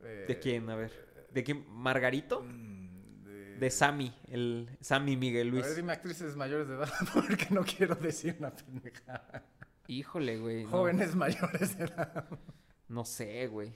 eh, 0.00 0.24
¿De 0.28 0.38
quién? 0.38 0.68
A 0.70 0.76
ver. 0.76 1.26
¿De 1.32 1.44
quién? 1.44 1.64
¿Margarito? 1.68 2.42
mm, 2.42 3.58
De, 3.58 3.70
Sammy. 3.70 4.14
El 4.28 4.70
Sammy 4.80 5.16
Miguel 5.16 5.48
A 5.48 5.50
Luis. 5.50 5.64
ver, 5.66 5.74
dime 5.76 5.92
actrices 5.92 6.36
mayores 6.36 6.68
de 6.68 6.74
edad, 6.76 6.88
porque 7.14 7.48
no 7.50 7.64
quiero 7.64 7.94
decir 7.96 8.36
una 8.38 8.50
pendejada. 8.54 9.44
Híjole, 9.88 10.38
güey. 10.38 10.64
no- 10.64 10.70
Jóvenes 10.70 11.14
mayores 11.14 11.76
de 11.76 11.84
edad. 11.84 12.26
No 12.88 13.04
sé, 13.04 13.46
güey. 13.48 13.74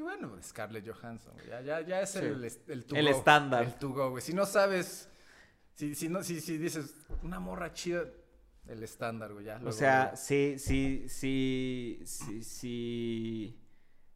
Bueno, 0.00 0.36
Scarlett 0.42 0.88
Johansson, 0.88 1.34
ya, 1.48 1.60
ya, 1.60 1.80
ya 1.82 2.00
es 2.00 2.10
Sí. 2.10 2.18
el, 2.18 2.44
el 2.66 2.84
to 2.84 2.96
El 2.96 3.06
estándar. 3.08 3.62
El 3.64 3.74
to 3.74 3.90
go, 3.90 4.10
güey. 4.10 4.20
Si 4.22 4.32
no 4.34 4.44
sabes, 4.44 5.08
si, 5.74 5.94
si, 5.94 6.08
no, 6.08 6.24
si, 6.24 6.40
si 6.40 6.58
dices, 6.58 6.94
una 7.22 7.38
morra 7.38 7.72
chida, 7.72 8.04
el 8.68 8.82
estándar, 8.82 9.32
güey, 9.32 9.46
ya. 9.46 9.60
O 9.64 9.72
sea, 9.72 10.02
luego. 10.02 10.16
si, 10.16 10.58
si, 10.58 11.08
si, 11.08 12.00
si, 12.04 12.42
si, 12.42 13.60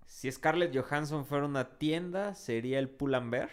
si 0.06 0.32
Scarlett 0.32 0.76
Johansson 0.76 1.26
fuera 1.26 1.46
una 1.46 1.78
tienda, 1.78 2.34
¿sería 2.34 2.78
el 2.78 2.88
Pull&Bear? 2.88 3.50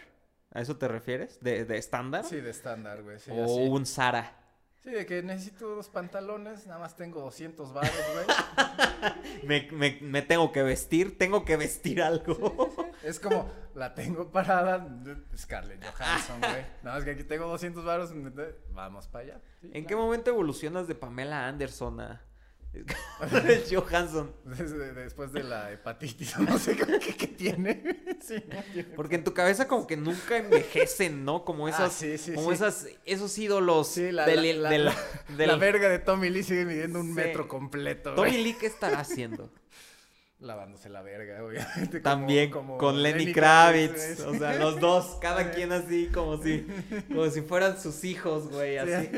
¿A 0.52 0.60
eso 0.60 0.76
te 0.76 0.86
refieres? 0.86 1.40
¿De, 1.40 1.64
de 1.64 1.78
estándar? 1.78 2.24
Sí, 2.24 2.40
de 2.40 2.50
estándar, 2.50 3.02
güey. 3.02 3.18
Sí, 3.18 3.30
o 3.32 3.44
así. 3.44 3.68
un 3.68 3.86
Zara. 3.86 4.40
Sí, 4.84 4.90
de 4.90 5.06
que 5.06 5.22
necesito 5.22 5.74
dos 5.74 5.88
pantalones, 5.88 6.66
nada 6.66 6.78
más 6.78 6.94
tengo 6.94 7.20
200 7.22 7.72
baros, 7.72 7.90
güey. 8.12 8.26
Me, 9.44 9.70
me, 9.70 9.98
me 10.00 10.22
tengo 10.22 10.50
que 10.52 10.62
vestir, 10.62 11.18
tengo 11.18 11.44
que 11.44 11.56
vestir 11.56 12.00
algo. 12.02 12.66
Es 13.02 13.20
como, 13.20 13.50
la 13.74 13.94
tengo 13.94 14.30
parada, 14.30 14.86
Scarlett 15.36 15.84
Johansson, 15.84 16.38
güey. 16.40 16.64
Nada 16.82 16.96
más 16.96 17.04
que 17.04 17.10
aquí 17.12 17.24
tengo 17.24 17.46
200 17.48 17.84
baros, 17.84 18.10
vamos 18.70 19.06
para 19.08 19.24
allá. 19.24 19.40
Sí, 19.60 19.70
¿En 19.72 19.86
qué 19.86 19.96
momento 19.96 20.30
evolucionas 20.30 20.86
de 20.88 20.94
Pamela 20.94 21.46
Anderson 21.48 22.00
a 22.00 22.22
Johansson? 23.70 24.34
Desde- 24.44 24.92
después 24.94 25.32
de 25.32 25.44
la 25.44 25.70
hepatitis, 25.72 26.38
no 26.38 26.58
sé 26.58 26.76
qué, 26.76 27.14
qué- 27.16 27.26
tiene. 27.28 28.04
Sí, 28.24 28.42
no 28.48 28.62
tiene. 28.72 28.88
Porque 28.96 29.16
en 29.16 29.24
tu 29.24 29.34
cabeza 29.34 29.68
como 29.68 29.86
que 29.86 29.98
nunca 29.98 30.38
envejecen, 30.38 31.24
¿no? 31.26 31.44
Como 31.44 31.66
Ah, 31.66 31.70
esas, 31.70 31.92
sí, 31.92 32.16
sí, 32.16 32.32
como 32.32 32.52
esas, 32.52 32.86
esos 33.04 33.36
ídolos 33.36 33.88
Sí, 33.88 34.12
la, 34.12 34.24
del, 34.24 34.62
la, 34.62 35.56
verga 35.56 35.90
de 35.90 35.98
Tommy 35.98 36.30
Lee 36.30 36.42
sigue 36.42 36.64
midiendo 36.64 37.00
un 37.00 37.12
metro 37.12 37.46
completo, 37.48 38.14
Tommy. 38.14 38.30
Lee, 38.42 38.54
¿qué 38.58 38.66
estará 38.66 39.00
haciendo? 39.00 39.52
Lavándose 40.44 40.90
la 40.90 41.00
verga, 41.00 41.42
obviamente. 41.42 42.00
También 42.02 42.50
como 42.50 42.76
con 42.76 43.02
Lenny, 43.02 43.20
Lenny 43.20 43.32
Kravitz. 43.32 44.20
O 44.20 44.34
sea, 44.34 44.54
los 44.58 44.78
dos, 44.78 45.16
cada 45.20 45.50
quien 45.52 45.72
así, 45.72 46.08
como 46.12 46.36
si, 46.42 46.66
como 47.08 47.30
si 47.30 47.40
fueran 47.40 47.80
sus 47.80 48.04
hijos, 48.04 48.50
güey, 48.50 48.76
así. 48.76 49.08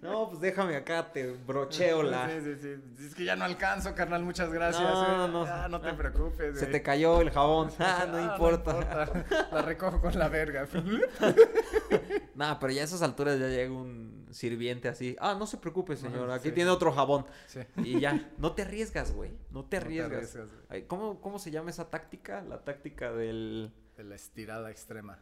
No, 0.00 0.30
pues 0.30 0.40
déjame 0.40 0.76
acá, 0.76 1.12
te 1.12 1.30
brocheo 1.32 2.02
la. 2.02 2.28
Sí, 2.30 2.40
sí, 2.42 2.54
sí. 2.96 3.04
Es 3.06 3.14
que 3.14 3.24
ya 3.24 3.36
no 3.36 3.44
alcanzo, 3.44 3.94
carnal, 3.94 4.22
muchas 4.22 4.50
gracias. 4.50 4.82
No, 4.82 5.16
güey. 5.18 5.30
no, 5.32 5.44
Ah, 5.44 5.68
no 5.68 5.80
te 5.80 5.90
ah, 5.90 5.96
preocupes, 5.96 6.54
Se 6.54 6.60
güey. 6.60 6.72
te 6.72 6.82
cayó 6.82 7.20
el 7.20 7.30
jabón. 7.30 7.70
Ah, 7.78 8.06
no 8.10 8.20
importa. 8.20 8.72
importa. 8.78 9.24
La 9.52 9.62
recojo 9.62 10.00
con 10.00 10.18
la 10.18 10.28
verga. 10.28 10.66
Nah, 12.34 12.58
pero 12.58 12.72
ya 12.72 12.82
a 12.82 12.84
esas 12.84 13.02
alturas 13.02 13.38
ya 13.38 13.48
llega 13.48 13.72
un 13.72 14.25
sirviente 14.30 14.88
así. 14.88 15.16
Ah, 15.20 15.34
no 15.38 15.46
se 15.46 15.56
preocupe, 15.58 15.96
señor. 15.96 16.30
Aquí 16.30 16.48
sí. 16.48 16.54
tiene 16.54 16.70
otro 16.70 16.92
jabón. 16.92 17.26
Sí. 17.46 17.60
Y 17.84 18.00
ya, 18.00 18.30
no 18.38 18.52
te 18.52 18.62
arriesgas, 18.62 19.12
güey. 19.12 19.32
No 19.50 19.64
te 19.64 19.78
arriesgas. 19.78 20.12
arriesgas, 20.12 20.52
güey. 20.52 20.64
Ay, 20.68 20.82
¿cómo, 20.82 21.20
¿Cómo 21.20 21.38
se 21.38 21.50
llama 21.50 21.70
esa 21.70 21.90
táctica? 21.90 22.42
La 22.42 22.64
táctica 22.64 23.12
del 23.12 23.72
De 23.96 24.04
la 24.04 24.14
estirada 24.14 24.70
extrema. 24.70 25.18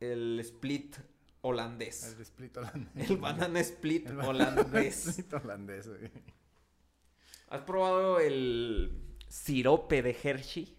el 0.00 0.38
split 0.40 0.96
holandés. 1.42 2.14
El 2.14 2.20
split 2.22 2.56
holandés. 2.56 3.10
El 3.10 3.16
banana 3.18 3.60
split 3.60 4.06
El 4.08 4.16
banana 4.16 4.60
holandés. 4.60 5.06
split 5.08 5.32
holandés, 5.34 5.88
güey. 5.88 6.10
¿Has 7.48 7.60
probado 7.62 8.18
el 8.18 9.16
sirope 9.28 10.02
de 10.02 10.16
Hershey? 10.20 10.76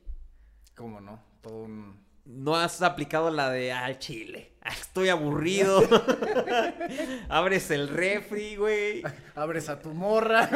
¿Cómo 0.75 0.99
no? 0.99 1.23
Todo 1.41 1.63
un... 1.63 2.05
No 2.25 2.55
has 2.55 2.81
aplicado 2.81 3.31
la 3.31 3.49
de 3.49 3.71
al 3.71 3.99
chile. 3.99 4.56
Ah, 4.67 4.73
Estoy 4.73 5.07
aburrido. 5.09 5.81
Abres 7.29 7.71
el 7.71 7.87
refri, 7.87 8.57
güey. 8.57 9.01
Abres 9.33 9.69
a 9.69 9.79
tu 9.79 9.91
morra. 9.93 10.49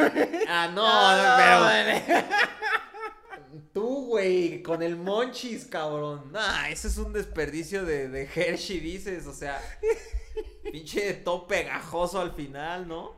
Ah, 0.48 0.70
no, 0.72 0.84
pero. 1.38 2.26
Tú, 3.72 4.08
güey, 4.08 4.62
con 4.62 4.82
el 4.82 4.96
monchis, 4.96 5.64
cabrón. 5.64 6.30
Nah, 6.30 6.68
ese 6.68 6.88
es 6.88 6.98
un 6.98 7.12
desperdicio 7.14 7.84
de, 7.86 8.08
de 8.08 8.28
Hershey, 8.34 8.80
dices. 8.80 9.26
O 9.26 9.32
sea, 9.32 9.58
pinche 10.70 11.14
todo 11.14 11.46
pegajoso 11.46 12.20
al 12.20 12.32
final, 12.32 12.86
¿no? 12.86 13.16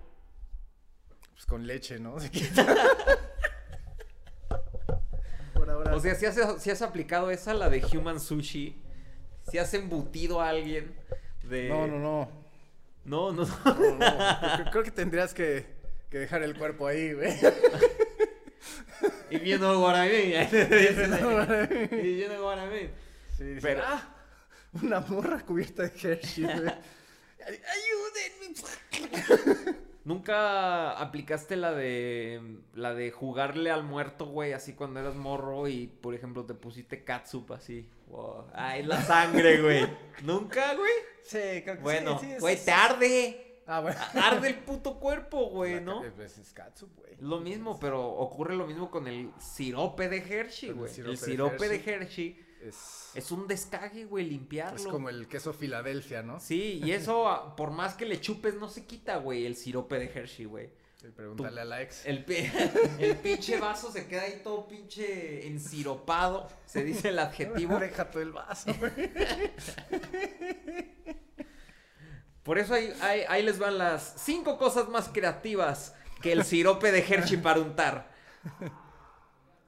Pues 1.32 1.44
con 1.46 1.66
leche, 1.66 1.98
¿no? 1.98 2.14
Por 5.54 5.70
ahora. 5.70 5.96
O 5.96 6.00
sea, 6.00 6.14
si 6.14 6.26
has, 6.26 6.62
si 6.62 6.70
has 6.70 6.82
aplicado 6.82 7.32
esa, 7.32 7.52
la 7.52 7.68
de 7.68 7.84
Human 7.84 8.20
Sushi. 8.20 8.83
Si 9.50 9.58
has 9.58 9.72
embutido 9.74 10.40
a 10.40 10.48
alguien 10.48 10.94
de. 11.44 11.68
No, 11.68 11.86
no, 11.86 11.98
no. 11.98 12.28
No, 13.04 13.32
no. 13.32 13.44
No, 13.64 13.74
no, 13.74 13.98
creo- 13.98 14.70
Creo 14.70 14.82
que 14.82 14.90
tendrías 14.90 15.34
que, 15.34 15.66
que 16.10 16.18
dejar 16.18 16.42
el 16.42 16.56
cuerpo 16.56 16.86
ahí, 16.86 17.12
güey. 17.12 17.32
Y 19.30 19.38
viendo 19.38 19.78
Guaramí. 19.78 20.12
Y 21.92 22.14
viendo 22.16 22.42
Guaramí. 22.42 22.88
Sí, 23.36 23.56
Pero- 23.60 23.82
"Ah, 23.84 24.08
una 24.82 25.00
morra 25.00 25.40
cubierta 25.40 25.82
de 25.82 25.88
Hershey, 25.88 26.44
güey. 26.44 26.56
Ayúdenme. 27.44 28.54
¿Nunca 30.04 30.92
aplicaste 30.92 31.56
la 31.56 31.72
de 31.72 32.58
la 32.74 32.94
de 32.94 33.10
jugarle 33.10 33.70
al 33.70 33.84
muerto, 33.84 34.26
güey, 34.26 34.52
así 34.52 34.74
cuando 34.74 35.00
eras 35.00 35.14
morro 35.14 35.66
y 35.66 35.86
por 35.86 36.14
ejemplo 36.14 36.44
te 36.44 36.52
pusiste 36.54 37.04
catsup 37.04 37.52
así? 37.52 37.88
Es 38.76 38.86
la 38.86 39.02
sangre, 39.02 39.60
güey. 39.60 39.86
¿Nunca, 40.22 40.74
güey? 40.74 40.92
Sí, 41.22 41.62
creo 41.62 41.76
que 41.76 41.82
Bueno, 41.82 42.18
sí, 42.18 42.26
sí, 42.26 42.40
güey, 42.40 42.56
sí, 42.56 42.64
te 42.64 42.70
arde. 42.72 43.60
Ah, 43.66 43.80
bueno. 43.80 43.98
Arde 44.14 44.48
el 44.48 44.58
puto 44.58 45.00
cuerpo, 45.00 45.46
güey, 45.50 45.80
¿no? 45.80 46.04
es 46.04 46.52
catsup, 46.52 46.94
güey. 46.96 47.16
Lo 47.20 47.40
mismo, 47.40 47.78
pero 47.80 48.06
ocurre 48.06 48.54
lo 48.54 48.66
mismo 48.66 48.90
con 48.90 49.08
el 49.08 49.30
sirope 49.38 50.08
de 50.08 50.18
Hershey, 50.18 50.68
el 50.70 50.74
güey. 50.74 50.92
sirope 50.92 51.12
El 51.12 51.18
sirope 51.18 51.68
de 51.68 51.76
Hershey. 51.76 51.94
Hershey 51.94 52.46
Es, 52.62 53.10
es 53.14 53.30
un 53.30 53.46
descague, 53.46 54.04
güey, 54.04 54.26
limpiarlo. 54.26 54.76
es 54.76 54.86
como 54.86 55.08
el 55.08 55.28
queso 55.28 55.52
Filadelfia, 55.52 56.22
¿no? 56.22 56.40
Sí, 56.40 56.80
y 56.84 56.92
eso, 56.92 57.54
por 57.56 57.70
más 57.70 57.94
que 57.94 58.04
le 58.04 58.20
chupes, 58.20 58.54
no 58.54 58.68
se 58.68 58.84
quita, 58.84 59.16
güey, 59.16 59.46
el 59.46 59.56
sirope 59.56 59.98
de 59.98 60.06
Hershey, 60.06 60.44
güey. 60.44 60.70
Sí, 61.04 61.10
Pregúntale 61.10 61.60
a 61.60 61.64
la 61.66 61.82
ex. 61.82 62.06
El, 62.06 62.24
el 62.98 63.16
pinche 63.18 63.60
vaso 63.60 63.92
se 63.92 64.08
queda 64.08 64.22
ahí 64.22 64.40
todo 64.42 64.66
pinche 64.66 65.46
ensiropado. 65.46 66.48
Se 66.64 66.82
dice 66.82 67.10
el 67.10 67.18
adjetivo. 67.18 67.78
Deja 67.78 68.10
todo 68.10 68.22
el 68.22 68.32
vaso, 68.32 68.72
güey. 68.78 69.12
Por 72.42 72.58
eso 72.58 72.72
ahí, 72.72 72.90
ahí, 73.02 73.20
ahí 73.28 73.42
les 73.42 73.58
van 73.58 73.76
las 73.76 74.14
cinco 74.16 74.56
cosas 74.56 74.88
más 74.88 75.10
creativas 75.10 75.94
que 76.22 76.32
el 76.32 76.42
sirope 76.42 76.90
de 76.90 77.00
Hershey 77.00 77.36
para 77.36 77.60
untar. 77.60 78.10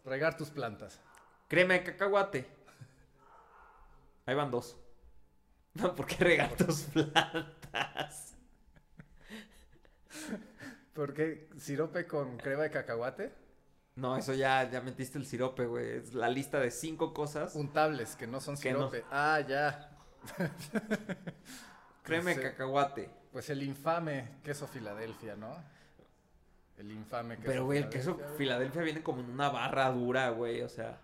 Regar 0.07 0.39
tus 0.39 0.49
plantas. 0.49 1.03
Crema 1.49 1.75
de 1.75 1.85
cacahuate. 1.85 2.47
Ahí 4.25 4.35
van 4.35 4.51
dos. 4.51 4.79
No, 5.75 5.95
¿por 5.95 6.07
qué 6.07 6.17
regar 6.17 6.57
tus 6.57 6.81
plantas? 6.85 8.37
¿Por 10.97 11.13
qué? 11.15 11.49
¿Sirope 11.59 12.07
con 12.07 12.39
crema 12.39 12.63
de 12.65 12.71
cacahuate? 12.71 13.33
No, 13.97 14.17
eso 14.17 14.35
ya, 14.35 14.69
ya 14.71 14.81
metiste 14.81 15.19
el 15.19 15.27
sirope, 15.27 15.67
güey. 15.67 15.99
Es 15.99 16.15
la 16.15 16.29
lista 16.29 16.59
de 16.59 16.71
cinco 16.71 17.15
cosas. 17.15 17.55
Untables, 17.55 18.17
que 18.17 18.27
no 18.27 18.41
son 18.41 18.57
Que 18.57 18.73
no. 18.73 18.79
sirope. 18.91 19.05
Ah, 19.11 19.41
ya. 19.47 19.91
Crema 22.03 22.31
de 22.31 22.37
Sí. 22.37 22.43
cacahuate. 22.43 23.11
Pues 23.33 23.51
el 23.51 23.63
infame 23.63 24.29
queso 24.43 24.67
Filadelfia, 24.67 25.37
¿no? 25.37 25.55
El 26.79 26.91
infame 26.93 27.37
queso 27.37 27.47
Pero, 27.49 27.65
güey, 27.65 27.79
el 27.79 27.89
queso 27.89 28.19
Filadelfia, 28.37 28.83
viene 28.83 29.03
como 29.03 29.21
en 29.21 29.31
una 29.31 29.49
barra 29.51 29.91
dura, 29.91 30.31
güey. 30.31 30.63
O 30.63 30.69
sea, 30.69 30.99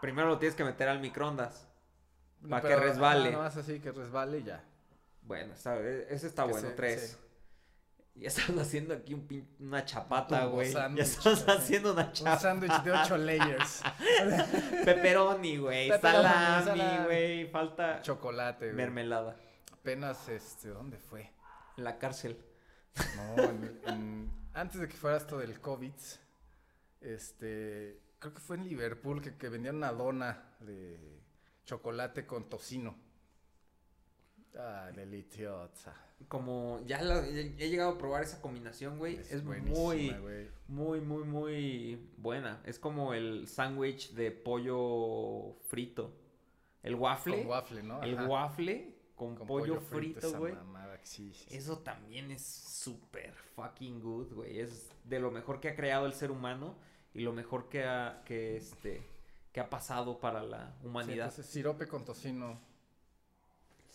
primero 0.00 0.28
lo 0.28 0.38
tienes 0.38 0.54
que 0.56 0.64
meter 0.64 0.88
al 0.88 1.00
microondas. 1.00 1.66
No, 2.40 2.50
pa' 2.50 2.60
que 2.62 2.68
pero, 2.68 2.80
resbale. 2.80 3.28
Ah, 3.30 3.32
nomás 3.32 3.56
así 3.56 3.80
que 3.80 3.92
resbale 3.92 4.38
y 4.38 4.44
ya. 4.44 4.62
Bueno, 5.22 5.52
está, 5.54 5.76
e- 5.78 6.06
ese 6.10 6.26
está 6.26 6.44
Que 6.44 6.52
bueno, 6.52 6.68
se- 6.68 6.74
tres. 6.74 7.18
Ya 8.22 8.28
estás 8.28 8.50
haciendo 8.58 8.94
aquí 8.94 9.14
un 9.14 9.28
pin- 9.28 9.48
una 9.60 9.84
chapata, 9.84 10.46
güey. 10.46 10.72
Ya 10.72 10.86
estás 11.04 11.46
haciendo 11.48 11.92
una 11.92 12.06
Un 12.06 12.12
chapata. 12.12 12.38
sándwich 12.40 12.82
de 12.82 12.90
ocho 12.92 13.16
layers. 13.16 13.82
Pepperoni, 14.84 15.56
güey. 15.58 15.88
Salami, 15.88 16.64
salami. 16.64 17.04
güey. 17.04 17.46
Falta 17.50 18.02
Chocolate, 18.02 18.66
güey. 18.66 18.76
mermelada. 18.76 19.36
Apenas, 19.72 20.28
este, 20.28 20.68
¿dónde 20.70 20.98
fue? 20.98 21.30
En 21.76 21.84
la 21.84 21.98
cárcel. 21.98 22.44
No, 23.16 23.42
en- 23.44 23.80
en- 23.86 24.30
antes 24.54 24.80
de 24.80 24.88
que 24.88 24.96
fuera 24.96 25.16
esto 25.16 25.38
del 25.38 25.60
COVID, 25.60 25.92
este, 27.00 28.00
creo 28.18 28.34
que 28.34 28.40
fue 28.40 28.56
en 28.56 28.64
Liverpool 28.64 29.22
que, 29.22 29.36
que 29.36 29.48
vendían 29.48 29.76
una 29.76 29.92
dona 29.92 30.56
de 30.60 31.20
chocolate 31.64 32.26
con 32.26 32.48
tocino. 32.48 32.96
Ah, 34.58 34.90
deliciosa. 34.94 35.94
Como 36.26 36.80
ya, 36.84 37.00
la- 37.00 37.24
he 37.26 37.68
llegado 37.70 37.90
a 37.92 37.98
probar 37.98 38.24
esa 38.24 38.40
combinación, 38.42 38.98
güey. 38.98 39.14
Es, 39.30 39.44
muy, 39.44 39.60
muy, 39.60 41.00
muy, 41.00 41.24
muy 41.24 42.10
buena. 42.16 42.60
Es 42.64 42.78
como 42.78 43.14
el 43.14 43.46
sándwich 43.46 44.12
de 44.14 44.32
pollo 44.32 45.54
frito. 45.68 46.12
El 46.82 46.96
waffle. 46.96 47.38
Con 47.38 47.46
waffle, 47.46 47.82
¿no? 47.84 48.02
El 48.02 48.18
Ajá. 48.18 48.26
waffle 48.26 48.94
con, 49.14 49.36
Con 49.36 49.46
pollo, 49.46 49.80
frito, 49.80 50.36
güey. 50.38 50.54
mamada 50.54 50.98
que 50.98 51.06
sí, 51.06 51.32
sí, 51.32 51.44
sí. 51.48 51.56
Eso 51.56 51.78
también 51.78 52.30
es 52.32 52.44
súper 52.44 53.32
fucking 53.54 54.00
good, 54.00 54.32
güey. 54.32 54.58
Es 54.60 54.90
de 55.04 55.20
lo 55.20 55.30
mejor 55.30 55.60
que 55.60 55.68
ha 55.68 55.76
creado 55.76 56.06
el 56.06 56.14
ser 56.14 56.30
humano 56.32 56.76
y 57.14 57.20
lo 57.20 57.32
mejor 57.32 57.68
que 57.68 57.84
ha, 57.84 58.22
que 58.24 58.56
este, 58.56 59.02
que 59.52 59.60
ha 59.60 59.70
pasado 59.70 60.18
para 60.20 60.42
la 60.42 60.74
humanidad. 60.84 61.26
entonces, 61.28 61.46
sirope 61.46 61.86
con 61.88 62.04
tocino. 62.04 62.60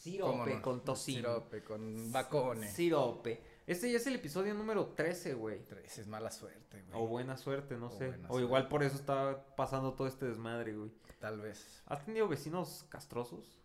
Sirope 0.03 0.61
con 0.61 0.83
tocino. 0.83 1.29
Sirope 1.29 1.63
con 1.63 2.11
bacone. 2.11 2.67
Sirope. 2.69 3.41
Este 3.65 3.89
ya 3.89 3.95
es 3.97 4.05
el 4.07 4.15
episodio 4.15 4.53
número 4.53 4.87
13, 4.87 5.33
güey. 5.35 5.63
Tres, 5.65 5.97
es 5.97 6.07
mala 6.07 6.29
suerte, 6.29 6.81
güey. 6.81 7.01
O 7.01 7.07
buena 7.07 7.37
suerte, 7.37 7.77
no 7.77 7.87
O 7.87 7.89
sé. 7.89 8.13
O 8.27 8.41
igual 8.41 8.63
suerte. 8.63 8.69
por 8.69 8.83
eso 8.83 8.97
está 8.97 9.55
pasando 9.55 9.93
todo 9.93 10.07
este 10.07 10.25
desmadre, 10.25 10.75
güey. 10.75 10.91
Tal 11.21 11.39
vez. 11.39 11.81
¿Has 11.85 12.03
tenido 12.03 12.27
vecinos 12.27 12.85
castrosos? 12.89 13.61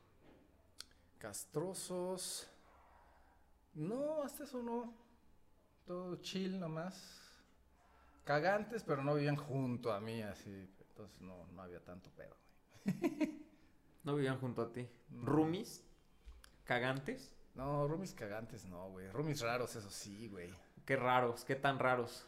Castrosos. 1.18 2.49
No, 3.74 4.22
hasta 4.22 4.45
eso 4.45 4.62
no. 4.62 4.95
Todo 5.86 6.16
chill 6.22 6.61
nomás. 6.61 7.20
Cagantes, 8.22 8.84
pero 8.84 9.03
no 9.03 9.16
vivían 9.16 9.34
junto 9.36 9.91
a 9.93 9.99
mí, 9.99 10.22
así. 10.22 10.70
Entonces 10.91 11.20
no, 11.20 11.49
no 11.49 11.62
había 11.62 11.80
tanto 11.84 12.11
pedo. 12.11 12.36
No 14.05 14.14
vivían 14.14 14.39
junto 14.39 14.62
a 14.62 14.72
ti. 14.72 14.89
No. 15.11 15.26
¿Roomies? 15.26 15.84
¿Cagantes? 16.69 17.35
No, 17.55 17.89
roomies 17.89 18.12
cagantes 18.12 18.66
no, 18.66 18.91
güey. 18.91 19.09
Roomies 19.11 19.41
raros, 19.41 19.75
eso 19.75 19.89
sí, 19.91 20.29
güey. 20.29 20.51
Qué 20.85 20.97
raros, 20.97 21.43
qué 21.47 21.57
tan 21.57 21.79
raros. 21.79 22.27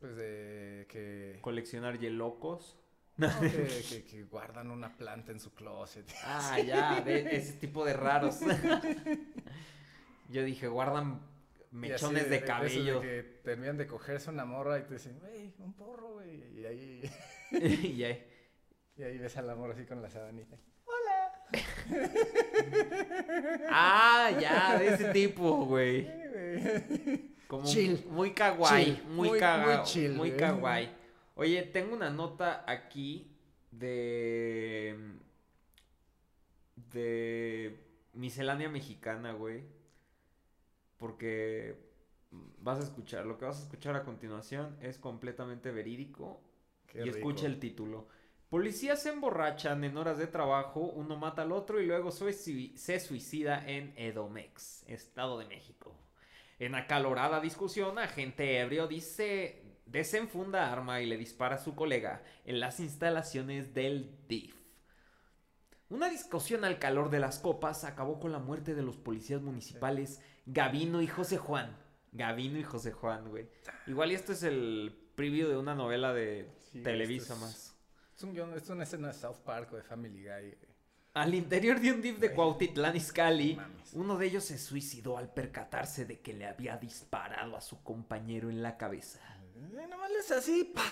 Pues 0.00 0.16
de 0.16 0.86
que, 0.88 1.38
Coleccionar 1.42 1.98
yelocos. 1.98 2.78
no, 3.18 3.28
que, 3.40 3.84
que- 3.86 4.04
que 4.04 4.22
guardan 4.24 4.70
una 4.70 4.96
planta 4.96 5.32
en 5.32 5.38
su 5.38 5.52
closet. 5.54 6.06
Ah, 6.24 6.58
ya, 6.60 7.02
de 7.02 7.36
ese 7.36 7.52
tipo 7.58 7.84
de 7.84 7.92
raros. 7.92 8.40
Yo 10.30 10.42
dije, 10.42 10.66
guardan 10.66 11.20
mechones 11.70 12.30
de, 12.30 12.42
cabello. 12.42 13.02
que 13.02 13.22
terminan 13.44 13.76
de 13.76 13.86
cogerse 13.86 14.30
una 14.30 14.46
morra 14.46 14.78
y 14.78 14.84
te 14.84 14.94
dicen, 14.94 15.18
güey, 15.18 15.52
un 15.58 15.74
porro, 15.74 16.14
güey. 16.14 16.58
Y 16.58 16.64
ahí. 16.64 17.10
y 17.52 18.02
ahí. 18.02 18.30
Y 18.96 19.02
ahí 19.02 19.18
ves 19.18 19.36
a 19.36 19.42
la 19.42 19.54
morra 19.54 19.74
así 19.74 19.84
con 19.84 20.00
la 20.00 20.08
sabanita. 20.08 20.56
Ah, 23.70 24.30
ya, 24.40 24.78
de 24.78 24.88
ese 24.94 25.12
tipo, 25.12 25.64
güey. 25.66 26.08
Como 27.46 27.64
Chill. 27.66 28.04
muy 28.10 28.32
kawaii, 28.32 28.84
Chill. 28.84 29.04
muy, 29.08 29.28
Muy- 29.28 29.40
muy 29.40 29.82
chill, 29.84 30.12
muy 30.12 30.30
kawaii. 30.32 30.88
Oye, 31.36 31.62
tengo 31.62 31.94
una 31.94 32.10
nota 32.10 32.64
aquí 32.66 33.30
de 33.70 34.96
de 36.92 37.80
miscelánea 38.12 38.68
mexicana, 38.68 39.32
güey. 39.32 39.64
Porque 40.96 41.76
vas 42.58 42.78
a 42.80 42.82
escuchar, 42.84 43.26
lo 43.26 43.36
que 43.38 43.44
vas 43.44 43.58
a 43.60 43.62
escuchar 43.64 43.94
a 43.96 44.04
continuación 44.04 44.76
es 44.80 44.98
completamente 44.98 45.70
verídico 45.70 46.40
Qué 46.86 46.98
y 47.00 47.02
rico. 47.04 47.16
escucha 47.16 47.46
el 47.46 47.58
título. 47.58 48.08
Policías 48.58 49.02
se 49.02 49.08
emborrachan 49.08 49.82
en 49.82 49.96
horas 49.96 50.16
de 50.16 50.28
trabajo, 50.28 50.78
uno 50.78 51.16
mata 51.16 51.42
al 51.42 51.50
otro 51.50 51.80
y 51.80 51.86
luego 51.86 52.12
se 52.12 53.00
suicida 53.00 53.68
en 53.68 53.92
Edomex, 53.96 54.84
Estado 54.86 55.40
de 55.40 55.46
México. 55.46 55.92
En 56.60 56.76
acalorada 56.76 57.40
discusión, 57.40 57.98
agente 57.98 58.60
ebrio 58.60 58.86
dice 58.86 59.60
desenfunda 59.86 60.70
arma 60.72 61.00
y 61.00 61.06
le 61.06 61.16
dispara 61.16 61.56
a 61.56 61.58
su 61.58 61.74
colega 61.74 62.22
en 62.44 62.60
las 62.60 62.78
instalaciones 62.78 63.74
del 63.74 64.16
DIF. 64.28 64.54
Una 65.88 66.08
discusión 66.08 66.64
al 66.64 66.78
calor 66.78 67.10
de 67.10 67.18
las 67.18 67.40
copas 67.40 67.82
acabó 67.82 68.20
con 68.20 68.30
la 68.30 68.38
muerte 68.38 68.76
de 68.76 68.82
los 68.82 68.96
policías 68.96 69.42
municipales 69.42 70.22
Gavino 70.46 71.02
y 71.02 71.08
José 71.08 71.38
Juan. 71.38 71.76
Gavino 72.12 72.56
y 72.56 72.62
José 72.62 72.92
Juan, 72.92 73.28
güey. 73.30 73.48
Igual 73.88 74.12
y 74.12 74.14
esto 74.14 74.30
es 74.32 74.44
el 74.44 74.96
preview 75.16 75.48
de 75.48 75.56
una 75.56 75.74
novela 75.74 76.12
de 76.14 76.48
Sí, 76.70 76.84
Televisa 76.84 77.34
es- 77.34 77.40
más. 77.40 77.73
Es, 78.16 78.22
un 78.22 78.34
guion- 78.34 78.54
es 78.56 78.68
una 78.68 78.84
escena 78.84 79.08
de 79.08 79.14
South 79.14 79.38
Park 79.44 79.72
o 79.72 79.76
de 79.76 79.82
Family 79.82 80.22
Guy. 80.24 80.54
Al 81.14 81.34
interior 81.34 81.80
de 81.80 81.92
un 81.92 82.00
DIF 82.02 82.18
de. 82.18 82.32
Cuautitlán 82.32 82.96
Izcalli, 82.96 83.58
uno 83.92 84.16
de 84.18 84.26
ellos 84.26 84.44
se 84.44 84.58
suicidó 84.58 85.16
al 85.16 85.32
percatarse 85.32 86.04
de 86.06 86.20
que 86.20 86.32
le 86.32 86.46
había 86.46 86.76
disparado 86.76 87.56
a 87.56 87.60
su 87.60 87.82
compañero 87.82 88.50
en 88.50 88.62
la 88.62 88.76
cabeza. 88.76 89.20
Nomás 89.88 90.10
es 90.18 90.30
así, 90.32 90.64
pa. 90.74 90.82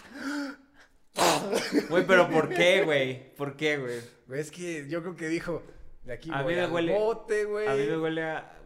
Güey, 1.89 2.07
pero 2.07 2.31
¿por 2.31 2.49
qué, 2.49 2.83
güey? 2.85 3.35
¿Por 3.35 3.57
qué, 3.57 3.77
güey? 3.79 4.01
Güey, 4.29 4.41
es 4.41 4.51
que 4.51 4.89
yo 4.89 5.03
creo 5.03 5.17
que 5.17 5.29
dijo, 5.29 5.63
de 6.05 6.13
aquí 6.13 6.31
A 6.33 6.43
voy 6.43 6.55
mí 6.55 6.61
me 6.61 6.65
al 6.67 6.73
huele- 6.73 6.95
bote, 6.99 7.45
güey. 7.45 7.67
A 7.69 7.75
mí 7.75 7.85
me 7.87 7.99
huele 7.99 8.23
a, 8.23 8.57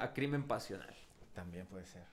a 0.00 0.12
crimen 0.14 0.46
pasional. 0.46 0.94
También 1.34 1.66
puede 1.66 1.84
ser, 1.86 2.04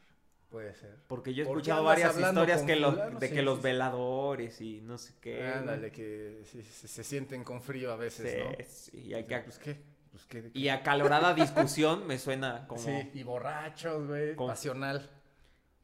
puede 0.50 0.74
ser. 0.76 0.96
Porque 1.08 1.34
yo 1.34 1.44
he 1.44 1.46
¿Por 1.46 1.56
qué 1.58 1.62
escuchado 1.62 1.84
varias 1.84 2.18
historias 2.18 2.60
con 2.60 2.68
que 2.68 2.76
los- 2.78 2.94
fulano? 2.94 3.20
de 3.20 3.28
Sí, 3.28 3.34
que 3.34 3.40
sí, 3.40 3.46
los 3.46 3.58
sí. 3.58 3.64
veladores 3.64 4.62
y 4.62 4.82
no 4.82 4.98
sé 4.98 5.14
qué. 5.22 5.46
Ándale, 5.48 5.92
que 5.92 6.42
sí, 6.46 6.62
se, 6.64 6.88
se 6.88 7.04
sienten 7.04 7.44
con 7.44 7.62
frío 7.62 7.92
a 7.92 7.96
veces, 7.98 8.32
Sí, 8.32 8.40
¿no? 8.40 8.66
sí, 8.68 9.08
y, 9.10 9.14
hay 9.14 9.26
que- 9.26 9.40
Pues 9.40 9.60
qué, 9.60 9.82
pues 10.12 10.26
qué. 10.26 10.50
y 10.54 10.70
acalorada 10.70 11.34
discusión 11.34 12.08
me 12.08 12.18
suena 12.18 12.66
como... 12.68 12.82
Sí, 12.82 13.12
y 13.14 13.24
borrachos, 13.24 14.08
güey, 14.08 14.36
Como- 14.36 14.50
pasional. 14.50 15.10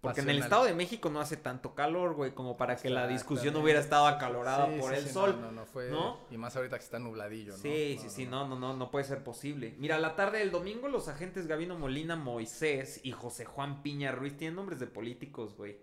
Porque 0.04 0.20
en 0.20 0.30
el. 0.30 0.39
Estado 0.39 0.66
de 0.66 0.74
México 0.74 1.10
no 1.10 1.22
hace 1.22 1.38
tanto 1.38 1.76
calor, 1.76 2.14
güey, 2.14 2.34
como 2.34 2.58
para 2.58 2.76
que 2.76 2.89
la 2.89 3.08
discusión 3.08 3.56
hubiera 3.56 3.80
estado 3.80 4.06
acalorada 4.06 4.68
Sí, 4.68 4.78
por 4.78 4.91
sí, 4.91 4.99
el 4.99 5.08
sí, 5.08 5.14
sol. 5.14 5.38
No, 5.39 5.47
no, 5.47 5.51
no 5.54 5.66
fue. 5.66 5.89
¿no? 5.89 6.20
Y 6.30 6.38
más 6.38 6.58
ahorita 6.58 6.78
que 6.78 6.84
está 6.84 6.99
nubladillo, 6.99 7.54
¿no? 7.54 7.60
Sí, 7.60 7.95
sí, 7.97 8.04
no, 8.04 8.10
sí, 8.10 8.26
no. 8.26 8.47
no, 8.49 8.56
no, 8.56 8.60
no, 8.60 8.74
no 8.76 8.91
puede 8.91 9.06
ser 9.06 9.24
posible. 9.24 9.76
Mira, 9.80 9.97
la 9.99 10.18
tarde 10.18 10.39
del 10.39 10.51
domingo 10.51 10.89
los 10.89 11.08
agentes 11.08 11.47
Gavino 11.47 11.80
Molina 11.80 12.18
Moisés 12.18 12.99
y 13.01 13.14
José 13.14 13.45
Juan 13.45 13.82
Piña 13.82 14.12
Ruiz 14.12 14.36
tienen 14.36 14.58
nombres 14.58 14.82
de 14.82 14.88
políticos, 14.88 15.56
güey. 15.56 15.78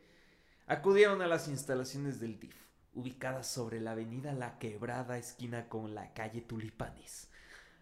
Acudieron 0.66 1.22
a 1.22 1.26
las 1.26 1.48
instalaciones 1.48 2.20
del 2.20 2.38
DIF, 2.38 2.54
ubicadas 2.92 3.46
sobre 3.46 3.80
la 3.80 3.92
avenida 3.92 4.34
La 4.34 4.58
Quebrada, 4.58 5.16
esquina 5.16 5.66
con 5.70 5.94
la 5.94 6.12
calle 6.12 6.42
Tulipanes. 6.42 7.30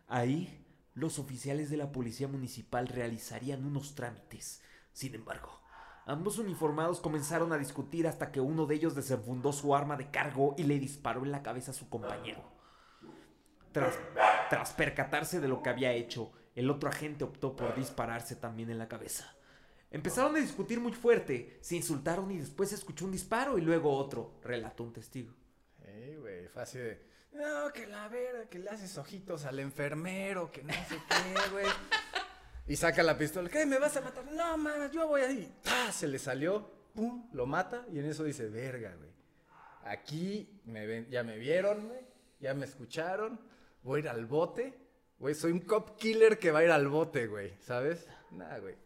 Ahí, 0.07 0.65
los 0.95 1.19
oficiales 1.19 1.69
de 1.69 1.79
la 1.79 1.91
policía 1.91 2.29
municipal 2.29 2.87
realizarían 2.87 3.65
unos 3.65 3.97
trámites. 3.97 4.63
Sin 4.93 5.17
embargo, 5.17 5.61
ambos 6.09 6.39
uniformados 6.39 7.01
comenzaron 7.01 7.53
a 7.53 7.59
discutir 7.59 8.09
hasta 8.09 8.33
que 8.33 8.41
uno 8.41 8.67
de 8.67 8.75
ellos 8.75 8.95
desenfundó 8.95 9.53
su 9.53 9.75
arma 9.77 9.97
de 9.97 10.11
cargo 10.11 10.55
y 10.57 10.63
le 10.65 10.79
disparó 10.79 11.23
en 11.23 11.31
la 11.31 11.43
cabeza 11.43 11.71
a 11.71 11.75
su 11.75 11.89
compañero. 11.89 12.43
Tras, 13.73 14.73
percatarse 14.73 15.39
de 15.39 15.49
lo 15.49 15.63
que 15.63 15.69
había 15.69 15.93
hecho, 15.93 16.33
el 16.55 16.71
otro 16.71 16.89
agente 16.89 17.25
optó 17.25 17.55
por 17.55 17.77
dispararse 17.77 18.35
también 18.35 18.71
en 18.71 18.79
la 18.79 18.89
cabeza. 18.89 19.37
Empezaron 19.91 20.35
a 20.35 20.41
discutir 20.41 20.81
muy 20.81 20.93
fuerte, 20.93 21.59
se 21.61 21.77
insultaron 21.77 22.31
y 22.31 22.39
después 22.39 22.71
se 22.71 22.75
escuchó 22.75 23.05
un 23.05 23.13
disparo 23.13 23.59
y 23.59 23.61
luego 23.61 23.95
otro, 23.95 24.41
relató 24.43 24.85
un 24.85 24.95
testigo. 24.95 25.35
Sí, 25.85 26.17
güey, 26.17 26.49
así 26.57 26.79
de. 26.79 27.07
No, 27.33 27.71
que 27.73 27.87
la 27.87 28.09
verga, 28.09 28.49
que 28.49 28.59
le 28.59 28.71
haces 28.71 28.97
ojitos 28.97 29.45
al 29.45 29.59
enfermero, 29.61 30.51
que 30.51 30.63
no 30.63 30.73
sé 30.73 30.97
qué, 31.09 31.51
güey. 31.53 31.67
Y 32.69 32.77
saca 32.77 33.03
la 33.03 33.17
pistola, 33.17 33.49
¿qué? 33.49 33.65
¿Me 33.65 33.79
vas 33.79 33.97
a 33.97 34.03
matar? 34.03 34.31
No, 34.31 34.59
mames, 34.59 34.93
yo 34.93 35.09
voy 35.09 35.23
ahí. 35.23 35.53
¡Ah! 35.65 35.91
Se 35.91 36.07
le 36.07 36.19
salió, 36.19 36.71
pum, 36.95 37.29
lo 37.33 37.47
mata 37.47 37.87
y 37.91 37.99
en 37.99 38.05
eso 38.05 38.25
dice, 38.25 38.47
verga, 38.49 38.95
güey. 38.95 39.11
Aquí 39.85 40.61
me 40.67 40.87
ven, 40.87 41.09
ya 41.09 41.23
me 41.23 41.39
vieron, 41.39 41.89
güey, 41.89 42.01
ya 42.41 42.53
me 42.53 42.67
escucharon, 42.67 43.41
voy 43.83 44.01
a 44.01 44.03
ir 44.03 44.09
al 44.11 44.27
bote. 44.27 44.79
Güey, 45.19 45.35
soy 45.35 45.53
un 45.53 45.61
cop 45.61 45.97
killer 45.97 46.39
que 46.39 46.51
va 46.51 46.59
a 46.59 46.65
ir 46.65 46.71
al 46.71 46.89
bote, 46.89 47.27
güey, 47.27 47.55
¿sabes? 47.61 48.07
Nada, 48.31 48.59
güey. 48.59 48.77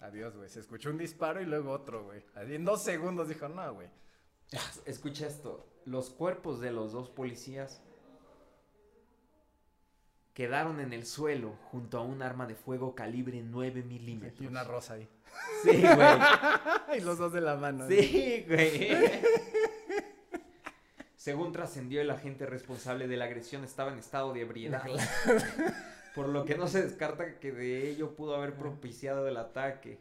Adiós, 0.00 0.36
güey. 0.36 0.48
Se 0.48 0.60
escuchó 0.60 0.90
un 0.90 0.98
disparo 0.98 1.40
y 1.40 1.46
luego 1.46 1.70
otro, 1.70 2.04
güey. 2.04 2.22
En 2.34 2.64
dos 2.64 2.82
segundos 2.82 3.28
dijo, 3.28 3.48
no, 3.48 3.74
güey. 3.74 3.88
Escucha 4.86 5.26
esto, 5.26 5.66
los 5.84 6.10
cuerpos 6.10 6.60
de 6.60 6.70
los 6.70 6.92
dos 6.92 7.10
policías 7.10 7.82
quedaron 10.34 10.80
en 10.80 10.92
el 10.92 11.06
suelo 11.06 11.52
junto 11.70 11.96
a 11.98 12.02
un 12.02 12.20
arma 12.20 12.46
de 12.46 12.56
fuego 12.56 12.94
calibre 12.94 13.40
9 13.42 13.82
milímetros. 13.84 14.42
Y 14.42 14.46
una 14.46 14.64
rosa 14.64 14.94
ahí. 14.94 15.08
Sí, 15.62 15.80
güey. 15.80 16.98
y 16.98 17.00
los 17.00 17.18
dos 17.18 17.32
de 17.32 17.40
la 17.40 17.56
mano. 17.56 17.88
Sí, 17.88 18.44
güey. 18.46 18.90
Según 21.16 21.52
trascendió, 21.52 22.02
el 22.02 22.10
agente 22.10 22.44
responsable 22.44 23.08
de 23.08 23.16
la 23.16 23.24
agresión 23.24 23.64
estaba 23.64 23.92
en 23.92 23.98
estado 23.98 24.34
de 24.34 24.42
ebriedad. 24.42 24.84
Por 26.14 26.28
lo 26.28 26.44
que 26.44 26.56
no 26.56 26.68
se 26.68 26.82
descarta 26.82 27.38
que 27.38 27.50
de 27.50 27.88
ello 27.88 28.14
pudo 28.14 28.34
haber 28.36 28.54
propiciado 28.54 29.26
el 29.26 29.36
ataque. 29.36 29.98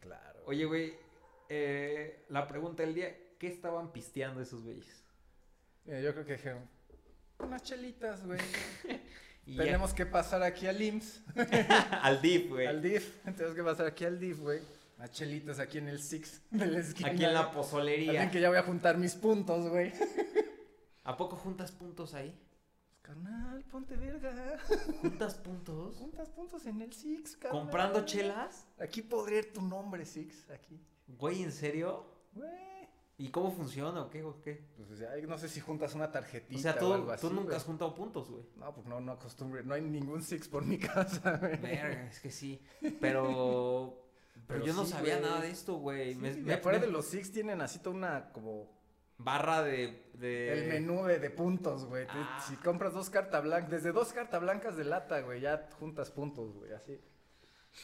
Claro. 0.00 0.42
Oye, 0.46 0.64
güey, 0.66 0.94
eh, 1.48 2.24
la 2.28 2.46
pregunta 2.46 2.82
del 2.82 2.94
día, 2.94 3.16
¿qué 3.38 3.46
estaban 3.46 3.90
pisteando 3.90 4.42
esos 4.42 4.62
güeyes? 4.62 5.02
Mira, 5.84 6.00
yo 6.00 6.12
creo 6.12 6.26
que 6.26 6.32
dijeron, 6.32 6.68
unas 7.38 7.62
chelitas, 7.62 8.26
güey. 8.26 8.40
Y 9.48 9.54
ya- 9.54 9.64
Tenemos 9.64 9.94
que 9.94 10.04
pasar 10.04 10.42
aquí 10.42 10.66
al 10.66 10.80
IMSS, 10.80 11.22
al 12.02 12.20
DIF, 12.20 12.50
güey. 12.50 12.66
al 12.66 12.82
DIF. 12.82 13.22
Tenemos 13.24 13.54
que 13.54 13.62
pasar 13.62 13.86
aquí 13.86 14.04
al 14.04 14.20
DIF, 14.20 14.40
güey. 14.40 14.60
Unas 14.98 15.10
chelitas 15.12 15.58
aquí 15.58 15.78
en 15.78 15.88
el 15.88 16.00
Six 16.02 16.42
de 16.50 16.66
la 16.66 16.78
esquina. 16.80 17.08
Aquí 17.08 17.24
en 17.24 17.32
la 17.32 17.50
pozolería. 17.50 18.30
Que 18.30 18.40
ya 18.40 18.48
voy 18.50 18.58
a 18.58 18.62
juntar 18.62 18.98
mis 18.98 19.14
puntos, 19.14 19.68
güey. 19.68 19.92
¿A 21.04 21.16
poco 21.16 21.36
juntas 21.36 21.72
puntos 21.72 22.12
ahí? 22.14 22.38
Carnal, 23.00 23.64
ponte 23.70 23.96
verga. 23.96 24.58
¿Juntas 25.00 25.36
puntos? 25.36 25.96
Juntas 25.96 26.28
puntos 26.28 26.66
en 26.66 26.82
el 26.82 26.92
Six, 26.92 27.36
carnal. 27.36 27.62
¿Comprando 27.62 28.04
chelas? 28.04 28.66
Aquí 28.78 29.00
podría 29.00 29.38
ir 29.38 29.52
tu 29.52 29.62
nombre, 29.62 30.04
Six, 30.04 30.50
aquí. 30.50 30.78
Güey, 31.06 31.42
¿en 31.42 31.52
serio? 31.52 32.04
Güey. 32.34 32.77
¿Y 33.20 33.30
cómo 33.30 33.50
funciona 33.50 34.00
o 34.02 34.10
qué 34.10 34.22
o 34.22 34.40
qué? 34.40 34.64
Pues 34.86 35.00
ya, 35.00 35.10
no 35.26 35.36
sé 35.38 35.48
si 35.48 35.58
juntas 35.60 35.92
una 35.94 36.10
tarjetita 36.12 36.56
O 36.56 36.62
sea, 36.62 36.74
o 36.76 36.78
tú, 36.78 36.92
algo 36.94 37.10
así. 37.10 37.26
tú 37.26 37.34
nunca 37.34 37.56
has 37.56 37.64
juntado 37.64 37.92
puntos, 37.94 38.30
güey. 38.30 38.44
No, 38.56 38.72
pues 38.72 38.86
no, 38.86 39.00
no 39.00 39.12
acostumbre. 39.12 39.64
No 39.64 39.74
hay 39.74 39.82
ningún 39.82 40.22
Six 40.22 40.46
por 40.48 40.64
mi 40.64 40.78
casa, 40.78 41.36
güey. 41.38 41.56
Verga, 41.56 42.06
es 42.06 42.20
que 42.20 42.30
sí. 42.30 42.62
Pero. 43.00 43.24
Pero, 44.46 44.60
Pero 44.60 44.64
yo 44.66 44.72
no 44.72 44.86
sabía 44.86 45.18
güey. 45.18 45.28
nada 45.28 45.40
de 45.42 45.50
esto, 45.50 45.74
güey. 45.74 46.14
Sí, 46.14 46.20
Me- 46.20 46.32
sí, 46.32 46.40
me- 46.40 46.54
afuera 46.54 46.78
me- 46.78 46.86
de 46.86 46.92
los 46.92 47.06
Six 47.06 47.32
tienen 47.32 47.60
así 47.60 47.80
toda 47.80 47.96
una 47.96 48.32
como 48.32 48.70
Barra 49.18 49.62
de. 49.64 50.10
de... 50.14 50.52
el 50.52 50.68
menú 50.68 51.04
de, 51.04 51.18
de 51.18 51.30
puntos, 51.30 51.84
güey. 51.86 52.06
Te- 52.06 52.12
Ah. 52.14 52.44
Si 52.48 52.54
compras 52.56 52.92
dos 52.94 53.10
cartas 53.10 53.42
blancas, 53.42 53.68
desde 53.70 53.90
dos 53.92 54.12
cartas 54.12 54.40
blancas 54.40 54.76
de 54.76 54.84
lata, 54.84 55.20
güey, 55.22 55.40
ya 55.40 55.68
juntas 55.80 56.10
puntos, 56.12 56.54
güey, 56.54 56.72
así. 56.72 57.00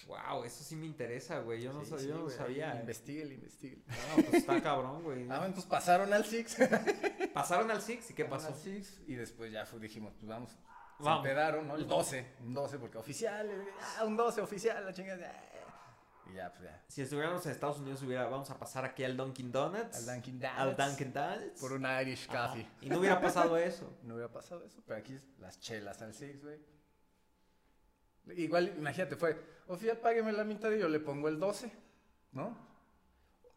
Wow, 0.06 0.44
eso 0.44 0.62
sí 0.64 0.76
me 0.76 0.86
interesa, 0.86 1.40
güey. 1.40 1.62
Yo 1.62 1.72
no, 1.72 1.84
Sí, 1.84 1.90
sab- 1.92 1.98
sí, 1.98 2.08
yo 2.08 2.18
no 2.18 2.30
sabía. 2.30 2.74
eh. 2.76 2.80
Investíguele, 2.80 3.34
investíguele. 3.34 3.82
No, 3.86 4.22
pues 4.22 4.34
está 4.34 4.62
cabrón, 4.62 5.02
güey. 5.02 5.26
Ah, 5.30 5.38
bueno, 5.38 5.54
pues 5.54 5.66
pasaron 5.66 6.12
al 6.12 6.24
Six. 6.24 6.56
Pasaron 7.34 7.70
al 7.70 7.80
Six 7.82 8.10
y 8.10 8.14
qué 8.14 8.24
pasó. 8.24 8.48
Al 8.48 8.54
Six 8.54 9.00
y 9.06 9.14
después 9.14 9.50
ya 9.52 9.64
dijimos, 9.80 10.12
pues 10.14 10.26
vamos. 10.28 10.50
Se 10.50 11.02
Vamos. 11.02 11.26
empedaron, 11.26 11.66
¿no? 11.66 11.74
El 11.74 11.88
12, 11.88 12.24
un 12.40 12.54
12 12.54 12.78
porque 12.78 12.98
oficial, 12.98 13.48
eh, 13.50 13.64
ah, 13.98 14.04
un 14.04 14.16
12 14.16 14.40
oficial, 14.40 14.84
la 14.84 14.92
chingada. 14.92 15.26
ah. 15.28 16.30
Y 16.30 16.34
ya, 16.36 16.50
pues 16.52 16.62
ya. 16.70 16.82
Si 16.88 17.02
estuviéramos 17.02 17.44
en 17.46 17.52
Estados 17.52 17.78
Unidos, 17.80 18.00
hubiera, 18.02 18.26
vamos 18.28 18.48
a 18.50 18.58
pasar 18.58 18.84
aquí 18.84 19.02
al 19.04 19.16
Dunkin' 19.16 19.50
Donuts. 19.52 19.96
Al 19.96 20.06
Dunkin' 20.06 20.38
Donuts. 20.40 20.58
Al 20.58 20.76
Dunkin' 20.76 21.12
Donuts. 21.12 21.60
Por 21.60 21.72
un 21.72 21.84
Irish 22.00 22.28
Ajá. 22.30 22.48
Coffee. 22.48 22.66
Y 22.80 22.88
no 22.88 23.00
hubiera 23.00 23.20
pasado 23.20 23.56
eso. 23.56 23.92
No 24.04 24.14
hubiera 24.14 24.32
pasado 24.32 24.64
eso, 24.64 24.80
pero 24.86 25.00
aquí 25.00 25.18
las 25.38 25.58
chelas 25.60 26.00
al 26.00 26.14
Six, 26.14 26.42
güey. 26.42 26.58
Igual, 28.36 28.74
imagínate, 28.78 29.16
fue, 29.16 29.38
oficial, 29.66 29.98
págueme 29.98 30.32
la 30.32 30.44
mitad 30.44 30.70
y 30.72 30.78
yo 30.78 30.88
le 30.88 31.00
pongo 31.00 31.28
el 31.28 31.38
12, 31.38 31.72
¿no? 32.32 32.56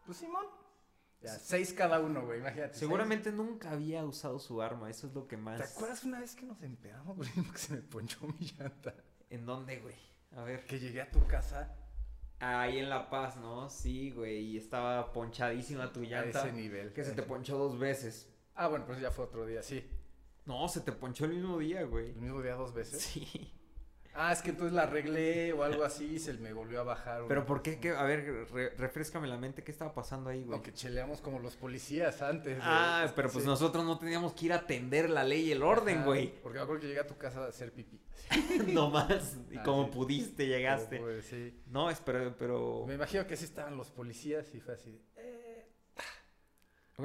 Pues 0.06 0.18
Simón. 0.18 0.46
Ya, 1.22 1.30
seis 1.30 1.74
cada 1.74 2.00
uno, 2.00 2.26
güey, 2.26 2.40
imagínate. 2.40 2.74
seis. 2.74 2.80
Seguramente 2.80 3.32
nunca 3.32 3.72
había 3.72 4.06
usado 4.06 4.40
su 4.40 4.62
arma, 4.62 4.90
eso 4.90 5.08
es 5.08 5.14
lo 5.14 5.28
que 5.28 5.38
más... 5.38 5.58
¿Te 5.58 5.64
acuerdas 5.64 6.04
una 6.04 6.20
vez 6.20 6.36
que 6.36 6.46
nos 6.46 6.62
empedamos, 6.62 7.18
güey, 7.18 7.30
que 7.52 7.58
se 7.58 7.74
me 7.74 7.82
ponchó 7.82 8.20
mi 8.28 8.46
llanta? 8.46 8.94
¿En 9.30 9.46
dónde, 9.46 9.80
güey? 9.80 9.96
A 10.36 10.44
ver. 10.44 10.66
Que 10.66 10.80
llegué 10.80 11.02
a 11.02 11.10
tu 11.10 11.26
casa 11.28 11.76
Ahí 12.40 12.78
en 12.78 12.90
La 12.90 13.10
Paz, 13.10 13.36
¿no? 13.38 13.70
Sí, 13.70 14.12
güey, 14.12 14.40
y 14.42 14.58
estaba 14.58 15.12
ponchadísima 15.12 15.92
tu 15.92 16.02
a 16.02 16.04
llanta. 16.04 16.42
ese 16.42 16.54
nivel. 16.54 16.94
Que 16.94 17.04
se 17.04 17.14
te 17.14 17.24
ponchó 17.24 17.58
dos 17.58 17.80
veces. 17.80 18.32
Ah, 18.54 18.68
bueno, 18.68 18.86
pues 18.86 19.00
ya 19.00 19.10
fue 19.10 19.26
otro 19.26 19.46
día, 19.46 19.64
sí. 19.64 19.84
No, 20.46 20.68
se 20.68 20.82
te 20.82 20.92
ponchó 20.92 21.26
el 21.26 21.34
mismo 21.34 21.58
día, 21.58 21.84
güey. 21.84 22.12
El 22.12 22.22
mismo 22.22 22.42
día 22.42 22.54
dos 22.54 22.74
veces. 22.74 23.02
Sí. 23.02 23.52
Ah, 24.20 24.34
es 24.34 24.42
que 24.42 24.50
entonces 24.50 24.74
la 24.74 24.84
arreglé 24.84 25.54
o 25.54 25.62
algo 25.64 25.84
así 25.84 26.16
y 26.16 26.20
se 26.20 26.34
me 26.34 26.52
volvió 26.52 26.80
a 26.82 26.84
bajar. 26.84 27.26
Pero 27.28 27.46
¿por 27.46 27.62
qué? 27.62 27.80
¿Qué? 27.80 27.92
A 27.92 28.02
ver, 28.04 28.48
re- 28.52 28.72
refrescame 28.72 29.28
la 29.28 29.38
mente, 29.38 29.64
¿qué 29.64 29.72
estaba 29.72 29.94
pasando 29.94 30.32
ahí, 30.32 30.42
güey? 30.44 30.54
Aunque 30.54 30.74
cheleamos 30.74 31.22
como 31.22 31.38
los 31.40 31.56
policías 31.56 32.22
antes. 32.24 32.58
Ah, 32.62 33.12
pero 33.16 33.30
pues 33.30 33.44
sí. 33.44 33.48
nosotros 33.50 33.86
no 33.86 34.00
teníamos 34.00 34.34
que 34.34 34.48
ir 34.48 34.54
a 34.54 34.56
atender 34.56 35.10
la 35.12 35.24
ley 35.24 35.42
y 35.50 35.52
el 35.52 35.62
orden, 35.62 35.98
Ajá, 36.00 36.06
güey. 36.08 36.34
Porque 36.42 36.58
me 36.58 36.64
acuerdo 36.64 36.82
que 36.82 36.88
llegué 36.88 37.00
a 37.00 37.06
tu 37.08 37.16
casa 37.18 37.44
a 37.46 37.48
hacer 37.50 37.72
pipí. 37.72 38.02
no 38.74 38.90
más. 38.90 39.38
Y 39.52 39.58
Ah, 39.58 39.64
como 39.64 39.86
sí. 39.86 39.92
pudiste, 39.92 40.48
llegaste. 40.48 40.98
Como, 40.98 41.10
pues, 41.12 41.26
sí. 41.28 41.62
No, 41.68 41.92
es 41.92 42.00
pero, 42.00 42.36
pero... 42.40 42.86
Me 42.88 42.96
imagino 42.96 43.28
que 43.28 43.36
así 43.36 43.46
estaban 43.46 43.78
los 43.78 43.92
policías 43.92 44.54
y 44.56 44.60
fue 44.60 44.74
así. 44.74 44.92
de, 44.92 45.02
eh, 45.18 45.68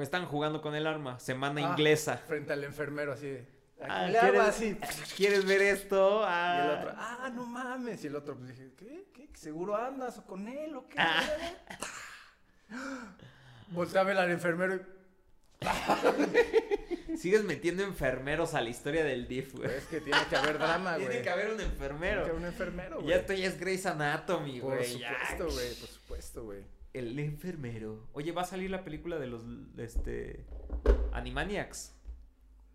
Están 0.01 0.25
jugando 0.25 0.61
con 0.61 0.73
el 0.73 0.87
arma. 0.87 1.19
Semana 1.19 1.61
Ah. 1.63 1.69
inglesa. 1.71 2.17
frente 2.17 2.53
al 2.53 2.63
enfermero 2.63 3.13
así 3.13 3.27
de. 3.27 3.52
Ah, 3.89 4.07
le 4.07 4.17
hago 4.19 4.31
¿quieres- 4.31 4.47
así. 4.49 4.77
¿Quieres 5.15 5.45
ver 5.45 5.61
esto? 5.61 6.21
Y 6.21 6.25
Ah. 6.27 6.61
el 6.63 6.79
otro, 6.79 6.93
ah, 6.97 7.31
no 7.33 7.45
mames. 7.45 8.03
Y 8.03 8.07
el 8.07 8.15
otro, 8.15 8.35
pues 8.37 8.49
dije, 8.49 8.71
¿qué? 8.77 9.07
¿Qué? 9.13 9.29
¿Seguro 9.35 9.75
andas 9.75 10.17
o 10.17 10.25
con 10.25 10.47
él 10.47 10.75
o 10.75 10.87
qué? 10.87 10.95
Ah. 10.99 11.23
Voltea 13.69 14.01
a 14.01 14.03
ver 14.03 14.17
al 14.17 14.31
enfermero 14.31 14.75
y. 14.75 14.81
Sigues 17.17 17.43
metiendo 17.43 17.83
enfermeros 17.83 18.53
a 18.53 18.61
la 18.61 18.69
historia 18.69 19.03
del 19.03 19.27
DIF, 19.27 19.53
güey. 19.55 19.69
Es 19.71 19.85
que 19.85 20.01
tiene 20.01 20.19
que 20.29 20.35
haber 20.35 20.57
drama, 20.57 20.95
güey. 20.95 21.07
Tiene 21.07 21.21
que 21.23 21.29
haber 21.29 21.51
un 21.51 21.57
Tiene 21.57 21.71
enfermero. 21.71 22.23
que 22.23 22.29
haber 22.31 22.41
un 22.41 22.45
enfermero, 22.47 22.95
güey. 22.97 23.07
Ya 23.09 23.15
esto 23.17 23.33
ya 23.33 23.47
es 23.47 23.59
Grey's 23.59 23.85
Anatomy, 23.85 24.59
Por 24.59 24.75
güey. 24.77 24.99
ya. 24.99 25.11
supuesto, 25.13 25.45
güey. 25.55 25.75
Por 25.75 25.89
supuesto, 25.89 26.43
güey. 26.43 26.63
El 26.93 27.17
enfermero. 27.19 28.07
Oye, 28.13 28.31
va 28.31 28.41
a 28.41 28.45
salir 28.45 28.69
la 28.69 28.83
película 28.83 29.17
de 29.19 29.27
los, 29.27 29.43
este... 29.77 30.45
Animaniacs. 31.13 31.93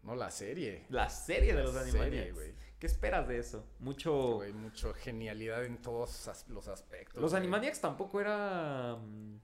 No, 0.03 0.14
la 0.14 0.30
serie. 0.30 0.86
La 0.88 1.09
serie 1.11 1.55
de 1.55 1.61
La 1.61 1.64
los 1.64 1.76
Animaniacs. 1.76 2.34
güey. 2.34 2.55
¿Qué 2.78 2.86
esperas 2.86 3.26
de 3.26 3.38
eso? 3.38 3.66
Mucho... 3.80 4.36
Güey, 4.36 4.53
mucho 4.53 4.94
genialidad 4.94 5.64
en 5.64 5.78
todos 5.82 6.28
los 6.49 6.68
aspectos. 6.68 7.20
Los 7.20 7.32
güey. 7.32 7.40
Animaniacs 7.42 7.80
tampoco 7.80 8.20
era 8.20 8.96
mm, 8.96 9.36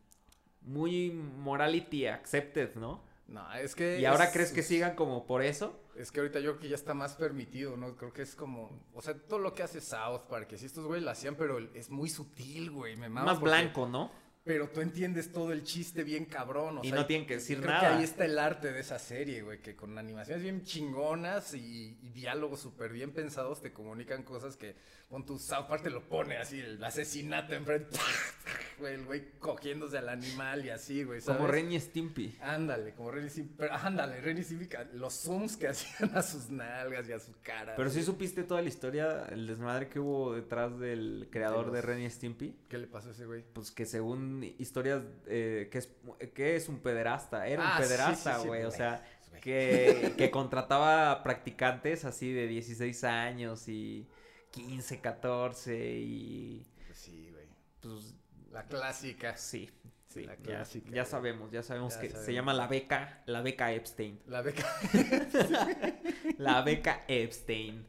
muy 0.62 1.10
morality 1.10 2.06
accepted, 2.06 2.74
¿no? 2.76 3.02
No, 3.26 3.52
es 3.54 3.74
que. 3.74 3.98
¿Y 4.00 4.04
ahora 4.04 4.24
es- 4.24 4.32
crees 4.32 4.52
que 4.52 4.62
sigan 4.62 4.94
como 4.94 5.26
por 5.26 5.42
eso? 5.42 5.80
Es 5.96 6.12
que 6.12 6.20
ahorita 6.20 6.40
yo 6.40 6.50
creo 6.52 6.60
que 6.60 6.68
ya 6.68 6.74
está 6.74 6.92
más 6.92 7.14
permitido, 7.14 7.74
¿no? 7.76 7.96
Creo 7.96 8.12
que 8.12 8.20
es 8.22 8.34
como. 8.36 8.84
O 8.92 9.00
sea, 9.00 9.14
todo 9.14 9.38
lo 9.38 9.54
que 9.54 9.62
hace 9.62 9.80
South 9.80 10.22
Park, 10.28 10.46
que 10.48 10.58
sí, 10.58 10.66
estos 10.66 10.84
güeyes 10.84 11.04
lo 11.04 11.10
hacían, 11.10 11.34
pero 11.34 11.58
es 11.58 11.88
muy 11.88 12.10
sutil, 12.10 12.70
güey. 12.70 12.96
Me 12.96 13.08
Más 13.08 13.40
blanco, 13.40 13.86
¿no? 13.88 14.10
Pero 14.44 14.68
tú 14.68 14.82
entiendes 14.82 15.32
todo 15.32 15.52
el 15.52 15.64
chiste 15.64 16.04
bien 16.04 16.26
cabrón. 16.26 16.78
O 16.78 16.84
Y 16.84 16.88
sea, 16.90 16.96
no 16.98 17.06
tienen 17.06 17.26
que 17.26 17.36
decir 17.36 17.58
creo 17.60 17.70
nada. 17.70 17.80
que 17.80 17.86
ahí 17.86 18.04
está 18.04 18.26
el 18.26 18.38
arte 18.38 18.72
de 18.72 18.80
esa 18.80 18.98
serie, 18.98 19.40
güey, 19.42 19.62
que 19.62 19.74
con 19.74 19.96
animaciones 19.96 20.42
bien 20.42 20.62
chingonas 20.64 21.54
y, 21.54 21.98
y 22.02 22.08
diálogos 22.10 22.60
súper 22.60 22.92
bien 22.92 23.12
pensados 23.12 23.62
te 23.62 23.72
comunican 23.72 24.22
cosas 24.22 24.56
que 24.58 24.76
con 25.08 25.24
tu 25.24 25.38
South 25.38 25.66
Park 25.66 25.84
te 25.84 25.90
lo 25.90 26.06
pone 26.08 26.36
así, 26.36 26.60
el 26.60 26.82
asesinato 26.84 27.54
enfrente, 27.54 27.98
güey, 28.78 28.94
el 28.94 29.04
güey 29.04 29.30
cogiéndose 29.38 29.98
al 29.98 30.08
animal 30.08 30.64
y 30.64 30.70
así, 30.70 31.04
güey, 31.04 31.20
¿sabes? 31.20 31.38
Como 31.38 31.50
Ren 31.50 31.70
y 31.72 31.80
Stimpy. 31.80 32.36
Ándale, 32.40 32.94
como 32.94 33.10
Ren 33.10 33.26
y 33.26 33.30
Stimpy, 33.30 33.54
pero 33.58 33.74
ándale, 33.74 34.20
Ren 34.20 34.38
y 34.38 34.42
Stimpy, 34.42 34.68
los 34.94 35.14
zooms 35.14 35.56
que 35.56 35.68
hacían 35.68 36.16
a 36.16 36.22
sus 36.22 36.50
nalgas 36.50 37.08
y 37.08 37.12
a 37.12 37.18
su 37.18 37.32
cara. 37.42 37.74
Pero 37.76 37.90
sí 37.90 38.02
supiste 38.02 38.42
toda 38.44 38.62
la 38.62 38.68
historia, 38.68 39.26
el 39.30 39.46
desmadre 39.46 39.88
que 39.88 39.98
hubo 40.00 40.34
detrás 40.34 40.78
del 40.78 41.28
creador 41.30 41.66
de 41.70 41.78
los- 41.78 41.84
Ren 41.84 42.02
y 42.02 42.10
Stimpy. 42.10 42.56
¿Qué 42.68 42.78
le 42.78 42.86
pasó 42.86 43.08
a 43.08 43.12
ese 43.12 43.26
güey? 43.26 43.44
Pues 43.52 43.70
que 43.70 43.86
según 43.86 44.42
historias, 44.58 45.02
eh, 45.26 45.68
que, 45.70 45.78
es, 45.78 45.88
que 46.34 46.56
es 46.56 46.68
un 46.68 46.80
pederasta, 46.80 47.46
era 47.46 47.62
Ah, 47.66 47.76
un 47.76 47.82
sí, 47.82 47.88
pederasta, 47.88 48.34
sí, 48.36 48.42
sí, 48.42 48.48
güey, 48.48 48.64
o 48.64 48.70
sea, 48.70 49.04
que, 49.40 50.14
que 50.16 50.30
contrataba 50.30 51.22
practicantes 51.22 52.04
así 52.04 52.32
de 52.32 52.46
16 52.46 53.04
años 53.04 53.68
y 53.68 54.06
15, 54.52 55.00
14 55.00 55.90
y 56.00 56.66
Pues 56.86 56.98
sí, 56.98 57.28
güey. 57.32 57.44
pues 57.80 58.14
La 58.54 58.62
clásica. 58.66 59.36
sí, 59.36 59.68
sí, 60.08 60.24
La 60.24 60.36
clásica, 60.36 60.88
ya 60.90 61.04
sabemos, 61.04 61.50
ya 61.50 61.62
sabemos 61.62 61.94
Ya 61.94 62.00
que 62.00 62.10
se 62.10 62.32
llama 62.32 62.54
la 62.54 62.66
beca, 62.68 63.22
la 63.26 63.42
beca 63.42 63.72
Epstein, 63.72 64.20
La 64.26 64.42
beca. 64.42 64.64
la 66.38 66.62
beca 66.62 67.02
Epstein. 67.08 67.84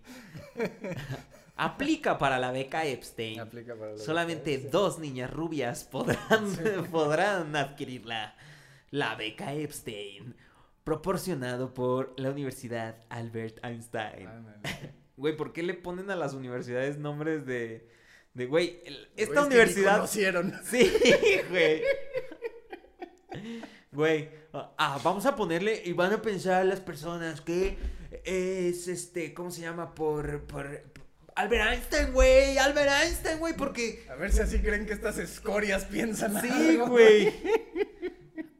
Aplica 1.57 2.18
para 2.18 2.38
la 2.39 2.51
beca 2.51 2.86
Epstein. 2.86 3.39
Aplica 3.39 3.76
para 3.76 3.91
la 3.93 3.97
Solamente 3.97 4.57
beca. 4.57 4.70
dos 4.72 4.99
niñas 4.99 5.32
rubias 5.32 5.84
podrán, 5.86 6.88
podrán 6.91 7.55
adquirirla. 7.55 8.36
La 8.91 9.16
beca 9.16 9.53
Epstein, 9.53 10.36
proporcionado 10.84 11.74
por 11.74 12.13
la 12.20 12.30
Universidad 12.32 12.97
Albert 13.09 13.63
Einstein. 13.63 14.28
Ándale. 14.28 14.93
Güey, 15.18 15.36
¿por 15.38 15.53
qué 15.53 15.63
le 15.63 15.74
ponen 15.76 16.09
a 16.11 16.16
las 16.16 16.34
universidades 16.34 16.97
nombres 16.97 17.45
de... 17.45 17.89
de 18.36 18.45
güey, 18.45 18.81
esta 19.15 19.41
que 19.41 19.47
universidad... 19.47 19.95
conocieron. 19.95 20.53
Sí, 20.69 20.91
güey. 21.49 21.81
Güey, 23.91 24.29
ah, 24.53 24.99
vamos 25.03 25.25
a 25.25 25.36
ponerle 25.36 25.81
y 25.86 25.93
van 25.93 26.13
a 26.13 26.21
pensar 26.21 26.65
las 26.65 26.81
personas 26.81 27.39
que 27.41 27.77
es 28.25 28.88
este, 28.88 29.33
¿cómo 29.33 29.51
se 29.51 29.61
llama? 29.61 29.95
Por, 29.95 30.43
por, 30.43 30.83
Albert 31.36 31.71
Einstein, 31.71 32.11
güey, 32.11 32.57
Albert 32.57 32.91
Einstein, 33.03 33.39
güey, 33.39 33.55
porque 33.55 34.05
A 34.09 34.15
ver 34.15 34.31
si 34.31 34.41
así 34.41 34.59
creen 34.59 34.86
que 34.86 34.93
estas 34.93 35.17
escorias 35.17 35.86
piensan 35.86 36.41
Sí, 36.41 36.77
güey. 36.77 37.33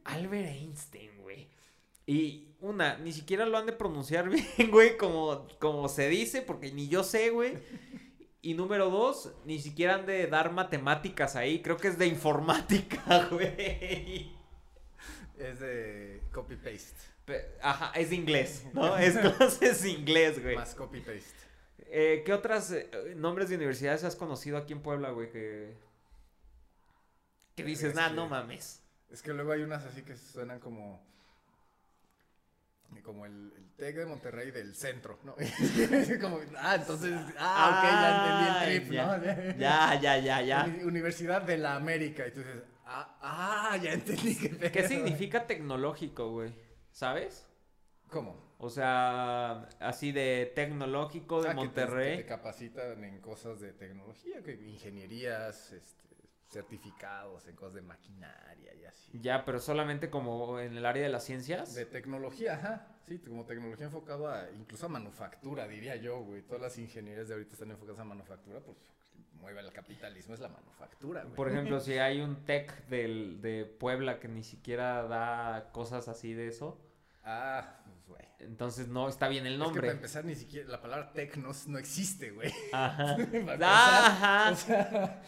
Albert 0.04 0.48
Einstein, 0.48 1.10
güey. 1.22 1.50
Y 2.06 2.54
una, 2.60 2.96
ni 2.96 3.12
siquiera 3.12 3.44
lo 3.44 3.58
han 3.58 3.66
de 3.66 3.72
pronunciar 3.72 4.28
bien, 4.30 4.70
güey, 4.70 4.96
como, 4.96 5.46
como 5.58 5.88
se 5.90 6.08
dice, 6.08 6.40
porque 6.40 6.72
ni 6.72 6.88
yo 6.88 7.04
sé, 7.04 7.28
güey. 7.28 7.58
Y 8.46 8.54
número 8.54 8.90
dos, 8.90 9.32
ni 9.44 9.58
siquiera 9.58 9.96
han 9.96 10.06
de 10.06 10.28
dar 10.28 10.52
matemáticas 10.52 11.34
ahí. 11.34 11.62
Creo 11.62 11.76
que 11.76 11.88
es 11.88 11.98
de 11.98 12.06
informática, 12.06 13.26
güey. 13.32 14.36
Es 15.36 15.58
de 15.58 16.22
copy-paste. 16.32 16.94
Ajá, 17.60 17.90
es 17.96 18.10
de 18.10 18.14
inglés, 18.14 18.64
¿no? 18.72 18.96
Es 18.98 19.18
clases 19.18 19.82
de 19.82 19.90
inglés, 19.90 20.40
güey. 20.40 20.54
Más 20.54 20.76
copy-paste. 20.76 21.26
Eh, 21.88 22.22
¿Qué 22.24 22.32
otras 22.32 22.70
eh, 22.70 22.88
nombres 23.16 23.48
de 23.48 23.56
universidades 23.56 24.04
has 24.04 24.14
conocido 24.14 24.58
aquí 24.58 24.74
en 24.74 24.80
Puebla, 24.80 25.10
güey? 25.10 25.28
Que, 25.32 25.76
que 27.56 27.64
dices, 27.64 27.90
Es 27.90 27.94
nah, 27.96 28.10
que- 28.10 28.14
no 28.14 28.28
mames. 28.28 28.80
Es 29.10 29.22
que 29.22 29.32
luego 29.32 29.50
hay 29.50 29.62
unas 29.62 29.84
así 29.86 30.02
que 30.02 30.16
suenan 30.16 30.60
como. 30.60 31.04
Como 33.02 33.26
el, 33.26 33.52
el 33.56 33.70
TEC 33.76 33.96
de 33.96 34.06
Monterrey 34.06 34.50
del 34.50 34.74
centro, 34.74 35.18
¿no? 35.24 35.34
como, 36.20 36.40
ah, 36.58 36.74
entonces. 36.76 37.12
Ah, 37.38 37.78
ok, 37.78 37.84
ya 37.90 38.10
entendí 38.16 38.46
el 38.48 38.80
trip, 38.82 38.92
ya, 38.94 39.16
¿no? 39.16 39.58
Ya, 39.58 40.00
ya, 40.00 40.18
ya, 40.18 40.40
ya. 40.42 40.64
Uni- 40.66 40.82
Universidad 40.84 41.42
de 41.42 41.58
la 41.58 41.76
América. 41.76 42.26
Y 42.26 42.30
tú 42.32 42.40
dices, 42.40 42.62
ah, 42.84 43.18
ah, 43.22 43.76
ya 43.76 43.92
entendí 43.92 44.36
qué 44.36 44.70
¿Qué 44.72 44.88
significa 44.88 45.46
tecnológico, 45.46 46.30
güey? 46.30 46.52
¿Sabes? 46.90 47.46
¿Cómo? 48.08 48.44
O 48.58 48.70
sea, 48.70 49.68
así 49.80 50.12
de 50.12 50.50
tecnológico 50.54 51.42
de 51.42 51.48
Ah, 51.50 51.52
que 51.52 51.56
te- 51.56 51.64
Monterrey. 51.64 52.16
Que 52.16 52.22
te, 52.22 52.28
capacitan 52.28 53.04
en 53.04 53.20
cosas 53.20 53.60
de 53.60 53.72
tecnología, 53.74 54.42
que 54.42 54.52
ingenierías, 54.54 55.72
este, 55.72 56.05
certificados 56.48 57.46
en 57.48 57.56
cosas 57.56 57.74
de 57.74 57.82
maquinaria 57.82 58.74
y 58.74 58.84
así. 58.84 59.10
Ya, 59.20 59.44
pero 59.44 59.58
solamente 59.60 60.10
como 60.10 60.60
en 60.60 60.76
el 60.76 60.86
área 60.86 61.02
de 61.02 61.08
las 61.08 61.24
ciencias. 61.24 61.74
De 61.74 61.86
tecnología, 61.86 62.54
ajá. 62.54 62.88
Sí, 63.06 63.18
como 63.18 63.44
tecnología 63.44 63.86
enfocado 63.86 64.28
a 64.28 64.50
incluso 64.50 64.86
a 64.86 64.88
manufactura, 64.88 65.68
diría 65.68 65.96
yo, 65.96 66.20
güey. 66.20 66.42
Todas 66.42 66.62
las 66.62 66.78
ingenierías 66.78 67.28
de 67.28 67.34
ahorita 67.34 67.52
están 67.52 67.70
enfocadas 67.70 68.00
a 68.00 68.04
manufactura, 68.04 68.60
pues 68.60 68.76
mueve 69.40 69.60
el 69.60 69.72
capitalismo, 69.72 70.34
es 70.34 70.40
la 70.40 70.48
manufactura, 70.48 71.22
güey. 71.22 71.34
Por 71.34 71.50
ejemplo, 71.50 71.78
si 71.80 71.92
hay 71.98 72.20
un 72.20 72.44
tech 72.44 72.86
del, 72.88 73.40
de 73.40 73.64
Puebla 73.64 74.18
que 74.18 74.28
ni 74.28 74.42
siquiera 74.42 75.04
da 75.04 75.70
cosas 75.72 76.08
así 76.08 76.32
de 76.34 76.48
eso. 76.48 76.80
Ah, 77.22 77.80
pues, 77.84 78.06
güey. 78.08 78.24
Entonces 78.40 78.88
no 78.88 79.08
está 79.08 79.28
bien 79.28 79.46
el 79.46 79.54
Es 79.54 79.58
que 79.58 79.64
nombre. 79.64 79.80
para 79.82 79.92
empezar, 79.92 80.24
ni 80.24 80.34
siquiera 80.34 80.68
la 80.68 80.80
palabra 80.80 81.12
tecnos 81.12 81.66
no 81.68 81.78
existe, 81.78 82.30
güey. 82.30 82.52
Ajá. 82.72 83.16
Para 83.16 83.38
empezar, 83.38 83.60
Ajá. 83.62 84.50
O 84.50 84.56
sea, 84.56 85.22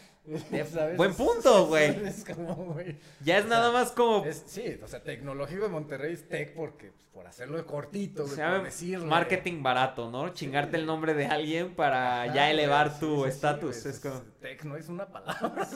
¿sabes? 0.71 0.97
Buen 0.97 1.13
punto, 1.15 1.67
güey. 1.67 2.05
Es 2.07 2.23
como, 2.25 2.55
güey. 2.55 2.99
Ya 3.19 3.37
es 3.39 3.45
o 3.45 3.47
sea, 3.47 3.57
nada 3.57 3.71
más 3.71 3.91
como 3.91 4.25
Es, 4.25 4.43
sí, 4.47 4.79
o 4.83 4.87
sea, 4.87 5.03
tecnológico 5.03 5.63
de 5.63 5.69
Monterrey 5.69 6.13
es 6.13 6.27
tech 6.29 6.53
porque, 6.55 6.91
pues, 6.91 7.05
por 7.07 7.27
hacerlo 7.27 7.65
cortito, 7.65 8.27
se 8.27 8.35
güey, 8.35 8.37
llama 8.37 8.57
por 8.57 8.63
decirle. 8.63 9.05
marketing 9.05 9.63
barato, 9.63 10.09
¿no? 10.11 10.29
Chingarte 10.29 10.77
el 10.77 10.85
nombre 10.85 11.13
de 11.13 11.25
alguien 11.27 11.75
para 11.75 12.27
ya 12.27 12.49
elevar 12.51 12.91
sí, 12.91 12.99
tu 12.99 13.25
sí, 13.25 13.31
sí, 13.31 13.31
estatus. 13.35 13.75
güey, 13.75 13.87
es 13.87 13.99
como... 13.99 14.21
Tecno 14.39 14.75
es 14.77 14.89
una 14.89 15.07
palabra. 15.11 15.67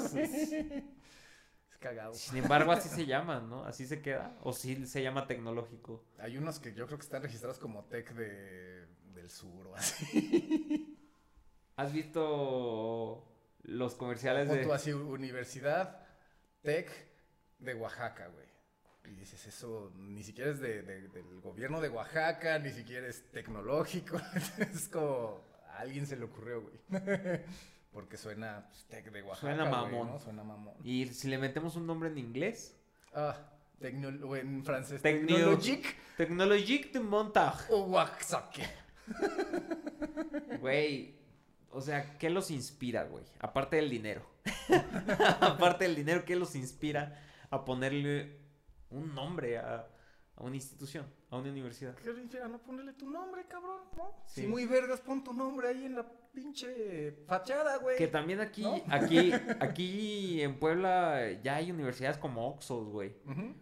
Es 1.70 1.78
cagado. 1.80 2.22
Sin 2.22 2.38
embargo, 2.38 2.72
así 2.72 2.90
se 2.90 3.06
llama, 3.06 3.40
¿no? 3.42 3.64
Así 3.66 3.86
se 3.88 4.02
queda. 4.02 4.38
O 4.42 4.54
sí 4.54 4.86
se 4.86 5.02
llama 5.04 5.28
tecnológico. 5.28 6.06
Hay 6.20 6.38
unos 6.38 6.60
que 6.60 6.74
yo 6.74 6.86
creo 6.88 6.98
que 6.98 7.04
están 7.04 7.22
registrados 7.24 7.60
como 7.60 7.86
tech 7.86 8.14
de, 8.14 8.88
del 9.14 9.30
sur 9.30 9.68
o 9.68 9.76
así. 9.76 10.98
¿Has 11.76 11.92
visto 11.92 13.26
los 13.64 13.96
comerciales 13.96 14.48
Punto 14.50 14.68
de... 14.70 14.74
así, 14.74 14.92
Universidad 14.94 16.00
Tech 16.62 16.90
de 17.60 17.74
Oaxaca, 17.76 18.28
güey. 18.28 18.46
Y 19.06 19.16
dices, 19.20 19.46
eso 19.48 19.92
ni 19.98 20.24
siquiera 20.24 20.52
es 20.52 20.60
de, 20.62 20.82
de- 20.82 21.08
del 21.10 21.42
gobierno 21.42 21.82
de 21.82 21.90
Oaxaca, 21.90 22.58
ni 22.60 22.72
siquiera 22.72 23.08
es 23.08 23.30
tecnológico. 23.32 24.18
es 24.60 24.88
como, 24.88 25.42
a 25.70 25.80
alguien 25.80 26.06
se 26.08 26.16
le 26.16 26.26
ocurrió, 26.26 26.62
güey. 26.62 26.80
Porque 27.92 28.18
suena 28.18 28.66
pues, 28.70 28.86
Tech 28.86 29.12
de 29.12 29.22
Oaxaca. 29.22 29.42
Suena 29.56 29.64
güey, 29.70 29.72
mamón. 29.92 30.08
¿no? 30.08 30.20
Suena 30.20 30.44
mamón. 30.44 30.74
Y 30.84 31.06
si 31.08 31.28
le 31.28 31.38
metemos 31.38 31.76
un 31.76 31.86
nombre 31.86 32.10
en 32.10 32.18
inglés, 32.18 32.76
Ah, 33.14 33.38
o 34.24 34.36
en 34.36 34.64
francés. 34.66 35.02
Tecno- 35.04 35.28
Tecnologique 35.28 35.90
Technologique 36.18 36.92
de 36.94 37.00
Montage. 37.02 37.66
o 37.74 37.84
Oaxaca. 37.88 38.62
Güey, 40.60 41.16
o 41.74 41.82
sea, 41.82 42.18
¿qué 42.18 42.30
los 42.30 42.52
inspira, 42.52 43.04
güey? 43.04 43.24
Aparte 43.40 43.76
del 43.78 43.90
dinero. 43.90 44.26
Aparte 45.42 45.86
del 45.86 45.96
dinero, 45.96 46.26
¿qué 46.26 46.36
los 46.36 46.56
inspira 46.56 47.20
a 47.50 47.66
ponerle 47.66 48.40
un 48.90 49.14
nombre 49.14 49.58
a, 49.58 49.88
a 50.36 50.44
una 50.44 50.56
institución, 50.56 51.06
a 51.30 51.38
una 51.38 51.50
universidad? 51.50 51.96
¿Qué 51.96 52.10
inspira? 52.12 52.48
No 52.48 52.60
ponerle 52.62 52.94
tu 52.94 53.10
nombre, 53.10 53.46
cabrón, 53.48 53.82
¿no? 53.98 54.16
Sí. 54.26 54.42
Si 54.42 54.48
muy 54.48 54.66
vergas, 54.66 55.02
pon 55.02 55.24
tu 55.24 55.34
nombre 55.34 55.68
ahí 55.70 55.86
en 55.86 55.96
la 55.96 56.06
pinche 56.34 57.12
fachada, 57.28 57.78
güey. 57.78 57.98
Que 57.98 58.08
también 58.08 58.42
aquí, 58.42 58.64
¿No? 58.64 58.82
aquí, 58.90 59.32
aquí 59.60 60.42
en 60.42 60.60
Puebla 60.60 61.32
ya 61.44 61.56
hay 61.56 61.72
universidades 61.72 62.18
como 62.18 62.48
Oxos, 62.48 62.88
güey. 62.90 63.16
Ujú. 63.26 63.56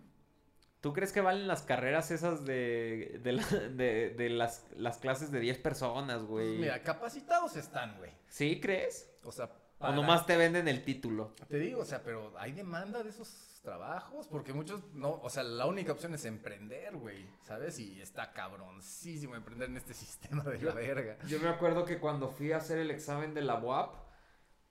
¿Tú 0.82 0.94
crees 0.94 1.12
que 1.12 1.22
valen 1.22 1.48
las 1.48 1.62
carreras 1.62 2.10
esas 2.12 2.44
de, 2.44 3.20
de, 3.24 3.32
la- 3.34 3.46
de- 3.46 4.10
de 4.18 4.30
las, 4.30 4.66
las 4.76 4.98
clases 4.98 5.32
de 5.32 5.40
10 5.40 5.60
personas, 5.60 6.18
Pues 6.18 6.28
güey? 6.28 6.58
mira, 6.58 6.82
capacitados 6.84 7.56
están, 7.56 7.98
güey. 8.00 8.12
¿Sí 8.28 8.60
crees? 8.60 9.10
O 9.24 9.32
sea, 9.32 9.46
O 9.46 9.52
para- 9.78 9.96
nomás 9.96 10.26
te 10.26 10.36
venden 10.38 10.68
el 10.68 10.84
título. 10.84 11.36
Te 11.48 11.60
digo, 11.60 11.82
o 11.82 11.86
sea, 11.86 12.02
pero 12.04 12.34
hay 12.38 12.52
demanda 12.54 13.04
de 13.04 13.10
esos 13.12 13.60
trabajos, 13.62 14.26
porque 14.28 14.54
muchos 14.54 14.82
no, 14.96 15.20
o 15.22 15.30
sea, 15.30 15.44
la 15.44 15.68
única 15.68 15.92
opción 15.92 16.16
es 16.16 16.26
emprender, 16.26 16.96
güey, 16.96 17.28
¿sabes? 17.44 17.78
Y 17.78 18.02
está 18.02 18.34
cabroncísimo 18.34 19.36
emprender 19.36 19.70
en 19.70 19.78
este 19.78 19.94
sistema 20.04 20.44
de 20.44 20.60
la 20.64 20.74
verga. 20.74 21.18
Yo 21.28 21.40
me 21.40 21.50
acuerdo 21.50 21.86
que 21.86 22.00
cuando 22.00 22.30
fui 22.30 22.54
a 22.54 22.58
hacer 22.58 22.80
el 22.80 22.90
examen 22.90 23.36
de 23.36 23.44
la 23.44 23.60
UAP, 23.60 23.94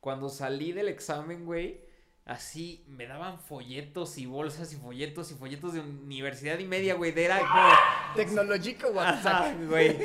cuando 0.01 0.29
salí 0.29 0.73
del 0.73 0.89
examen, 0.89 1.45
güey, 1.47 1.89
así 2.31 2.85
me 2.87 3.07
daban 3.07 3.39
folletos 3.41 4.17
y 4.19 4.27
bolsas 4.27 4.73
y 4.73 4.77
folletos 4.77 5.31
y 5.33 5.35
folletos 5.35 5.75
de 5.75 5.81
universidad 5.81 6.59
y 6.59 6.65
media, 6.65 6.95
güey. 6.95 7.11
de 7.13 7.25
Era 7.25 7.39
como. 7.41 7.69
Tecnológico 8.15 8.89
WhatsApp. 8.89 9.57
güey. 9.69 9.97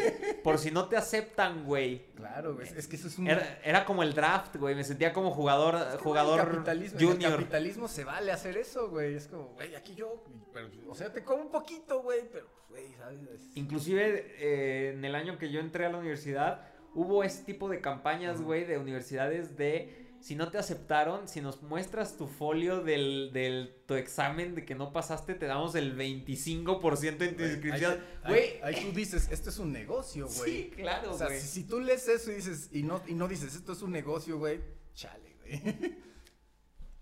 Por 0.43 0.57
si 0.57 0.71
no 0.71 0.87
te 0.87 0.97
aceptan, 0.97 1.63
güey. 1.65 2.07
Claro, 2.15 2.55
güey, 2.55 2.67
es 2.75 2.87
que 2.87 2.95
eso 2.95 3.07
es 3.07 3.17
un... 3.17 3.27
Era, 3.27 3.59
era 3.63 3.85
como 3.85 4.03
el 4.03 4.13
draft, 4.13 4.55
güey. 4.57 4.75
Me 4.75 4.83
sentía 4.83 5.13
como 5.13 5.31
jugador, 5.31 5.75
Es 5.75 5.95
que, 5.97 6.03
jugador 6.03 6.39
el 6.39 6.45
capitalismo, 6.47 7.11
el 7.11 7.19
capitalismo 7.19 7.87
se 7.87 8.03
vale 8.03 8.31
hacer 8.31 8.57
eso, 8.57 8.89
güey. 8.89 9.15
Es 9.15 9.27
como, 9.27 9.45
güey, 9.49 9.75
aquí 9.75 9.95
yo, 9.95 10.23
pero, 10.53 10.69
o 10.89 10.95
sea, 10.95 11.11
te 11.13 11.23
como 11.23 11.43
un 11.43 11.51
poquito, 11.51 12.01
güey, 12.01 12.21
pero, 12.31 12.47
güey, 12.69 12.93
¿sabes? 12.97 13.19
Es- 13.33 13.55
Inclusive 13.57 14.35
eh, 14.39 14.93
en 14.95 15.05
el 15.05 15.15
año 15.15 15.37
que 15.37 15.51
yo 15.51 15.59
entré 15.59 15.85
a 15.85 15.89
la 15.89 15.97
universidad, 15.97 16.67
hubo 16.93 17.23
ese 17.23 17.43
tipo 17.43 17.69
de 17.69 17.81
campañas, 17.81 18.41
güey, 18.41 18.65
de 18.65 18.77
universidades 18.77 19.57
de 19.57 20.04
si 20.25 20.35
no 20.35 20.49
te 20.49 20.57
aceptaron, 20.57 21.27
si 21.27 21.39
nos 21.39 21.61
muestras 21.61 22.17
tu 22.17 22.25
folio 22.25 22.81
del, 22.81 23.29
del 23.31 23.75
tu 23.85 23.93
examen 23.93 24.55
de 24.55 24.65
que 24.65 24.73
no 24.73 24.91
pasaste, 24.91 25.35
te 25.35 25.45
damos 25.45 25.75
el 25.75 25.95
25% 25.95 27.21
en 27.21 27.35
tu 27.35 27.43
Güey, 27.43 27.51
inscripción. 27.51 28.03
Güey, 28.27 28.59
ahí- 28.63 28.85
tú 28.89 28.91
dices, 28.91 29.27
esto 29.31 29.51
es 29.51 29.59
un 29.59 29.71
negocio, 29.71 30.27
güey. 30.37 30.51
sí, 30.63 30.71
claro, 30.75 31.13
O 31.13 31.17
sea, 31.17 31.27
güey. 31.27 31.39
si, 31.39 31.47
si 31.47 31.63
tú 31.65 31.79
lees 31.79 32.07
eso 32.07 32.31
y 32.31 32.35
dices, 32.35 32.69
y 32.71 32.81
no, 32.81 33.03
y 33.05 33.13
no 33.13 33.27
dices, 33.27 33.53
esto 33.53 33.73
es 33.73 33.83
un 33.83 33.91
negocio, 33.91 34.39
güey, 34.39 34.61
chale, 34.95 35.35
güey. 35.41 35.61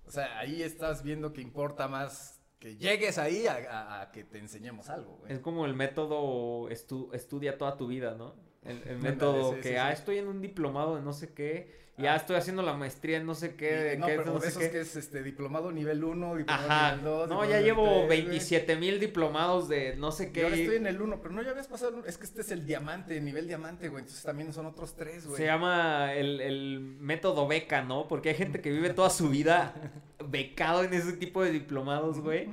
o 0.06 0.12
sea, 0.12 0.40
ahí 0.40 0.62
estás 0.62 1.02
viendo 1.04 1.32
que 1.32 1.40
importa 1.42 1.88
más 1.88 2.42
que 2.60 2.76
llegues 2.76 3.18
ahí 3.18 3.48
a, 3.48 3.54
a- 3.70 4.02
a 4.02 4.12
que 4.12 4.24
te 4.26 4.38
enseñemos 4.40 4.90
algo, 4.90 5.18
güey. 5.20 5.32
Es 5.32 5.40
como 5.40 5.66
el 5.66 5.74
método 5.76 6.70
estu- 6.70 7.10
estudia 7.14 7.58
toda 7.58 7.78
tu 7.78 7.88
vida, 7.88 8.16
¿no? 8.16 8.36
El, 8.64 8.82
el 8.86 8.98
método 9.00 9.54
sí, 9.56 9.62
que, 9.62 9.70
sí, 9.70 9.76
ah, 9.76 9.92
estoy 9.94 10.18
en 10.18 10.28
un 10.28 10.42
diplomado 10.42 10.96
de 10.98 11.02
no 11.02 11.12
sé 11.14 11.34
qué, 11.34 11.83
y 11.96 12.08
ah, 12.08 12.16
estoy 12.16 12.38
haciendo 12.38 12.64
la 12.64 12.74
maestría 12.74 13.18
en 13.18 13.26
no 13.28 13.36
sé 13.36 13.56
qué, 13.56 13.72
de 13.72 13.98
no, 13.98 14.08
qué, 14.08 14.16
pero 14.18 14.34
no 14.34 14.40
sé 14.42 14.48
esos 14.48 14.64
qué. 14.64 14.72
que 14.72 14.82
es 14.82 14.96
este 14.96 15.22
diplomado 15.22 15.72
nivel 15.72 16.04
1, 16.04 16.36
diplomado 16.38 16.68
Ajá, 16.68 16.96
nivel 16.96 17.06
2. 17.06 17.30
no, 17.30 17.46
ya 17.46 17.62
llevo 17.62 18.08
27 18.08 18.76
mil 18.78 19.00
diplomados 19.00 19.70
de 19.70 19.96
no 19.96 20.12
sé 20.12 20.32
qué. 20.32 20.44
ahora 20.44 20.56
estoy 20.56 20.78
en 20.78 20.88
el 20.88 21.00
1, 21.00 21.22
pero 21.22 21.36
no, 21.36 21.44
ya 21.44 21.52
habías 21.52 21.68
pasado, 21.68 22.04
es 22.06 22.18
que 22.18 22.26
este 22.26 22.42
es 22.42 22.52
el 22.52 22.66
diamante, 22.66 23.22
nivel 23.22 23.48
diamante, 23.48 23.90
güey, 23.90 24.02
entonces 24.02 24.24
también 24.24 24.52
son 24.54 24.66
otros 24.66 24.96
tres, 24.96 25.28
güey. 25.28 25.38
Se 25.38 25.46
llama 25.46 26.14
el, 26.14 26.42
el 26.42 26.80
método 26.80 27.48
beca, 27.48 27.84
¿no? 27.84 28.08
Porque 28.08 28.30
hay 28.30 28.36
gente 28.36 28.60
que 28.60 28.72
vive 28.72 28.90
toda 28.90 29.12
su 29.12 29.30
vida 29.30 29.74
becado 30.28 30.84
en 30.84 30.94
ese 30.96 31.14
tipo 31.14 31.44
de 31.44 31.52
diplomados, 31.52 32.20
güey. 32.20 32.50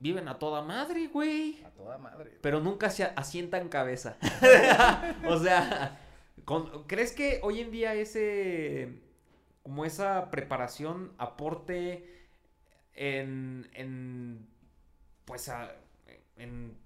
Viven 0.00 0.26
a 0.28 0.38
toda 0.38 0.62
madre, 0.62 1.06
güey. 1.06 1.62
A 1.64 1.70
toda 1.70 1.96
madre. 1.96 2.36
Pero 2.42 2.60
nunca 2.60 2.90
se 2.90 3.04
asientan 3.04 3.68
cabeza. 3.68 4.16
o 5.28 5.38
sea, 5.38 5.98
con- 6.44 6.84
¿crees 6.86 7.12
que 7.12 7.40
hoy 7.42 7.60
en 7.60 7.70
día 7.70 7.94
ese, 7.94 9.00
como 9.62 9.84
esa 9.84 10.30
preparación 10.30 11.12
aporte 11.18 12.06
en, 12.94 13.68
en 13.74 14.46
pues, 15.24 15.48
a- 15.48 15.74
en, 16.36 16.76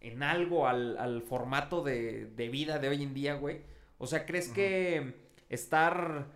en 0.00 0.22
algo 0.22 0.66
al, 0.68 0.96
al 0.98 1.22
formato 1.22 1.82
de, 1.82 2.26
de 2.26 2.48
vida 2.48 2.78
de 2.78 2.88
hoy 2.88 3.02
en 3.02 3.14
día, 3.14 3.34
güey? 3.34 3.62
O 3.98 4.06
sea, 4.06 4.26
¿crees 4.26 4.48
que 4.48 5.14
estar 5.48 6.26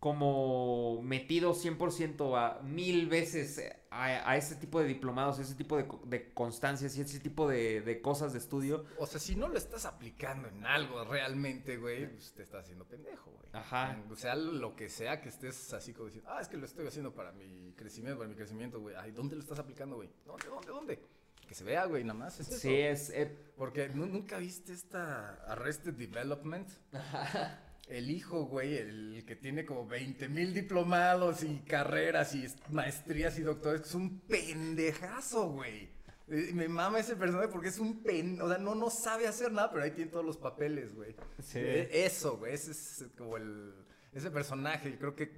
como 0.00 1.00
metido 1.02 1.54
100% 1.54 2.36
a 2.38 2.62
mil 2.62 3.06
veces 3.06 3.62
a, 4.04 4.30
a 4.30 4.36
ese 4.36 4.56
tipo 4.56 4.80
de 4.80 4.86
diplomados, 4.86 5.38
ese 5.38 5.54
tipo 5.54 5.76
de, 5.76 5.88
de 6.06 6.32
constancias 6.32 6.96
y 6.96 7.00
ese 7.00 7.18
tipo 7.20 7.48
de, 7.48 7.80
de 7.80 8.00
cosas 8.00 8.32
de 8.32 8.38
estudio? 8.38 8.84
O 8.98 9.06
sea, 9.06 9.18
si 9.20 9.36
no 9.36 9.48
lo 9.48 9.56
estás 9.58 9.84
aplicando 9.84 10.48
en 10.48 10.64
algo 10.66 11.04
realmente, 11.04 11.76
güey, 11.76 12.06
pues 12.10 12.32
te 12.32 12.42
estás 12.42 12.62
haciendo 12.64 12.84
pendejo, 12.86 13.30
güey. 13.30 13.46
Ajá. 13.52 13.96
O 14.10 14.16
sea, 14.16 14.34
lo 14.34 14.76
que 14.76 14.88
sea 14.88 15.20
que 15.22 15.28
estés 15.30 15.72
así 15.72 15.92
como 15.92 16.06
diciendo, 16.06 16.30
ah, 16.30 16.40
es 16.40 16.48
que 16.48 16.56
lo 16.56 16.66
estoy 16.66 16.86
haciendo 16.86 17.14
para 17.14 17.32
mi 17.32 17.72
crecimiento, 17.76 18.18
para 18.18 18.28
mi 18.28 18.36
crecimiento, 18.36 18.80
güey. 18.80 18.94
Ay, 18.96 19.12
¿dónde 19.12 19.34
lo 19.36 19.42
estás 19.42 19.58
aplicando, 19.58 19.96
güey? 19.96 20.10
¿Dónde, 20.26 20.46
dónde, 20.46 20.68
dónde? 20.68 21.02
Que 21.48 21.54
se 21.54 21.62
vea, 21.64 21.84
güey, 21.86 22.02
nada 22.02 22.18
más. 22.18 22.40
Es 22.40 22.48
eso. 22.48 22.58
Sí, 22.58 22.74
es... 22.74 23.08
eh, 23.10 23.34
Porque 23.56 23.88
¿nu- 23.88 24.06
nunca 24.06 24.36
viste 24.38 24.72
esta 24.72 25.34
Arrested 25.50 25.94
Development. 25.94 26.68
El 27.88 28.10
hijo, 28.10 28.46
güey, 28.46 28.76
el 28.78 29.24
que 29.26 29.36
tiene 29.36 29.64
como 29.64 29.86
20 29.86 30.28
mil 30.28 30.52
diplomados 30.52 31.44
y 31.44 31.58
carreras 31.60 32.34
y 32.34 32.44
est- 32.44 32.58
maestrías 32.68 33.38
y 33.38 33.42
doctores, 33.42 33.82
es 33.82 33.94
un 33.94 34.20
pendejazo, 34.20 35.50
güey. 35.50 35.88
Eh, 36.28 36.50
Me 36.52 36.66
mama 36.68 36.98
ese 36.98 37.14
personaje 37.14 37.46
porque 37.48 37.68
es 37.68 37.78
un 37.78 38.02
pen, 38.02 38.40
o 38.40 38.48
sea, 38.48 38.58
no, 38.58 38.74
no 38.74 38.90
sabe 38.90 39.28
hacer 39.28 39.52
nada, 39.52 39.70
pero 39.70 39.84
ahí 39.84 39.92
tiene 39.92 40.10
todos 40.10 40.24
los 40.24 40.36
papeles, 40.36 40.92
güey. 40.96 41.14
Sí. 41.40 41.60
Eh, 41.60 41.88
Eso, 42.04 42.38
güey, 42.38 42.54
ese 42.54 42.72
es 42.72 43.04
como 43.16 43.36
el, 43.36 43.72
ese 44.12 44.32
personaje, 44.32 44.90
yo 44.90 44.98
creo 44.98 45.14
que 45.14 45.30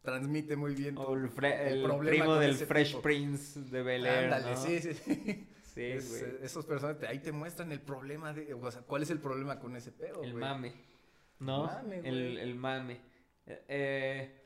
transmite 0.00 0.56
muy 0.56 0.74
bien 0.74 0.96
o 0.96 1.14
el, 1.14 1.30
el 1.44 1.84
el 1.84 1.98
primo 2.08 2.36
del 2.36 2.54
Fresh 2.56 2.88
tipo. 2.88 3.02
Prince 3.02 3.60
de 3.60 3.82
Bel 3.82 4.06
Air, 4.06 4.32
Ándale, 4.32 4.54
¿no? 4.54 4.62
sí, 4.62 4.80
sí, 4.80 4.94
sí. 4.94 5.48
Sí, 5.74 5.80
Es, 5.84 6.10
güey. 6.10 6.22
eh, 6.22 6.38
esos 6.42 6.66
personajes, 6.66 7.08
ahí 7.08 7.18
te 7.20 7.32
muestran 7.32 7.72
el 7.72 7.80
problema 7.80 8.34
de, 8.34 8.52
o 8.52 8.70
sea, 8.70 8.82
cuál 8.82 9.02
es 9.04 9.10
el 9.10 9.20
problema 9.20 9.58
con 9.58 9.74
ese 9.74 9.90
pedo, 9.90 10.22
El 10.22 10.32
güey. 10.32 10.40
mame. 10.44 10.74
¿No? 11.42 11.64
mame, 11.64 11.98
el, 12.04 12.38
el 12.38 12.54
mame. 12.54 13.00
Eh, 13.46 13.64
eh, 13.68 14.38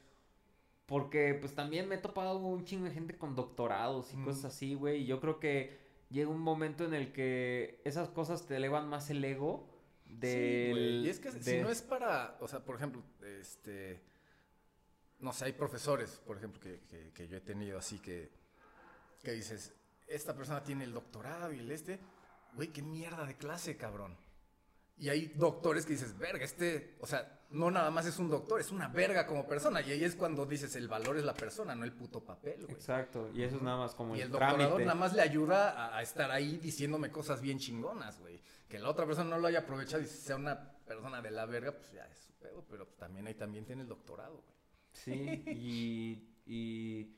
porque 0.87 1.35
pues 1.35 1.55
también 1.55 1.89
me 1.89 1.97
he 1.97 1.99
topado 1.99 2.39
un 2.39 2.65
chingo 2.65 2.85
de 2.85 2.93
gente 2.93 3.17
con 3.19 3.35
doctorados 3.35 4.13
y 4.13 4.17
Mm. 4.17 4.25
cosas 4.25 4.45
así, 4.47 4.75
güey. 4.75 5.03
Y 5.03 5.07
yo 5.07 5.21
creo 5.21 5.41
que 5.41 5.77
llega 6.11 6.31
un 6.31 6.41
momento 6.41 6.85
en 6.85 6.95
el 6.95 7.13
que 7.13 7.81
esas 7.85 8.09
cosas 8.09 8.47
te 8.47 8.57
elevan 8.57 8.89
más 8.89 9.11
el 9.11 9.25
ego 9.25 9.69
del... 10.05 10.31
Sí, 10.31 10.71
güey, 10.71 11.07
y 11.07 11.09
es 11.09 11.19
que 11.19 11.33
si 11.33 11.59
no 11.59 11.69
es 11.71 11.83
para, 11.83 12.37
o 12.41 12.47
sea, 12.47 12.61
por 12.65 12.77
ejemplo, 12.77 13.03
este, 13.41 14.01
no 15.19 15.33
sé, 15.33 15.47
hay 15.47 15.53
profesores, 15.53 16.23
por 16.25 16.37
ejemplo, 16.37 16.61
que, 16.61 16.81
que- 16.89 17.11
que 17.13 17.27
yo 17.27 17.37
he 17.37 17.41
tenido 17.41 17.77
así 17.79 17.99
que, 17.99 18.31
que 19.25 19.33
dices, 19.33 19.75
esta 20.07 20.37
persona 20.37 20.63
tiene 20.63 20.85
el 20.85 20.93
doctorado 20.93 21.53
y 21.53 21.59
el 21.59 21.73
este, 21.73 21.99
güey, 22.55 22.69
qué 22.69 22.83
mierda 22.83 23.27
de 23.27 23.37
clase, 23.37 23.77
cabrón. 23.77 24.17
Y 24.99 25.09
hay 25.11 25.27
doctores 25.37 25.85
que 25.85 25.93
dices, 25.93 26.17
verga, 26.17 26.45
este, 26.45 26.97
o 27.01 27.07
sea, 27.07 27.41
no 27.51 27.71
nada 27.71 27.91
más 27.91 28.07
es 28.07 28.19
un 28.19 28.31
doctor, 28.31 28.61
es 28.61 28.71
una 28.73 28.89
verga 28.89 29.27
como 29.27 29.47
persona. 29.47 29.83
Y 29.83 29.91
ahí 29.93 30.05
es 30.05 30.17
cuando 30.17 30.47
dices, 30.47 30.75
el 30.77 30.89
valor 30.89 31.19
es 31.19 31.25
la 31.25 31.35
persona, 31.35 31.75
no 31.75 31.85
el 31.85 31.93
puto 31.93 32.25
papel, 32.25 32.63
güey. 32.65 32.75
Exacto, 32.75 33.31
y 33.35 33.43
eso 33.43 33.57
es 33.57 33.63
nada 33.63 33.77
más 33.77 33.95
como 33.95 34.17
Y 34.17 34.23
el 34.23 34.31
trámite. 34.31 34.85
nada 34.85 34.95
más 34.95 35.13
le 35.13 35.21
ayuda 35.23 35.71
a, 35.71 35.99
a 35.99 36.03
estar 36.03 36.31
ahí 36.31 36.57
diciéndome 36.57 37.11
cosas 37.11 37.41
bien 37.43 37.59
chingonas, 37.59 38.19
güey. 38.21 38.41
Que 38.69 38.79
la 38.79 38.89
otra 38.89 39.05
persona 39.07 39.29
no 39.31 39.39
lo 39.39 39.47
haya 39.49 39.61
aprovechado 39.61 40.03
y 40.03 40.07
sea 40.07 40.37
una 40.37 40.73
persona 40.87 41.21
de 41.21 41.31
la 41.31 41.45
verga, 41.47 41.73
pues 41.73 41.93
ya 41.93 42.05
es 42.07 42.19
su 42.19 42.33
pedo. 42.35 42.65
Pero 42.69 42.87
también 42.99 43.27
ahí 43.27 43.35
también 43.35 43.65
tiene 43.67 43.83
el 43.83 43.89
doctorado, 43.89 44.43
güey. 44.43 44.57
Sí, 44.93 45.43
y, 45.47 46.33
y 46.47 47.17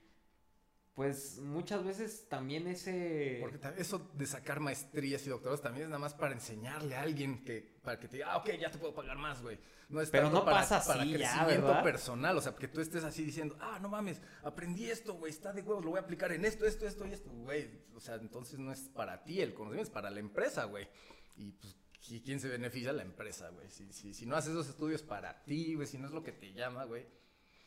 pues 0.98 1.38
muchas 1.38 1.84
veces 1.84 2.28
también 2.28 2.66
ese... 2.66 3.38
Porque 3.40 3.60
eso 3.76 4.10
de 4.14 4.26
sacar 4.26 4.58
maestrías 4.58 5.24
y 5.24 5.30
doctorados 5.30 5.62
también 5.62 5.84
es 5.84 5.88
nada 5.90 6.00
más 6.00 6.12
para 6.12 6.34
enseñarle 6.34 6.96
a 6.96 7.02
alguien 7.02 7.44
que, 7.44 7.78
para 7.84 8.00
que 8.00 8.08
te 8.08 8.16
diga, 8.16 8.32
ah, 8.32 8.38
ok, 8.38 8.50
ya 8.60 8.68
te 8.68 8.78
puedo 8.78 8.96
pagar 8.96 9.16
más, 9.16 9.40
güey. 9.40 9.60
No 9.88 10.00
es 10.00 10.10
Pero 10.10 10.24
tanto 10.24 10.40
no 10.40 10.44
para, 10.44 10.56
pasa 10.56 10.82
para 10.84 11.02
así 11.02 11.12
ya, 11.12 11.18
crecimiento 11.18 11.66
¿verdad? 11.68 11.82
personal, 11.84 12.36
o 12.36 12.40
sea, 12.40 12.56
que 12.56 12.66
tú 12.66 12.80
estés 12.80 13.04
así 13.04 13.22
diciendo, 13.22 13.56
ah, 13.60 13.78
no 13.80 13.88
mames, 13.88 14.20
aprendí 14.42 14.90
esto, 14.90 15.14
güey, 15.14 15.30
está 15.30 15.52
de 15.52 15.62
huevos, 15.62 15.84
lo 15.84 15.92
voy 15.92 16.00
a 16.00 16.02
aplicar 16.02 16.32
en 16.32 16.44
esto, 16.44 16.66
esto, 16.66 16.84
esto 16.84 17.06
y 17.06 17.12
esto, 17.12 17.30
güey. 17.30 17.70
O 17.94 18.00
sea, 18.00 18.16
entonces 18.16 18.58
no 18.58 18.72
es 18.72 18.88
para 18.88 19.22
ti 19.22 19.40
el 19.40 19.54
conocimiento, 19.54 19.90
es 19.90 19.94
para 19.94 20.10
la 20.10 20.18
empresa, 20.18 20.64
güey. 20.64 20.88
Y 21.36 21.52
pues, 21.52 21.76
¿y 22.08 22.22
¿quién 22.22 22.40
se 22.40 22.48
beneficia? 22.48 22.92
La 22.92 23.02
empresa, 23.02 23.50
güey. 23.50 23.70
Si, 23.70 23.92
si, 23.92 24.14
si 24.14 24.26
no 24.26 24.34
haces 24.34 24.50
esos 24.50 24.68
estudios 24.68 25.04
para 25.04 25.44
ti, 25.44 25.76
güey, 25.76 25.86
si 25.86 25.96
no 25.96 26.08
es 26.08 26.12
lo 26.12 26.24
que 26.24 26.32
te 26.32 26.52
llama, 26.52 26.86
güey. 26.86 27.06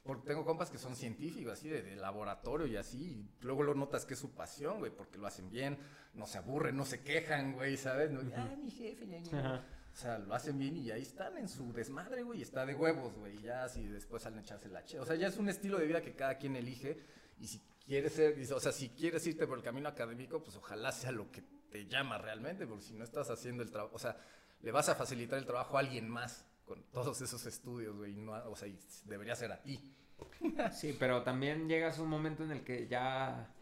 Porque 0.03 0.27
tengo 0.27 0.43
compas 0.43 0.71
que 0.71 0.79
son 0.79 0.95
científicos, 0.95 1.53
así, 1.53 1.69
de, 1.69 1.83
de 1.83 1.95
laboratorio 1.95 2.65
y 2.65 2.75
así. 2.75 3.29
Y 3.39 3.45
luego 3.45 3.61
lo 3.63 3.75
notas 3.75 4.05
que 4.05 4.15
es 4.15 4.19
su 4.19 4.31
pasión, 4.31 4.79
güey, 4.79 4.91
porque 4.91 5.19
lo 5.19 5.27
hacen 5.27 5.49
bien, 5.51 5.77
no 6.15 6.25
se 6.25 6.39
aburren, 6.39 6.75
no 6.75 6.85
se 6.85 7.01
quejan, 7.01 7.53
güey, 7.53 7.77
¿sabes? 7.77 8.09
No, 8.09 8.21
ah, 8.35 8.55
mi 8.61 8.71
jefe, 8.71 9.07
ya, 9.07 9.19
ya". 9.19 9.39
Ajá. 9.39 9.65
O 9.93 9.95
sea, 9.95 10.17
lo 10.19 10.33
hacen 10.33 10.57
bien 10.57 10.77
y 10.77 10.89
ahí 10.89 11.01
están 11.01 11.37
en 11.37 11.49
su 11.49 11.73
desmadre, 11.73 12.23
güey, 12.23 12.39
y 12.39 12.41
está 12.41 12.65
de 12.65 12.73
huevos, 12.73 13.15
güey. 13.17 13.35
Y 13.37 13.41
ya 13.41 13.65
así 13.65 13.85
después 13.87 14.23
salen 14.23 14.39
a 14.39 14.41
echarse 14.41 14.69
la 14.69 14.83
che. 14.83 14.99
O 14.99 15.05
sea, 15.05 15.15
ya 15.15 15.27
es 15.27 15.37
un 15.37 15.49
estilo 15.49 15.77
de 15.77 15.85
vida 15.85 16.01
que 16.01 16.15
cada 16.15 16.37
quien 16.37 16.55
elige. 16.55 16.97
Y 17.39 17.47
si 17.47 17.61
quieres 17.85 18.13
ser, 18.13 18.35
o 18.53 18.59
sea, 18.59 18.71
si 18.71 18.89
quieres 18.89 19.25
irte 19.27 19.45
por 19.45 19.57
el 19.57 19.63
camino 19.63 19.89
académico, 19.89 20.41
pues 20.41 20.55
ojalá 20.55 20.91
sea 20.91 21.11
lo 21.11 21.29
que 21.29 21.43
te 21.69 21.87
llama 21.87 22.17
realmente, 22.17 22.65
porque 22.65 22.83
si 22.83 22.93
no 22.93 23.03
estás 23.03 23.29
haciendo 23.29 23.63
el 23.63 23.71
trabajo, 23.71 23.95
o 23.95 23.99
sea, 23.99 24.17
le 24.61 24.71
vas 24.71 24.89
a 24.89 24.95
facilitar 24.95 25.37
el 25.37 25.45
trabajo 25.45 25.77
a 25.77 25.81
alguien 25.81 26.09
más 26.09 26.45
con 26.65 26.83
todos 26.91 27.21
esos 27.21 27.45
estudios, 27.45 27.95
güey. 27.97 28.15
No, 28.15 28.33
o 28.49 28.55
sea, 28.55 28.69
debería 29.05 29.35
ser 29.35 29.51
a 29.51 29.61
ti. 29.61 29.93
Sí, 30.71 30.95
pero 30.99 31.23
también 31.23 31.67
llegas 31.67 31.97
a 31.99 32.03
un 32.03 32.09
momento 32.09 32.43
en 32.43 32.51
el 32.51 32.63
que 32.63 32.87
ya... 32.87 33.53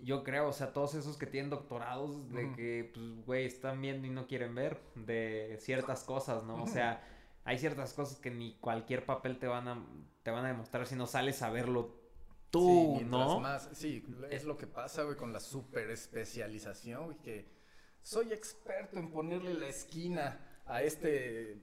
Yo 0.00 0.22
creo, 0.22 0.48
o 0.48 0.52
sea, 0.52 0.72
todos 0.72 0.94
esos 0.94 1.16
que 1.16 1.26
tienen 1.26 1.50
doctorados 1.50 2.30
de 2.32 2.52
que, 2.52 2.88
pues, 2.94 3.26
güey, 3.26 3.46
están 3.46 3.80
viendo 3.82 4.06
y 4.06 4.10
no 4.10 4.28
quieren 4.28 4.54
ver 4.54 4.80
de 4.94 5.56
ciertas 5.60 6.04
cosas, 6.04 6.44
¿no? 6.44 6.62
O 6.62 6.68
sea, 6.68 7.02
hay 7.42 7.58
ciertas 7.58 7.94
cosas 7.94 8.18
que 8.18 8.30
ni 8.30 8.54
cualquier 8.58 9.04
papel 9.04 9.40
te 9.40 9.48
van 9.48 9.66
a, 9.66 9.84
te 10.22 10.30
van 10.30 10.44
a 10.44 10.48
demostrar 10.48 10.86
si 10.86 10.94
no 10.94 11.08
sales 11.08 11.42
a 11.42 11.50
verlo 11.50 11.96
tú, 12.50 12.96
Sí, 13.00 13.04
¿no? 13.06 13.40
más- 13.40 13.68
sí, 13.72 14.04
es 14.30 14.44
lo 14.44 14.56
que 14.56 14.68
pasa, 14.68 15.02
güey, 15.02 15.16
con 15.16 15.32
la 15.32 15.40
super 15.40 15.90
especialización, 15.90 17.06
güey, 17.06 17.18
que 17.18 17.50
soy 18.00 18.32
experto 18.32 19.00
en 19.00 19.10
ponerle 19.10 19.54
la 19.54 19.66
esquina 19.66 20.60
a 20.64 20.80
este 20.82 21.60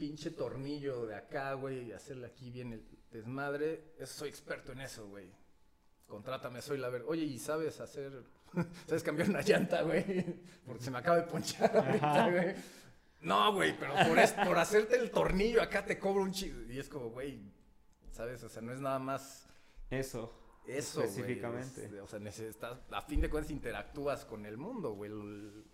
pinche 0.00 0.30
tornillo 0.30 1.04
de 1.06 1.14
acá, 1.14 1.52
güey, 1.52 1.88
y 1.88 1.92
hacerle 1.92 2.26
aquí 2.26 2.50
bien 2.50 2.72
el 2.72 2.82
desmadre. 3.12 3.92
Eso, 3.98 4.20
soy 4.20 4.30
experto 4.30 4.72
en 4.72 4.80
eso, 4.80 5.06
güey. 5.08 5.30
Contrátame, 6.06 6.62
soy 6.62 6.78
la 6.78 6.88
ver. 6.88 7.04
Oye, 7.06 7.22
¿y 7.22 7.38
sabes 7.38 7.78
hacer, 7.80 8.24
sabes 8.86 9.02
cambiar 9.02 9.28
una 9.28 9.42
llanta, 9.42 9.82
güey? 9.82 10.02
Porque 10.66 10.82
se 10.82 10.90
me 10.90 10.98
acaba 10.98 11.18
de 11.18 11.22
ponchar 11.24 11.76
ahorita, 11.76 12.30
güey. 12.30 12.54
No, 13.20 13.52
güey, 13.52 13.78
pero 13.78 13.92
por, 14.08 14.18
es- 14.18 14.32
por 14.32 14.58
hacerte 14.58 14.96
el 14.96 15.10
tornillo 15.10 15.60
acá 15.62 15.84
te 15.84 15.98
cobro 15.98 16.22
un 16.22 16.32
chido. 16.32 16.62
Y 16.72 16.78
es 16.78 16.88
como, 16.88 17.10
güey, 17.10 17.42
¿sabes? 18.10 18.42
O 18.42 18.48
sea, 18.48 18.62
no 18.62 18.72
es 18.72 18.80
nada 18.80 18.98
más 18.98 19.46
Eso. 19.90 20.32
eso, 20.66 21.00
güey, 21.00 21.08
Específicamente. 21.10 21.84
es- 21.84 21.92
o 22.00 22.06
sea, 22.06 22.18
necesitas, 22.18 22.78
a 22.90 23.02
fin 23.02 23.20
de 23.20 23.28
cuentas 23.28 23.50
interactúas 23.52 24.24
con 24.24 24.46
el 24.46 24.56
mundo, 24.56 24.92
güey. 24.94 25.10
El, 25.10 25.64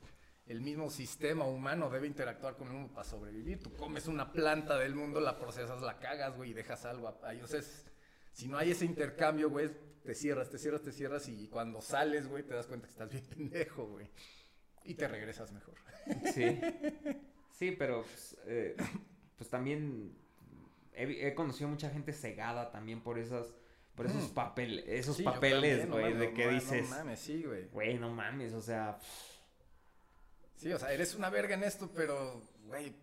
el 0.47 0.61
mismo 0.61 0.91
sistema 0.91 1.45
humano 1.45 1.91
debe 1.91 2.07
interactuar 2.07 2.57
con 2.57 2.69
el 2.69 2.75
mundo 2.75 2.93
para 2.93 3.05
sobrevivir. 3.09 3.61
Tú 3.63 3.73
comes 3.75 4.07
una 4.07 4.33
planta 4.33 4.79
del 4.79 4.95
mundo, 4.95 5.21
la 5.21 5.39
procesas, 5.39 5.83
la 5.83 5.99
cagas, 5.99 6.37
güey, 6.37 6.51
y 6.51 6.55
dejas 6.55 6.85
algo 6.85 7.19
ahí. 7.25 7.41
O 7.43 7.47
sea, 7.47 7.61
es- 7.61 7.85
si 8.33 8.49
no 8.49 8.59
hay 8.59 8.71
ese 8.71 8.85
intercambio, 8.85 9.51
güey, 9.51 9.71
te 10.05 10.15
cierras, 10.15 10.49
te 10.51 10.59
cierras, 10.59 10.83
te 10.83 10.93
cierras 10.93 11.29
y 11.29 11.49
cuando 11.49 11.81
sales, 11.81 12.29
güey, 12.29 12.43
te 12.45 12.55
das 12.55 12.67
cuenta 12.67 12.87
que 12.87 12.93
estás 12.93 13.11
bien 13.11 13.25
pendejo, 13.51 13.87
güey. 13.87 14.09
Y 14.85 14.95
te 14.95 15.09
regresas 15.09 15.51
mejor. 15.53 15.75
Sí. 16.33 16.61
Sí, 17.51 17.73
pero 17.73 18.03
pues, 18.03 18.37
eh, 18.47 18.77
pues 19.37 19.51
también 19.51 20.17
he, 20.93 21.35
conocido 21.35 21.69
mucha 21.69 21.91
gente 21.91 22.13
cegada 22.13 22.71
también 22.71 23.01
por 23.03 23.19
esas 23.19 23.53
por 23.97 24.05
esos 24.07 24.31
Mm. 24.31 24.35
papeles, 24.35 24.85
esos 24.87 25.17
Sí, 25.17 25.23
papeles, 25.23 25.89
no 25.89 25.95
güey, 25.95 26.13
de 26.13 26.29
no 26.29 26.35
que 26.35 26.45
ma- 26.45 26.53
no 26.53 26.55
dices, 26.61 26.91
mames, 26.91 27.19
sí, 27.19 27.43
güey. 27.45 27.65
güey, 27.69 27.99
no 27.99 28.11
mames, 28.11 28.53
o 28.53 28.61
sea, 28.61 28.99
Sí, 30.57 30.73
o 30.73 30.79
sea, 30.79 30.93
eres 30.93 31.15
una 31.15 31.31
verga 31.31 31.55
en 31.55 31.63
esto, 31.65 31.91
pero, 31.95 32.43
güey, 32.65 32.95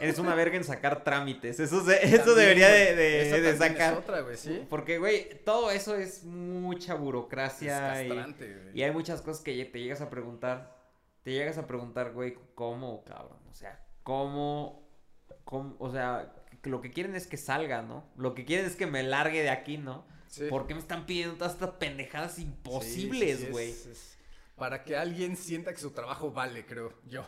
eres 0.00 0.18
una 0.18 0.34
verga 0.34 0.56
en 0.56 0.64
sacar 0.64 1.04
trámites. 1.04 1.60
Eso 1.60 1.84
se- 1.84 2.04
eso 2.14 2.16
también, 2.18 2.36
debería 2.36 2.68
de, 2.68 2.94
de- 2.96 3.26
esa 3.28 3.36
de 3.36 3.42
también 3.54 3.72
es 3.72 3.78
sacar. 3.78 3.94
otra, 3.98 4.20
güey, 4.22 4.36
sí. 4.36 4.66
Porque, 4.68 4.98
güey, 4.98 5.42
todo 5.44 5.70
eso 5.70 5.94
es 5.94 6.24
mucha 6.24 6.94
Es 6.94 7.00
burocracia 7.00 8.02
y, 8.04 8.08
castrante, 8.08 8.70
y 8.74 8.82
hay 8.82 8.90
muchas 8.90 9.22
cosas 9.22 9.42
que 9.42 9.64
te 9.64 9.80
llegas 9.80 10.00
a 10.00 10.10
preguntar. 10.10 10.74
Te 11.22 11.32
llegas 11.32 11.58
a 11.58 11.66
preguntar, 11.66 12.12
güey, 12.12 12.36
¿cómo, 12.54 13.02
cabrón? 13.04 13.38
O 13.50 13.54
sea, 13.54 13.84
¿cómo, 14.02 14.88
cómo? 15.44 15.74
O 15.80 15.90
sea, 15.90 16.32
lo 16.64 16.80
que 16.80 16.90
quieren 16.92 17.14
es 17.16 17.26
que 17.26 17.36
salga, 17.36 17.82
¿no? 17.82 18.08
Lo 18.16 18.34
que 18.34 18.44
quieren 18.44 18.66
es 18.66 18.76
que 18.76 18.86
me 18.86 19.02
largue 19.02 19.42
de 19.42 19.50
aquí, 19.50 19.76
¿no? 19.78 20.04
Sí. 20.28 20.44
¿Por 20.48 20.66
qué 20.66 20.74
me 20.74 20.80
están 20.80 21.06
pidiendo 21.06 21.36
todas 21.36 21.54
estas 21.54 21.70
pendejadas 21.70 22.34
Sí, 22.34 22.42
sí, 22.42 22.46
imposibles, 22.48 23.38
sí, 23.40 23.46
güey? 23.50 23.70
es- 23.70 23.86
es 23.86 24.15
Para 24.56 24.84
que 24.84 24.96
alguien 24.96 25.36
sienta 25.36 25.72
que 25.72 25.78
su 25.80 25.90
trabajo 25.92 26.32
vale, 26.32 26.64
creo 26.66 26.92
yo. 27.06 27.24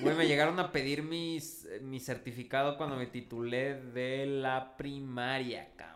Güey, 0.00 0.16
me 0.16 0.26
llegaron 0.26 0.58
a 0.58 0.72
pedir 0.72 1.02
mis, 1.02 1.66
eh, 1.66 1.80
mi 1.80 2.00
certificado 2.00 2.76
cuando 2.78 2.96
me 2.96 3.06
titulé 3.06 3.74
de 3.92 4.24
la 4.26 4.76
primaria, 4.76 5.74
cabrón. 5.76 5.94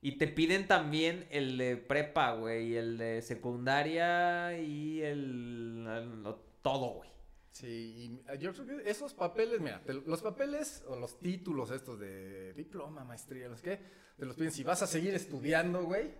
Y 0.00 0.18
te 0.18 0.28
piden 0.28 0.66
también 0.68 1.26
el 1.30 1.56
de 1.56 1.76
prepa, 1.78 2.32
güey, 2.34 2.68
y 2.72 2.76
el 2.76 2.98
de 2.98 3.22
secundaria 3.22 4.58
y 4.58 5.00
el, 5.00 5.86
el- 5.88 6.34
todo, 6.62 6.88
güey. 6.94 7.10
Sí, 7.50 8.20
y 8.32 8.38
yo 8.38 8.52
creo 8.52 8.66
que 8.66 8.90
esos 8.90 9.14
papeles, 9.14 9.60
mira, 9.60 9.82
te- 9.82 9.94
los 9.94 10.20
papeles 10.22 10.84
o 10.88 10.96
los 10.96 11.18
títulos 11.20 11.70
estos 11.70 11.98
de 12.00 12.52
diploma, 12.54 13.04
maestría, 13.04 13.48
los 13.48 13.62
que, 13.62 13.80
te 14.18 14.26
los 14.26 14.36
piden 14.36 14.50
si 14.52 14.62
vas 14.64 14.82
a 14.82 14.86
seguir 14.86 15.14
estudiando, 15.14 15.84
güey. 15.84 16.10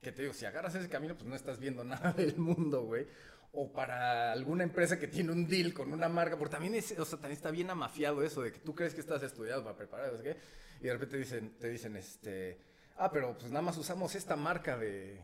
Que 0.00 0.12
te 0.12 0.22
digo, 0.22 0.34
si 0.34 0.44
agarras 0.44 0.74
ese 0.74 0.88
camino, 0.88 1.14
pues 1.14 1.26
no 1.26 1.34
estás 1.34 1.58
viendo 1.58 1.84
nada 1.84 2.12
del 2.12 2.36
mundo, 2.36 2.82
güey. 2.82 3.06
O 3.52 3.72
para 3.72 4.32
alguna 4.32 4.62
empresa 4.62 4.98
que 4.98 5.08
tiene 5.08 5.32
un 5.32 5.46
deal 5.46 5.72
con 5.72 5.92
una 5.92 6.08
marca, 6.08 6.36
porque 6.36 6.52
también, 6.52 6.74
es, 6.74 6.92
o 6.98 7.04
sea, 7.04 7.18
también 7.18 7.32
está 7.32 7.50
bien 7.50 7.70
amafiado 7.70 8.22
eso 8.22 8.42
de 8.42 8.52
que 8.52 8.58
tú 8.58 8.74
crees 8.74 8.94
que 8.94 9.00
estás 9.00 9.22
estudiado 9.22 9.64
para 9.64 9.76
preparar, 9.76 10.06
¿sabes 10.06 10.22
qué? 10.22 10.36
Y 10.80 10.84
de 10.84 10.92
repente 10.92 11.16
dicen, 11.16 11.56
te 11.58 11.68
dicen, 11.68 11.96
este, 11.96 12.60
ah, 12.96 13.10
pero 13.10 13.36
pues 13.36 13.50
nada 13.50 13.62
más 13.62 13.76
usamos 13.78 14.14
esta 14.14 14.36
marca 14.36 14.76
de, 14.76 15.20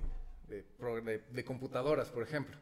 de, 0.49 1.45
computadoras, 1.45 2.09
por 2.09 2.22
ejemplo. 2.22 2.57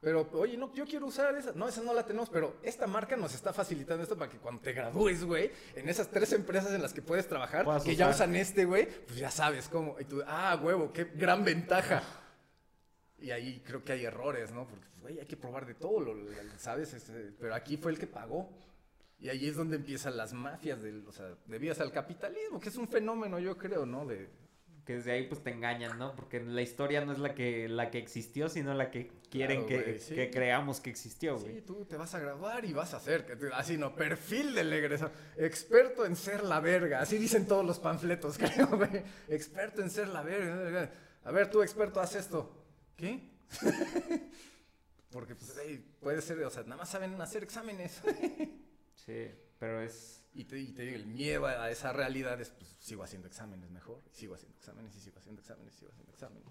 Pero, 0.00 0.28
oye, 0.34 0.56
no, 0.56 0.72
yo 0.74 0.84
quiero 0.84 1.06
usar 1.06 1.34
esa. 1.36 1.52
No, 1.52 1.66
esa 1.68 1.82
no 1.82 1.92
la 1.94 2.04
tenemos, 2.04 2.28
pero 2.30 2.56
esta 2.62 2.86
marca 2.86 3.16
nos 3.16 3.34
está 3.34 3.52
facilitando 3.52 4.02
esto 4.02 4.16
para 4.16 4.30
que 4.30 4.38
cuando 4.38 4.60
te 4.60 4.72
gradúes, 4.72 5.24
güey, 5.24 5.50
en 5.74 5.88
esas 5.88 6.08
tres 6.10 6.32
empresas 6.32 6.72
en 6.72 6.82
las 6.82 6.92
que 6.92 7.02
puedes 7.02 7.26
trabajar, 7.26 7.64
Puedas 7.64 7.82
que 7.82 7.96
ya 7.96 8.06
usar. 8.06 8.14
usan 8.28 8.36
este, 8.36 8.64
güey, 8.66 8.86
pues 9.06 9.16
ya 9.18 9.30
sabes 9.30 9.68
cómo. 9.68 9.96
Y 9.98 10.04
tú, 10.04 10.22
ah, 10.26 10.60
huevo, 10.62 10.92
qué 10.92 11.04
gran 11.14 11.44
ventaja. 11.44 12.02
Y 13.18 13.30
ahí 13.30 13.62
creo 13.66 13.82
que 13.82 13.92
hay 13.92 14.04
errores, 14.04 14.52
¿no? 14.52 14.66
Porque, 14.68 14.86
pues, 14.90 15.00
güey, 15.00 15.18
hay 15.20 15.26
que 15.26 15.36
probar 15.38 15.64
de 15.66 15.74
todo, 15.74 15.98
lo- 16.00 16.14
lo- 16.14 16.30
¿sabes? 16.58 16.92
Este, 16.92 17.32
pero 17.40 17.54
aquí 17.54 17.76
fue 17.78 17.90
el 17.90 17.98
que 17.98 18.06
pagó. 18.06 18.50
Y 19.18 19.30
ahí 19.30 19.48
es 19.48 19.56
donde 19.56 19.76
empiezan 19.76 20.16
las 20.18 20.34
mafias, 20.34 20.82
del, 20.82 21.06
o 21.08 21.12
sea, 21.12 21.34
debidas 21.46 21.80
al 21.80 21.90
capitalismo, 21.90 22.60
que 22.60 22.68
es 22.68 22.76
un 22.76 22.86
fenómeno, 22.86 23.38
yo 23.38 23.56
creo, 23.56 23.86
¿no? 23.86 24.04
De, 24.04 24.28
Que 24.86 24.94
desde 24.94 25.10
ahí 25.10 25.26
pues 25.26 25.42
te 25.42 25.50
engañan, 25.50 25.98
¿no? 25.98 26.14
Porque 26.14 26.40
la 26.40 26.62
historia 26.62 27.04
no 27.04 27.10
es 27.12 27.18
la 27.18 27.34
que, 27.34 27.68
la 27.68 27.90
que 27.90 27.98
existió, 27.98 28.48
sino 28.48 28.72
la 28.72 28.92
que 28.92 29.10
quieren 29.28 29.64
Claro, 29.66 29.84
que, 29.84 29.98
sí. 29.98 30.14
que 30.14 30.30
creamos 30.30 30.78
que 30.80 30.90
existió, 30.90 31.36
güey. 31.38 31.54
Sí, 31.56 31.60
tú 31.62 31.84
te 31.86 31.96
vas 31.96 32.14
a 32.14 32.20
graduar 32.20 32.64
y 32.64 32.72
vas 32.72 32.94
a 32.94 33.00
te- 33.00 33.52
así 33.52 33.76
no, 33.76 33.96
perfil 33.96 34.54
del 34.54 34.72
egresado, 34.72 35.10
experto 35.36 36.06
en 36.06 36.14
ser 36.14 36.44
la 36.44 36.60
verga, 36.60 37.00
así 37.00 37.18
dicen 37.18 37.46
todos 37.48 37.64
los 37.66 37.80
panfletos, 37.80 38.38
creo, 38.38 38.68
güey, 38.68 39.02
experto 39.28 39.82
en 39.82 39.90
ser 39.90 40.06
la 40.06 40.22
verga, 40.22 40.92
a 41.24 41.32
ver, 41.32 41.50
tú 41.50 41.62
experto, 41.62 42.00
haz 42.00 42.14
esto, 42.14 42.64
¿qué? 42.96 43.28
Porque, 45.10 45.34
pues, 45.34 45.52
hey, 45.64 45.84
puede 46.00 46.20
ser, 46.22 46.42
o 46.44 46.50
sea, 46.50 46.62
nada 46.62 46.76
más 46.76 46.90
saben 46.90 47.20
hacer 47.20 47.42
exámenes, 47.42 48.00
Sí, 49.04 49.30
pero 49.58 49.80
es... 49.82 50.24
y 50.34 50.44
te, 50.44 50.58
y 50.58 50.72
te 50.72 50.82
digo, 50.82 50.96
el 50.96 51.06
miedo 51.06 51.46
a 51.46 51.70
esa 51.70 51.92
realidad 51.92 52.40
es, 52.40 52.50
pues, 52.50 52.76
sigo 52.80 53.02
haciendo 53.02 53.28
exámenes 53.28 53.70
mejor, 53.70 54.02
y 54.12 54.14
sigo 54.14 54.34
haciendo 54.34 54.56
exámenes, 54.58 54.94
y 54.96 55.00
sigo 55.00 55.18
haciendo 55.18 55.40
exámenes, 55.40 55.74
y 55.74 55.78
sigo 55.78 55.90
haciendo 55.90 56.12
exámenes. 56.12 56.48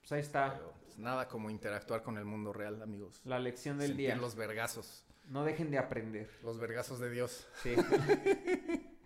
Pues 0.00 0.12
ahí 0.12 0.20
está. 0.20 0.54
Pero, 0.54 0.72
pues, 0.82 0.98
nada 0.98 1.28
como 1.28 1.50
interactuar 1.50 2.02
con 2.02 2.16
el 2.16 2.24
mundo 2.24 2.52
real, 2.52 2.80
amigos. 2.82 3.20
La 3.24 3.38
lección 3.38 3.78
del 3.78 3.88
Sentir 3.88 4.06
día. 4.06 4.16
los 4.16 4.34
vergazos. 4.36 5.04
No 5.26 5.44
dejen 5.44 5.70
de 5.70 5.78
aprender. 5.78 6.30
Los 6.42 6.58
vergazos 6.58 6.98
de 7.00 7.10
Dios. 7.10 7.46
Sí. 7.62 7.74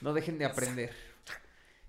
no 0.00 0.14
dejen 0.14 0.38
de 0.38 0.46
aprender. 0.46 0.92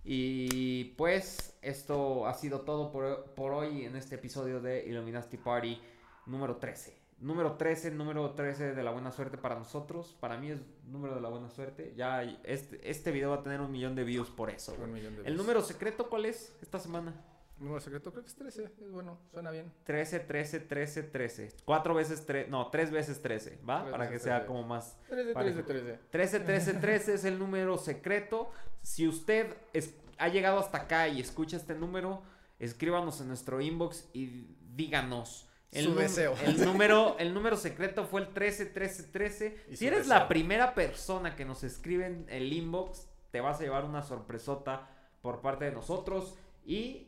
Y 0.04 0.84
pues 0.98 1.58
esto 1.62 2.28
ha 2.28 2.34
sido 2.34 2.62
todo 2.62 2.92
por, 2.92 3.34
por 3.34 3.54
hoy 3.54 3.86
en 3.86 3.96
este 3.96 4.16
episodio 4.16 4.62
de 4.62 4.86
Illuminati 4.86 5.38
Party 5.38 5.82
número 6.26 6.58
13. 6.58 7.05
Número 7.20 7.54
13, 7.54 7.92
número 7.92 8.32
13 8.32 8.74
de 8.76 8.84
la 8.84 8.92
buena 8.92 9.12
suerte 9.12 9.38
para 9.38 9.56
nosotros. 9.56 10.16
Para 10.20 10.38
mí 10.38 10.52
es 10.52 10.60
número 10.86 11.16
de 11.16 11.22
la 11.22 11.30
buena 11.30 11.50
suerte. 11.50 11.94
Ya 11.96 12.24
este, 12.44 12.90
este 12.90 13.12
video 13.12 13.30
va 13.30 13.38
a 13.38 13.44
tener 13.44 13.62
un 13.62 13.72
millón 13.72 13.96
de 13.96 14.04
views 14.04 14.30
por 14.30 14.50
eso. 14.50 14.74
Un 14.74 14.92
millón 14.94 15.14
de 15.14 15.20
¿El 15.20 15.24
veces. 15.24 15.38
número 15.38 15.62
secreto 15.62 16.10
cuál 16.10 16.26
es 16.26 16.54
esta 16.62 16.78
semana? 16.78 17.14
Número 17.58 17.80
secreto 17.80 18.12
creo 18.12 18.22
que 18.24 18.30
es 18.30 18.36
13. 18.36 18.64
Es 18.66 18.92
bueno, 18.92 19.18
suena 19.32 19.50
bien. 19.50 19.72
13, 19.86 20.20
13, 20.20 20.60
13, 20.60 21.04
13. 21.04 21.52
Cuatro 21.64 21.94
veces 21.96 22.26
3, 22.26 22.50
no, 22.50 22.68
tres 22.70 22.92
veces 22.92 23.22
13, 23.22 23.60
¿va? 23.68 23.84
Tres 23.84 23.92
Para 23.94 24.10
que 24.10 24.20
sea 24.20 24.36
13. 24.40 24.48
como 24.48 24.64
más 24.68 25.00
13, 25.08 25.34
Parejo. 25.34 25.64
13, 25.64 25.82
13. 25.84 26.00
13 26.12 26.40
13 26.42 26.74
13 26.74 27.14
es 27.14 27.24
el 27.24 27.40
número 27.40 27.78
secreto. 27.78 28.52
Si 28.82 29.08
usted 29.08 29.56
es- 29.72 29.96
ha 30.18 30.28
llegado 30.28 30.60
hasta 30.60 30.80
acá 30.80 31.08
y 31.08 31.22
escucha 31.22 31.56
este 31.56 31.76
número, 31.76 32.22
escríbanos 32.60 33.22
en 33.22 33.30
nuestro 33.30 33.62
inbox 33.62 34.10
y 34.14 34.48
díganos. 34.76 35.45
Su 35.72 35.90
num- 35.92 35.96
deseo. 35.98 36.36
El 36.46 36.64
número, 36.66 37.18
el 37.20 37.34
número 37.34 37.58
secreto 37.58 38.06
fue 38.06 38.22
el 38.22 38.34
13 38.34 38.66
13 38.68 39.04
13. 39.04 39.58
Y 39.70 39.72
Si 39.72 39.78
su 39.78 39.86
eres 39.86 40.00
deseo. 40.06 40.14
la 40.20 40.28
primera 40.28 40.74
persona 40.74 41.36
que 41.36 41.44
nos 41.46 41.64
escribe 41.64 42.06
en 42.06 42.26
el 42.30 42.52
inbox, 42.54 43.08
te 43.32 43.42
vas 43.42 43.60
a 43.60 43.64
llevar 43.64 43.84
una 43.86 44.02
sorpresota 44.04 44.90
por 45.22 45.42
parte 45.42 45.66
de 45.66 45.72
nosotros 45.72 46.38
y 46.66 47.08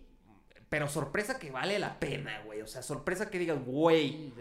pero 0.70 0.90
sorpresa 0.90 1.40
que 1.40 1.50
vale 1.50 1.80
la 1.80 1.98
pena, 1.98 2.42
güey. 2.46 2.62
O 2.62 2.68
sea, 2.68 2.82
sorpresa 2.82 3.30
que 3.30 3.40
digas, 3.40 3.58
güey, 3.66 4.34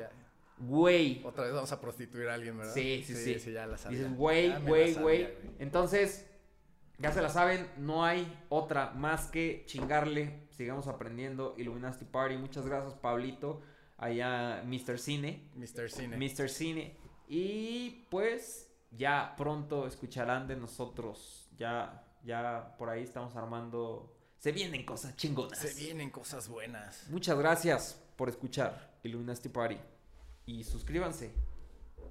güey. 0.58 1.22
Otra 1.24 1.44
vez 1.44 1.52
vamos 1.52 1.70
a 1.70 1.80
prostituir 1.80 2.28
a 2.28 2.34
alguien, 2.34 2.58
¿verdad? 2.58 2.74
Sí, 2.74 3.04
sí, 3.06 3.14
sí. 3.14 3.38
Sí, 3.38 3.52
ya 3.52 3.66
la 3.66 3.78
sabía. 3.78 3.98
Dices, 3.98 4.16
güey, 4.16 4.52
güey, 4.62 4.94
güey. 4.94 5.28
Entonces, 5.60 6.26
ya 6.98 7.12
se 7.12 7.22
la 7.22 7.28
saben, 7.28 7.70
no 7.76 8.04
hay 8.04 8.26
otra 8.48 8.90
más 8.90 9.26
que 9.28 9.62
chingarle. 9.66 10.46
Sigamos 10.50 10.88
aprendiendo. 10.88 11.54
Illuminati 11.58 12.04
Party. 12.06 12.36
Muchas 12.38 12.66
gracias, 12.66 12.94
Pablito. 12.94 13.62
Allá, 13.98 14.62
Mr. 14.64 14.98
Cine. 14.98 15.50
Mr. 15.54 15.90
Cine. 15.90 16.16
Mr. 16.16 16.48
Cine. 16.48 16.96
Y 17.28 18.06
pues, 18.10 18.70
ya 18.90 19.34
pronto 19.36 19.86
escucharán 19.86 20.46
de 20.46 20.56
nosotros. 20.56 21.48
Ya, 21.56 22.04
ya 22.22 22.76
por 22.78 22.90
ahí 22.90 23.02
estamos 23.02 23.34
armando. 23.36 24.12
Se 24.38 24.52
vienen 24.52 24.84
cosas 24.84 25.16
chingonas. 25.16 25.58
Se 25.58 25.74
vienen 25.74 26.10
cosas 26.10 26.48
buenas. 26.48 27.08
Muchas 27.08 27.38
gracias 27.38 28.02
por 28.16 28.28
escuchar 28.28 28.98
Illuminati 29.02 29.48
Party. 29.48 29.78
Y 30.44 30.62
suscríbanse 30.62 31.32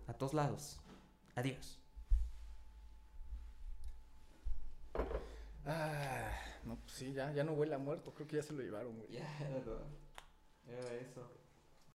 a 0.07 0.13
todos 0.13 0.33
lados. 0.33 0.79
Adiós. 1.36 1.79
Ah, 5.65 6.31
no, 6.63 6.77
pues 6.77 6.93
sí, 6.93 7.13
ya, 7.13 7.31
ya 7.31 7.43
no 7.43 7.53
huele 7.53 7.75
a 7.75 7.77
muerto. 7.77 8.13
Creo 8.13 8.27
que 8.27 8.38
ya 8.38 8.43
se 8.43 8.53
lo 8.53 8.61
llevaron, 8.61 8.97
güey. 8.97 9.11
Ya, 9.11 9.38
era 10.67 10.93
eso. 10.95 11.44